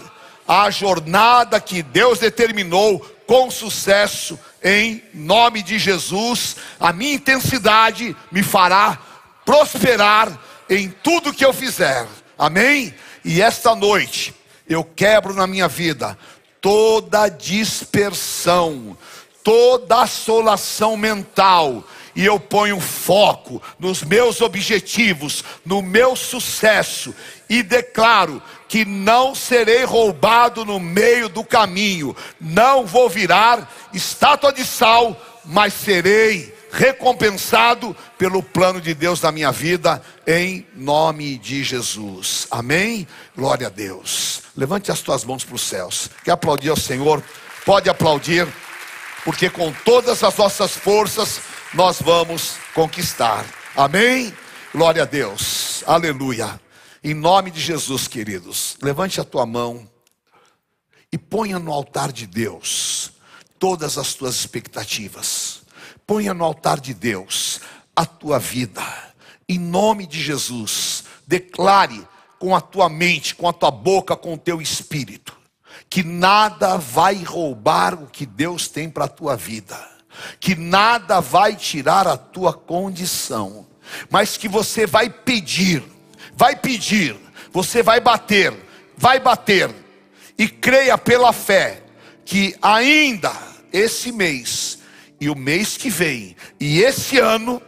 à 0.48 0.70
jornada 0.70 1.60
que 1.60 1.82
Deus 1.82 2.20
determinou 2.20 3.00
com 3.26 3.52
sucesso, 3.52 4.40
em 4.64 5.04
nome 5.14 5.62
de 5.62 5.78
Jesus. 5.78 6.56
A 6.80 6.94
minha 6.94 7.16
intensidade 7.16 8.16
me 8.32 8.42
fará 8.42 8.98
prosperar 9.46 10.38
em 10.70 10.90
tudo 10.90 11.34
que 11.34 11.46
eu 11.46 11.54
fizer. 11.54 12.08
Amém? 12.38 12.94
E 13.24 13.42
esta 13.42 13.76
noite 13.76 14.34
eu 14.68 14.84
quebro 14.84 15.34
na 15.34 15.48
minha 15.48 15.68
vida 15.68 16.18
toda 16.62 17.30
dispersão, 17.30 18.98
toda 19.44 20.02
assolação 20.02 20.98
mental, 20.98 21.84
e 22.18 22.26
eu 22.26 22.40
ponho 22.40 22.80
foco 22.82 23.62
nos 23.78 24.02
meus 24.02 24.42
objetivos, 24.42 25.44
no 25.64 25.84
meu 25.84 26.16
sucesso, 26.16 27.14
e 27.48 27.62
declaro 27.62 28.42
que 28.68 28.84
não 28.84 29.36
serei 29.36 29.84
roubado 29.84 30.66
no 30.66 30.80
meio 30.80 31.30
do 31.30 31.44
caminho, 31.44 32.16
não 32.42 32.88
vou 32.88 33.08
virar 33.08 33.72
estátua 33.94 34.52
de 34.52 34.66
sal, 34.66 35.16
mas 35.46 35.76
serei 35.76 36.52
recompensado 36.72 37.96
pelo 38.18 38.42
plano 38.42 38.82
de 38.82 38.96
Deus 38.96 39.22
na 39.22 39.32
minha 39.32 39.52
vida, 39.52 40.02
em 40.26 40.66
nome 40.76 41.38
de 41.38 41.64
Jesus. 41.64 42.48
Amém? 42.50 43.08
Glória 43.38 43.68
a 43.68 43.70
Deus. 43.70 44.42
Levante 44.56 44.92
as 44.92 45.02
tuas 45.02 45.24
mãos 45.24 45.46
para 45.46 45.56
os 45.56 45.62
céus. 45.62 46.10
Quer 46.24 46.32
aplaudir 46.32 46.70
ao 46.70 46.76
Senhor? 46.76 47.24
Pode 47.64 47.92
aplaudir, 47.92 48.48
porque 49.24 49.52
com 49.52 49.72
todas 49.86 50.24
as 50.24 50.36
nossas 50.36 50.72
forças 50.72 51.40
nós 51.74 52.02
vamos 52.02 52.56
conquistar. 52.74 53.46
Amém? 53.76 54.34
Glória 54.74 55.04
a 55.04 55.06
Deus. 55.06 55.84
Aleluia. 55.86 56.60
Em 57.04 57.14
nome 57.14 57.52
de 57.52 57.60
Jesus, 57.60 58.08
queridos, 58.08 58.78
levante 58.82 59.20
a 59.22 59.24
tua 59.24 59.46
mão 59.46 59.90
e 61.12 61.18
ponha 61.18 61.60
no 61.60 61.72
altar 61.72 62.12
de 62.12 62.26
Deus 62.26 63.12
todas 63.60 63.98
as 63.98 64.14
tuas 64.14 64.36
expectativas. 64.36 65.62
Ponha 66.06 66.34
no 66.34 66.44
altar 66.44 66.80
de 66.80 66.94
Deus 66.94 67.60
a 67.96 68.06
tua 68.06 68.40
vida. 68.40 68.84
Em 69.48 69.60
nome 69.60 70.06
de 70.06 70.22
Jesus, 70.22 71.04
declare 71.26 72.08
com 72.40 72.56
a 72.56 72.62
tua 72.62 72.88
mente, 72.90 73.36
com 73.36 73.48
a 73.48 73.54
tua 73.54 73.72
boca, 73.72 74.16
com 74.16 74.34
o 74.34 74.38
teu 74.38 74.62
espírito, 74.62 75.36
que 75.90 76.04
nada 76.04 76.78
vai 76.78 77.24
roubar 77.24 77.94
o 77.96 78.08
que 78.08 78.26
Deus 78.26 78.68
tem 78.68 78.90
para 78.90 79.06
a 79.06 79.10
tua 79.10 79.36
vida, 79.36 79.78
que 80.40 80.56
nada 80.56 81.20
vai 81.20 81.56
tirar 81.56 82.08
a 82.08 82.18
tua 82.18 82.54
condição, 82.54 83.68
mas 84.10 84.38
que 84.38 84.48
você 84.48 84.86
vai 84.86 85.10
pedir, 85.10 85.84
vai 86.36 86.56
pedir, 86.56 87.16
você 87.52 87.82
vai 87.82 88.00
bater, 88.00 88.54
vai 88.98 89.20
bater, 89.20 89.74
e 90.38 90.48
creia 90.48 90.98
pela 90.98 91.34
fé, 91.34 91.84
que 92.26 92.56
ainda 92.62 93.32
esse 93.72 94.12
mês, 94.12 94.80
e 95.20 95.30
o 95.30 95.36
mês 95.36 95.78
que 95.78 95.90
vem, 95.90 96.36
e 96.60 96.82
esse 96.82 97.18
ano, 97.18 97.62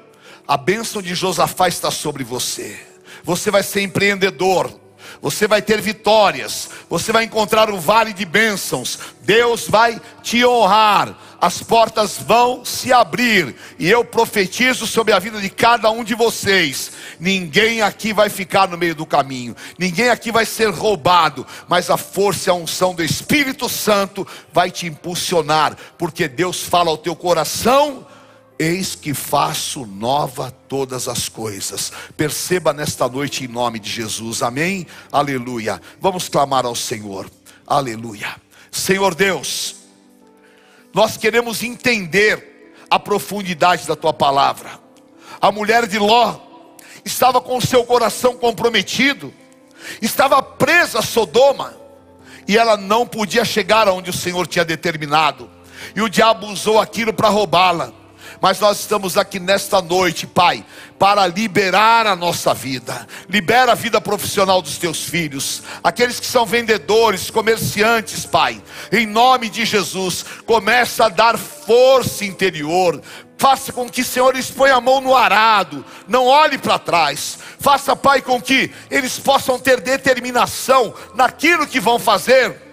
a 0.48 0.58
bênção 0.58 1.02
de 1.02 1.14
Josafá 1.14 1.68
está 1.68 1.92
sobre 1.92 2.24
você. 2.24 2.80
Você 3.24 3.52
vai 3.52 3.62
ser 3.62 3.82
empreendedor. 3.82 4.80
Você 5.22 5.48
vai 5.48 5.62
ter 5.62 5.82
vitórias. 5.82 6.70
Você 6.90 7.12
vai 7.12 7.26
encontrar 7.26 7.70
um 7.70 7.80
vale 7.80 8.14
de 8.14 8.26
bênçãos. 8.26 8.98
Deus 9.22 9.68
vai 9.68 10.02
te 10.24 10.44
honrar. 10.46 11.16
As 11.42 11.62
portas 11.64 12.18
vão 12.18 12.66
se 12.66 12.92
abrir. 12.92 13.56
E 13.78 13.90
eu 13.90 14.04
profetizo 14.04 14.86
sobre 14.86 15.14
a 15.14 15.20
vida 15.20 15.40
de 15.40 15.50
cada 15.50 15.90
um 15.90 16.04
de 16.04 16.16
vocês. 16.16 16.92
Ninguém 17.20 17.82
aqui 17.82 18.14
vai 18.14 18.30
ficar 18.30 18.68
no 18.68 18.78
meio 18.78 18.96
do 18.96 19.06
caminho. 19.06 19.56
Ninguém 19.78 20.10
aqui 20.10 20.32
vai 20.32 20.46
ser 20.46 20.70
roubado. 20.70 21.46
Mas 21.68 21.90
a 21.90 21.98
força 21.98 22.50
e 22.50 22.52
a 22.52 22.56
unção 22.56 22.94
do 22.94 23.04
Espírito 23.04 23.70
Santo 23.70 24.28
vai 24.52 24.70
te 24.72 24.88
impulsionar. 24.88 25.76
Porque 25.98 26.28
Deus 26.28 26.62
fala 26.62 26.90
ao 26.90 26.98
teu 26.98 27.16
coração 27.16 28.06
Eis 28.62 28.94
que 28.94 29.14
faço 29.14 29.86
nova 29.86 30.52
todas 30.68 31.08
as 31.08 31.30
coisas. 31.30 31.94
Perceba 32.18 32.74
nesta 32.74 33.08
noite 33.08 33.46
em 33.46 33.48
nome 33.48 33.80
de 33.80 33.90
Jesus. 33.90 34.44
Amém? 34.44 34.86
Aleluia. 35.10 35.82
Vamos 36.02 36.28
clamar 36.28 36.66
ao 36.66 36.76
Senhor. 36.76 37.32
Aleluia. 37.66 38.36
Senhor 38.70 39.16
Deus, 39.16 39.78
nós 40.94 41.18
queremos 41.18 41.64
entender 41.64 42.74
a 42.90 43.00
profundidade 43.00 43.88
da 43.88 43.96
tua 43.96 44.14
palavra. 44.14 44.80
A 45.40 45.52
mulher 45.52 45.88
de 45.88 46.00
Ló 46.00 46.40
estava 47.06 47.40
com 47.40 47.62
seu 47.62 47.84
coração 47.86 48.36
comprometido, 48.36 49.34
estava 50.02 50.42
presa 50.42 51.00
a 51.00 51.04
Sodoma, 51.04 51.76
e 52.48 52.58
ela 52.58 52.76
não 52.76 53.06
podia 53.06 53.46
chegar 53.46 53.88
aonde 53.88 54.10
o 54.10 54.14
Senhor 54.14 54.48
tinha 54.48 54.66
determinado. 54.66 55.50
E 55.96 56.02
o 56.02 56.10
diabo 56.10 56.48
usou 56.48 56.80
aquilo 56.80 57.14
para 57.14 57.30
roubá-la. 57.30 57.94
Mas 58.42 58.60
nós 58.60 58.80
estamos 58.80 59.18
aqui 59.18 59.40
nesta 59.40 59.82
noite, 59.82 60.26
Pai, 60.26 60.66
para 60.98 61.28
liberar 61.28 62.08
a 62.08 62.16
nossa 62.16 62.54
vida. 62.54 63.06
Libera 63.28 63.74
a 63.74 63.76
vida 63.76 64.00
profissional 64.00 64.62
dos 64.62 64.78
teus 64.78 65.04
filhos, 65.04 65.62
aqueles 65.84 66.18
que 66.20 66.26
são 66.26 66.46
vendedores, 66.46 67.30
comerciantes, 67.30 68.26
Pai. 68.26 68.62
Em 68.92 69.06
nome 69.06 69.50
de 69.50 69.66
Jesus, 69.66 70.24
começa 70.46 71.06
a 71.06 71.10
dar 71.10 71.38
força 71.38 72.24
interior. 72.24 73.02
Faça 73.38 73.74
com 73.74 73.90
que, 73.90 74.04
Senhor, 74.04 74.34
eles 74.34 74.50
ponham 74.50 74.78
a 74.78 74.82
mão 74.82 75.02
no 75.02 75.16
arado, 75.16 75.86
não 76.08 76.26
olhe 76.26 76.58
para 76.58 76.80
trás. 76.80 77.38
Faça, 77.60 77.96
Pai, 77.96 78.22
com 78.22 78.42
que 78.42 78.72
eles 78.90 79.20
possam 79.20 79.60
ter 79.60 79.82
determinação 79.82 80.94
naquilo 81.14 81.68
que 81.68 81.80
vão 81.80 82.00
fazer 82.00 82.70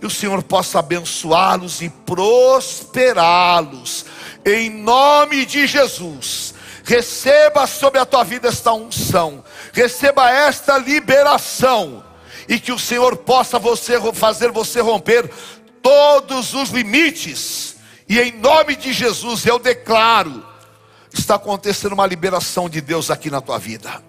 e 0.00 0.06
o 0.06 0.10
Senhor 0.10 0.44
possa 0.44 0.78
abençoá-los 0.78 1.82
e 1.82 1.88
prosperá-los 1.88 4.06
em 4.54 4.70
nome 4.70 5.44
de 5.44 5.66
Jesus. 5.66 6.54
Receba 6.84 7.66
sobre 7.66 8.00
a 8.00 8.06
tua 8.06 8.24
vida 8.24 8.48
esta 8.48 8.72
unção, 8.72 9.44
receba 9.74 10.30
esta 10.30 10.78
liberação, 10.78 12.02
e 12.48 12.58
que 12.58 12.72
o 12.72 12.78
Senhor 12.78 13.14
possa 13.18 13.58
você 13.58 14.00
fazer 14.14 14.50
você 14.50 14.80
romper 14.80 15.30
todos 15.82 16.54
os 16.54 16.70
limites. 16.70 17.76
E 18.08 18.18
em 18.18 18.32
nome 18.32 18.74
de 18.74 18.92
Jesus 18.92 19.44
eu 19.44 19.58
declaro: 19.58 20.42
está 21.12 21.34
acontecendo 21.34 21.92
uma 21.92 22.06
liberação 22.06 22.68
de 22.68 22.80
Deus 22.80 23.10
aqui 23.10 23.30
na 23.30 23.40
tua 23.40 23.58
vida. 23.58 24.02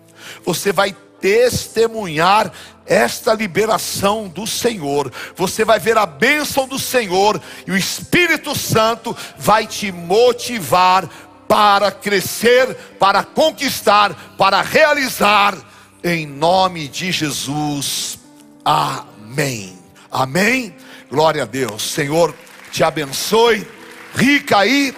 Você 0.46 0.72
vai 0.72 0.96
testemunhar 1.20 2.52
esta 2.86 3.34
liberação 3.34 4.28
do 4.28 4.48
Senhor. 4.48 5.12
Você 5.36 5.64
vai 5.64 5.80
ver 5.80 5.98
a 5.98 6.06
bênção 6.06 6.68
do 6.68 6.80
Senhor 6.80 7.40
e 7.68 7.72
o 7.72 7.78
Espírito 7.78 8.58
Santo 8.58 9.16
vai 9.38 9.68
te 9.68 9.92
motivar 9.92 11.08
para 11.48 11.92
crescer, 11.92 12.76
para 13.00 13.24
conquistar, 13.24 14.36
para 14.38 14.62
realizar, 14.62 15.58
em 16.04 16.26
nome 16.26 16.88
de 16.88 17.12
Jesus. 17.12 18.20
Amém. 18.64 19.78
Amém. 20.12 20.76
Glória 21.10 21.44
a 21.44 21.46
Deus. 21.46 21.82
Senhor, 21.92 22.36
te 22.72 22.84
abençoe, 22.84 23.68
rica 24.16 24.66
e 24.66 24.94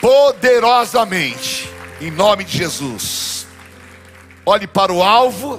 poderosamente, 0.00 1.68
em 2.00 2.10
nome 2.10 2.44
de 2.44 2.58
Jesus. 2.58 3.31
Olhe 4.44 4.66
para 4.66 4.92
o 4.92 5.04
alvo, 5.04 5.58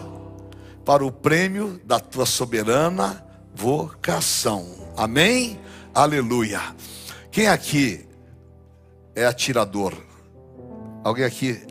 para 0.84 1.06
o 1.06 1.12
prêmio 1.12 1.80
da 1.86 2.02
tua 2.02 2.26
soberana 2.26 3.26
vocação. 3.56 4.92
Amém? 4.98 5.58
Aleluia. 5.96 6.60
Quem 7.32 7.48
aqui 7.48 8.06
é 9.16 9.26
atirador? 9.26 9.94
Alguém 11.02 11.24
aqui? 11.24 11.66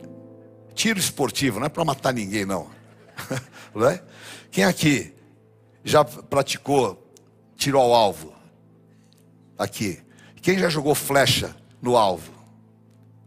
Tiro 0.73 0.97
esportivo, 0.97 1.59
não 1.59 1.67
é 1.67 1.69
para 1.69 1.85
matar 1.85 2.11
ninguém, 2.11 2.45
não. 2.45 2.67
não 3.75 3.87
é? 3.87 4.01
Quem 4.49 4.63
aqui 4.63 5.13
já 5.83 6.03
praticou 6.03 7.13
tiro 7.55 7.77
ao 7.77 7.93
alvo? 7.93 8.33
Aqui. 9.55 10.01
Quem 10.41 10.57
já 10.57 10.67
jogou 10.67 10.95
flecha 10.95 11.55
no 11.79 11.95
alvo? 11.95 12.33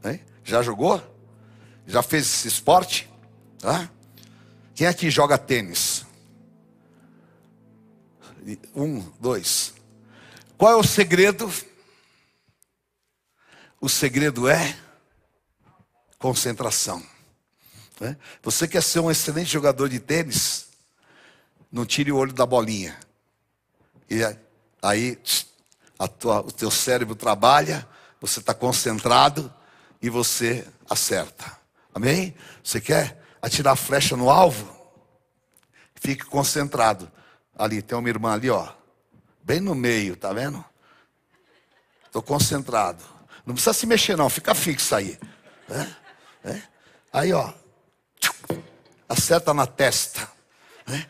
Hein? 0.05 0.21
Já 0.43 0.61
jogou? 0.61 1.01
Já 1.87 2.03
fez 2.03 2.25
esse 2.25 2.49
esporte? 2.49 3.09
Tá? 3.67 3.91
Quem 4.77 4.87
aqui 4.87 5.11
joga 5.11 5.37
tênis? 5.37 6.07
Um, 8.73 9.01
dois. 9.19 9.75
Qual 10.57 10.71
é 10.71 10.77
o 10.77 10.85
segredo? 10.85 11.53
O 13.81 13.89
segredo 13.89 14.49
é 14.49 14.79
concentração. 16.17 17.05
Né? 17.99 18.17
Você 18.41 18.69
quer 18.69 18.85
ser 18.85 19.01
um 19.01 19.11
excelente 19.11 19.51
jogador 19.51 19.89
de 19.89 19.99
tênis? 19.99 20.69
Não 21.69 21.85
tire 21.85 22.13
o 22.13 22.19
olho 22.19 22.33
da 22.33 22.47
bolinha. 22.47 22.97
E 24.09 24.21
aí 24.81 25.19
tua, 26.21 26.39
o 26.39 26.53
teu 26.53 26.71
cérebro 26.71 27.17
trabalha, 27.17 27.85
você 28.21 28.39
está 28.39 28.55
concentrado 28.55 29.53
e 30.01 30.09
você 30.09 30.65
acerta. 30.89 31.59
Amém? 31.93 32.33
Você 32.63 32.81
quer 32.81 33.16
atirar 33.41 33.77
flecha 33.77 34.17
no 34.17 34.31
alvo, 34.31 34.75
fique 35.95 36.25
concentrado. 36.25 37.11
Ali, 37.57 37.81
tem 37.83 37.97
uma 37.97 38.09
irmã 38.09 38.35
ali, 38.35 38.51
ó. 38.51 38.69
Bem 39.43 39.61
no 39.61 39.75
meio, 39.75 40.17
tá 40.17 40.33
vendo? 40.33 40.65
Estou 42.05 42.23
concentrado. 42.23 43.03
Não 43.45 43.55
precisa 43.55 43.73
se 43.73 43.87
mexer, 43.87 44.17
não, 44.17 44.29
fica 44.29 44.55
fixo 44.55 44.95
aí. 44.95 45.19
É? 45.71 46.51
É? 46.51 46.63
Aí, 47.13 47.33
ó. 47.33 47.53
Acerta 49.09 49.55
na 49.55 49.67
testa. 49.67 50.29
É? 50.89 51.07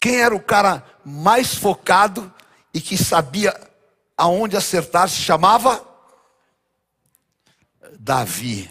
Quem 0.00 0.20
era 0.20 0.34
o 0.34 0.40
cara 0.40 0.84
mais 1.04 1.54
focado 1.54 2.32
e 2.72 2.80
que 2.80 2.96
sabia 2.96 3.54
aonde 4.16 4.56
acertar 4.56 5.08
se 5.08 5.16
chamava 5.16 5.82
Davi. 7.98 8.70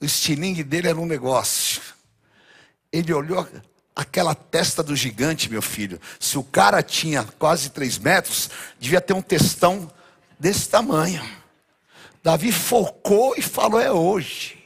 O 0.00 0.04
estilingue 0.04 0.62
dele 0.62 0.88
era 0.88 0.98
um 0.98 1.06
negócio. 1.06 1.80
Ele 2.92 3.12
olhou 3.12 3.46
aquela 3.94 4.34
testa 4.34 4.82
do 4.82 4.94
gigante, 4.94 5.50
meu 5.50 5.60
filho. 5.60 6.00
Se 6.20 6.38
o 6.38 6.44
cara 6.44 6.82
tinha 6.82 7.24
quase 7.38 7.70
três 7.70 7.98
metros, 7.98 8.48
devia 8.78 9.00
ter 9.00 9.12
um 9.12 9.22
testão 9.22 9.90
desse 10.38 10.68
tamanho. 10.68 11.22
Davi 12.22 12.52
focou 12.52 13.34
e 13.36 13.42
falou: 13.42 13.80
É 13.80 13.90
hoje. 13.90 14.56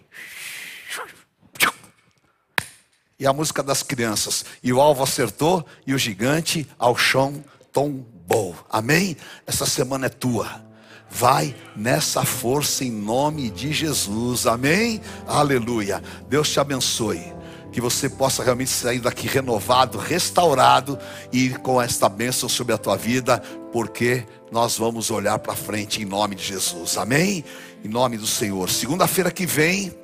E 3.19 3.27
a 3.27 3.33
música 3.33 3.63
das 3.63 3.83
crianças. 3.83 4.45
E 4.63 4.73
o 4.73 4.81
alvo 4.81 5.03
acertou 5.03 5.65
e 5.87 5.95
o 5.95 5.99
gigante 5.99 6.69
ao 6.77 6.97
chão 6.97 7.43
tombou. 7.73 8.57
Amém? 8.69 9.17
Essa 9.47 9.65
semana 9.65 10.07
é 10.07 10.09
tua. 10.09 10.72
Vai 11.15 11.55
nessa 11.77 12.25
força 12.25 12.85
em 12.85 12.91
nome 12.91 13.51
de 13.51 13.71
Jesus. 13.71 14.47
Amém? 14.47 15.01
Aleluia. 15.27 16.03
Deus 16.27 16.51
te 16.51 16.59
abençoe. 16.59 17.23
Que 17.71 17.81
você 17.81 18.09
possa 18.09 18.43
realmente 18.43 18.71
sair 18.71 18.99
daqui 18.99 19.27
renovado, 19.27 19.99
restaurado 19.99 20.99
e 21.31 21.51
com 21.51 21.81
esta 21.81 22.09
bênção 22.09 22.49
sobre 22.49 22.75
a 22.75 22.79
tua 22.79 22.97
vida, 22.97 23.39
porque 23.73 24.27
nós 24.51 24.79
vamos 24.79 25.11
olhar 25.11 25.39
para 25.39 25.55
frente 25.55 26.03
em 26.03 26.05
nome 26.07 26.35
de 26.35 26.45
Jesus. 26.45 26.97
Amém? 26.97 27.45
Em 27.85 27.89
nome 27.89 28.17
do 28.17 28.27
Senhor. 28.27 28.69
Segunda-feira 28.71 29.31
que 29.31 29.47
vem 29.47 29.95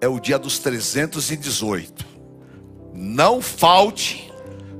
é 0.00 0.08
o 0.08 0.20
dia 0.20 0.38
dos 0.38 0.58
318. 0.60 2.06
Não 2.94 3.42
falte, 3.42 4.32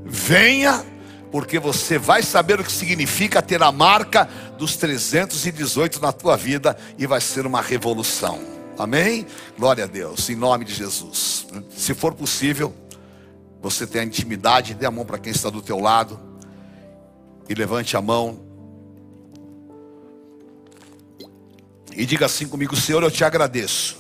venha, 0.05 0.85
porque 1.31 1.59
você 1.59 1.99
vai 1.99 2.23
saber 2.23 2.61
o 2.61 2.65
que 2.65 2.73
significa 2.73 3.43
ter 3.43 3.63
a 3.63 3.73
marca 3.73 4.29
dos 4.59 4.77
318 4.77 6.01
na 6.01 6.13
tua 6.13 6.37
vida 6.37 6.77
e 6.99 7.07
vai 7.07 7.21
ser 7.21 7.47
uma 7.47 7.61
revolução. 7.61 8.41
Amém? 8.79 9.27
Glória 9.59 9.85
a 9.85 9.87
Deus, 9.87 10.29
em 10.29 10.37
nome 10.37 10.65
de 10.65 10.75
Jesus. 10.75 11.47
Se 11.77 11.95
for 11.95 12.15
possível, 12.15 12.75
você 13.61 13.87
tem 13.87 14.03
a 14.03 14.05
intimidade, 14.05 14.75
dê 14.75 14.87
a 14.87 14.91
mão 14.91 15.05
para 15.05 15.19
quem 15.19 15.33
está 15.33 15.51
do 15.51 15.63
teu 15.63 15.81
lado 15.81 16.21
e 17.49 17.55
levante 17.55 17.97
a 17.97 18.03
mão 18.03 18.47
E 21.97 22.05
diga 22.05 22.27
assim 22.27 22.47
comigo: 22.47 22.77
Senhor, 22.77 23.03
eu 23.03 23.11
te 23.11 23.25
agradeço, 23.25 23.97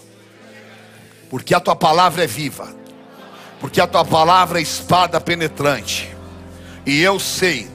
porque 1.31 1.55
a 1.55 1.61
tua 1.61 1.75
palavra 1.75 2.25
é 2.25 2.27
viva, 2.27 2.69
porque 3.59 3.81
a 3.81 3.87
tua 3.87 4.05
palavra 4.05 4.59
é 4.59 4.63
espada 4.63 5.19
penetrante, 5.19 6.15
e 6.87 7.03
eu 7.03 7.19
sei 7.19 7.69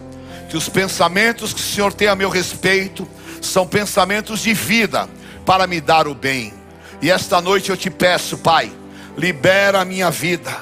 que 0.50 0.58
os 0.58 0.70
pensamentos 0.70 1.54
que 1.54 1.60
o 1.60 1.64
Senhor 1.64 1.94
tem 1.94 2.08
a 2.08 2.16
meu 2.16 2.30
respeito 2.30 3.08
são 3.42 3.68
pensamentos 3.68 4.40
de 4.40 4.54
vida 4.54 5.10
para 5.46 5.68
me 5.68 5.82
dar 5.82 6.08
o 6.08 6.16
bem. 6.16 6.54
E 7.02 7.12
esta 7.12 7.42
noite 7.42 7.70
eu 7.70 7.78
te 7.78 7.90
peço, 7.90 8.38
Pai, 8.38 8.72
libera 9.18 9.82
a 9.82 9.86
minha 9.86 10.10
vida, 10.10 10.56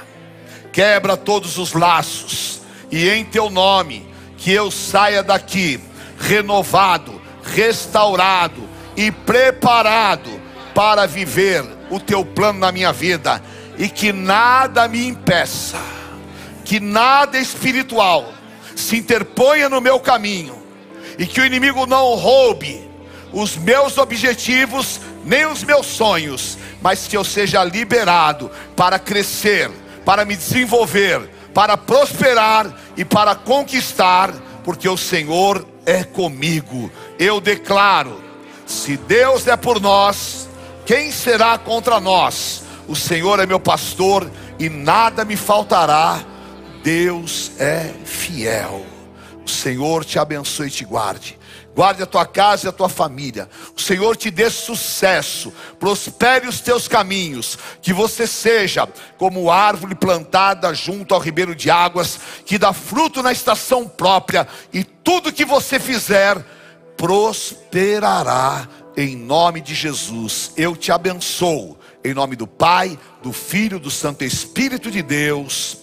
quebra 0.71 1.15
todos 1.15 1.57
os 1.57 1.73
laços, 1.73 2.61
e 2.91 3.07
em 3.09 3.23
teu 3.23 3.49
nome, 3.49 4.07
que 4.37 4.51
eu 4.51 4.71
saia 4.71 5.21
daqui 5.21 5.79
renovado, 6.19 7.21
restaurado, 7.43 8.67
e 8.99 9.11
preparado 9.11 10.29
para 10.75 11.05
viver 11.05 11.63
o 11.89 12.01
teu 12.01 12.25
plano 12.25 12.59
na 12.59 12.69
minha 12.69 12.91
vida 12.91 13.41
e 13.77 13.87
que 13.87 14.11
nada 14.11 14.89
me 14.89 15.07
impeça, 15.07 15.79
que 16.65 16.81
nada 16.81 17.39
espiritual 17.39 18.33
se 18.79 18.97
interponha 18.97 19.67
no 19.67 19.81
meu 19.81 19.99
caminho 19.99 20.57
e 21.17 21.25
que 21.25 21.41
o 21.41 21.45
inimigo 21.45 21.85
não 21.85 22.15
roube 22.15 22.89
os 23.31 23.57
meus 23.57 23.97
objetivos 23.97 24.99
nem 25.25 25.45
os 25.45 25.63
meus 25.63 25.85
sonhos, 25.85 26.57
mas 26.81 27.07
que 27.07 27.17
eu 27.17 27.23
seja 27.23 27.63
liberado 27.63 28.49
para 28.75 28.97
crescer, 28.97 29.69
para 30.05 30.23
me 30.23 30.35
desenvolver, 30.35 31.29
para 31.53 31.75
prosperar 31.77 32.73
e 32.95 33.03
para 33.03 33.35
conquistar, 33.35 34.33
porque 34.63 34.87
o 34.87 34.97
Senhor 34.97 35.67
é 35.85 36.03
comigo. 36.03 36.89
Eu 37.19 37.41
declaro 37.41 38.23
se 38.65 38.95
Deus 38.95 39.45
é 39.45 39.57
por 39.57 39.81
nós, 39.81 40.47
quem 40.85 41.11
será 41.11 41.57
contra 41.57 41.99
nós? 41.99 42.63
O 42.87 42.95
Senhor 42.95 43.39
é 43.39 43.45
meu 43.45 43.59
pastor 43.59 44.31
e 44.57 44.69
nada 44.69 45.25
me 45.25 45.35
faltará. 45.35 46.19
Deus 46.89 47.51
é 47.59 47.93
fiel. 48.03 48.83
O 49.45 49.47
Senhor 49.47 50.03
te 50.03 50.17
abençoe 50.17 50.69
e 50.69 50.71
te 50.71 50.83
guarde. 50.83 51.37
Guarde 51.75 52.01
a 52.01 52.05
tua 52.07 52.25
casa 52.25 52.65
e 52.65 52.69
a 52.69 52.71
tua 52.71 52.89
família. 52.89 53.47
O 53.77 53.79
Senhor 53.79 54.17
te 54.17 54.31
dê 54.31 54.49
sucesso. 54.49 55.53
Prospere 55.79 56.47
os 56.47 56.61
teus 56.61 56.87
caminhos. 56.87 57.59
Que 57.79 57.93
você 57.93 58.25
seja 58.25 58.87
como 59.19 59.51
árvore 59.51 59.93
plantada 59.93 60.73
junto 60.73 61.13
ao 61.13 61.21
ribeiro 61.21 61.53
de 61.53 61.69
águas, 61.69 62.19
que 62.43 62.57
dá 62.57 62.73
fruto 62.73 63.21
na 63.21 63.31
estação 63.31 63.87
própria. 63.87 64.47
E 64.73 64.83
tudo 64.83 65.31
que 65.31 65.45
você 65.45 65.79
fizer, 65.79 66.43
prosperará 66.97 68.67
em 68.97 69.15
nome 69.15 69.61
de 69.61 69.75
Jesus. 69.75 70.53
Eu 70.57 70.75
te 70.75 70.91
abençoo 70.91 71.77
em 72.03 72.15
nome 72.15 72.35
do 72.35 72.47
Pai, 72.47 72.97
do 73.21 73.31
Filho, 73.31 73.79
do 73.79 73.91
Santo 73.91 74.23
Espírito 74.23 74.89
de 74.89 75.03
Deus. 75.03 75.78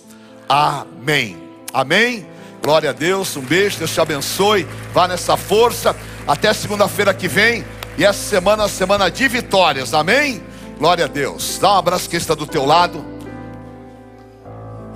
Amém. 0.49 1.37
Amém. 1.73 2.27
Glória 2.63 2.91
a 2.91 2.93
Deus. 2.93 3.37
Um 3.37 3.43
beijo. 3.43 3.79
Deus 3.79 3.93
te 3.93 4.01
abençoe. 4.01 4.67
Vá 4.93 5.07
nessa 5.09 5.37
força. 5.37 5.95
Até 6.27 6.53
segunda-feira 6.53 7.13
que 7.15 7.29
vem. 7.29 7.65
E 7.99 8.05
essa 8.05 8.23
semana 8.23 8.65
é 8.65 8.69
semana 8.69 9.11
de 9.11 9.29
vitórias. 9.29 9.95
Amém. 9.95 10.43
Glória 10.79 11.05
a 11.07 11.09
Deus. 11.09 11.59
Dá 11.59 11.75
um 11.75 11.79
abraço 11.79 12.09
que 12.09 12.17
está 12.17 12.35
do 12.35 12.47
teu 12.47 12.65
lado. 12.65 13.05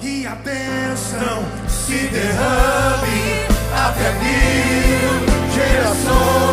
E 0.03 0.27
a 0.27 0.35
bênção 0.35 1.45
se 1.69 2.09
derrame 2.09 3.47
até 3.75 4.13
mil 4.15 5.53
gerações. 5.55 6.51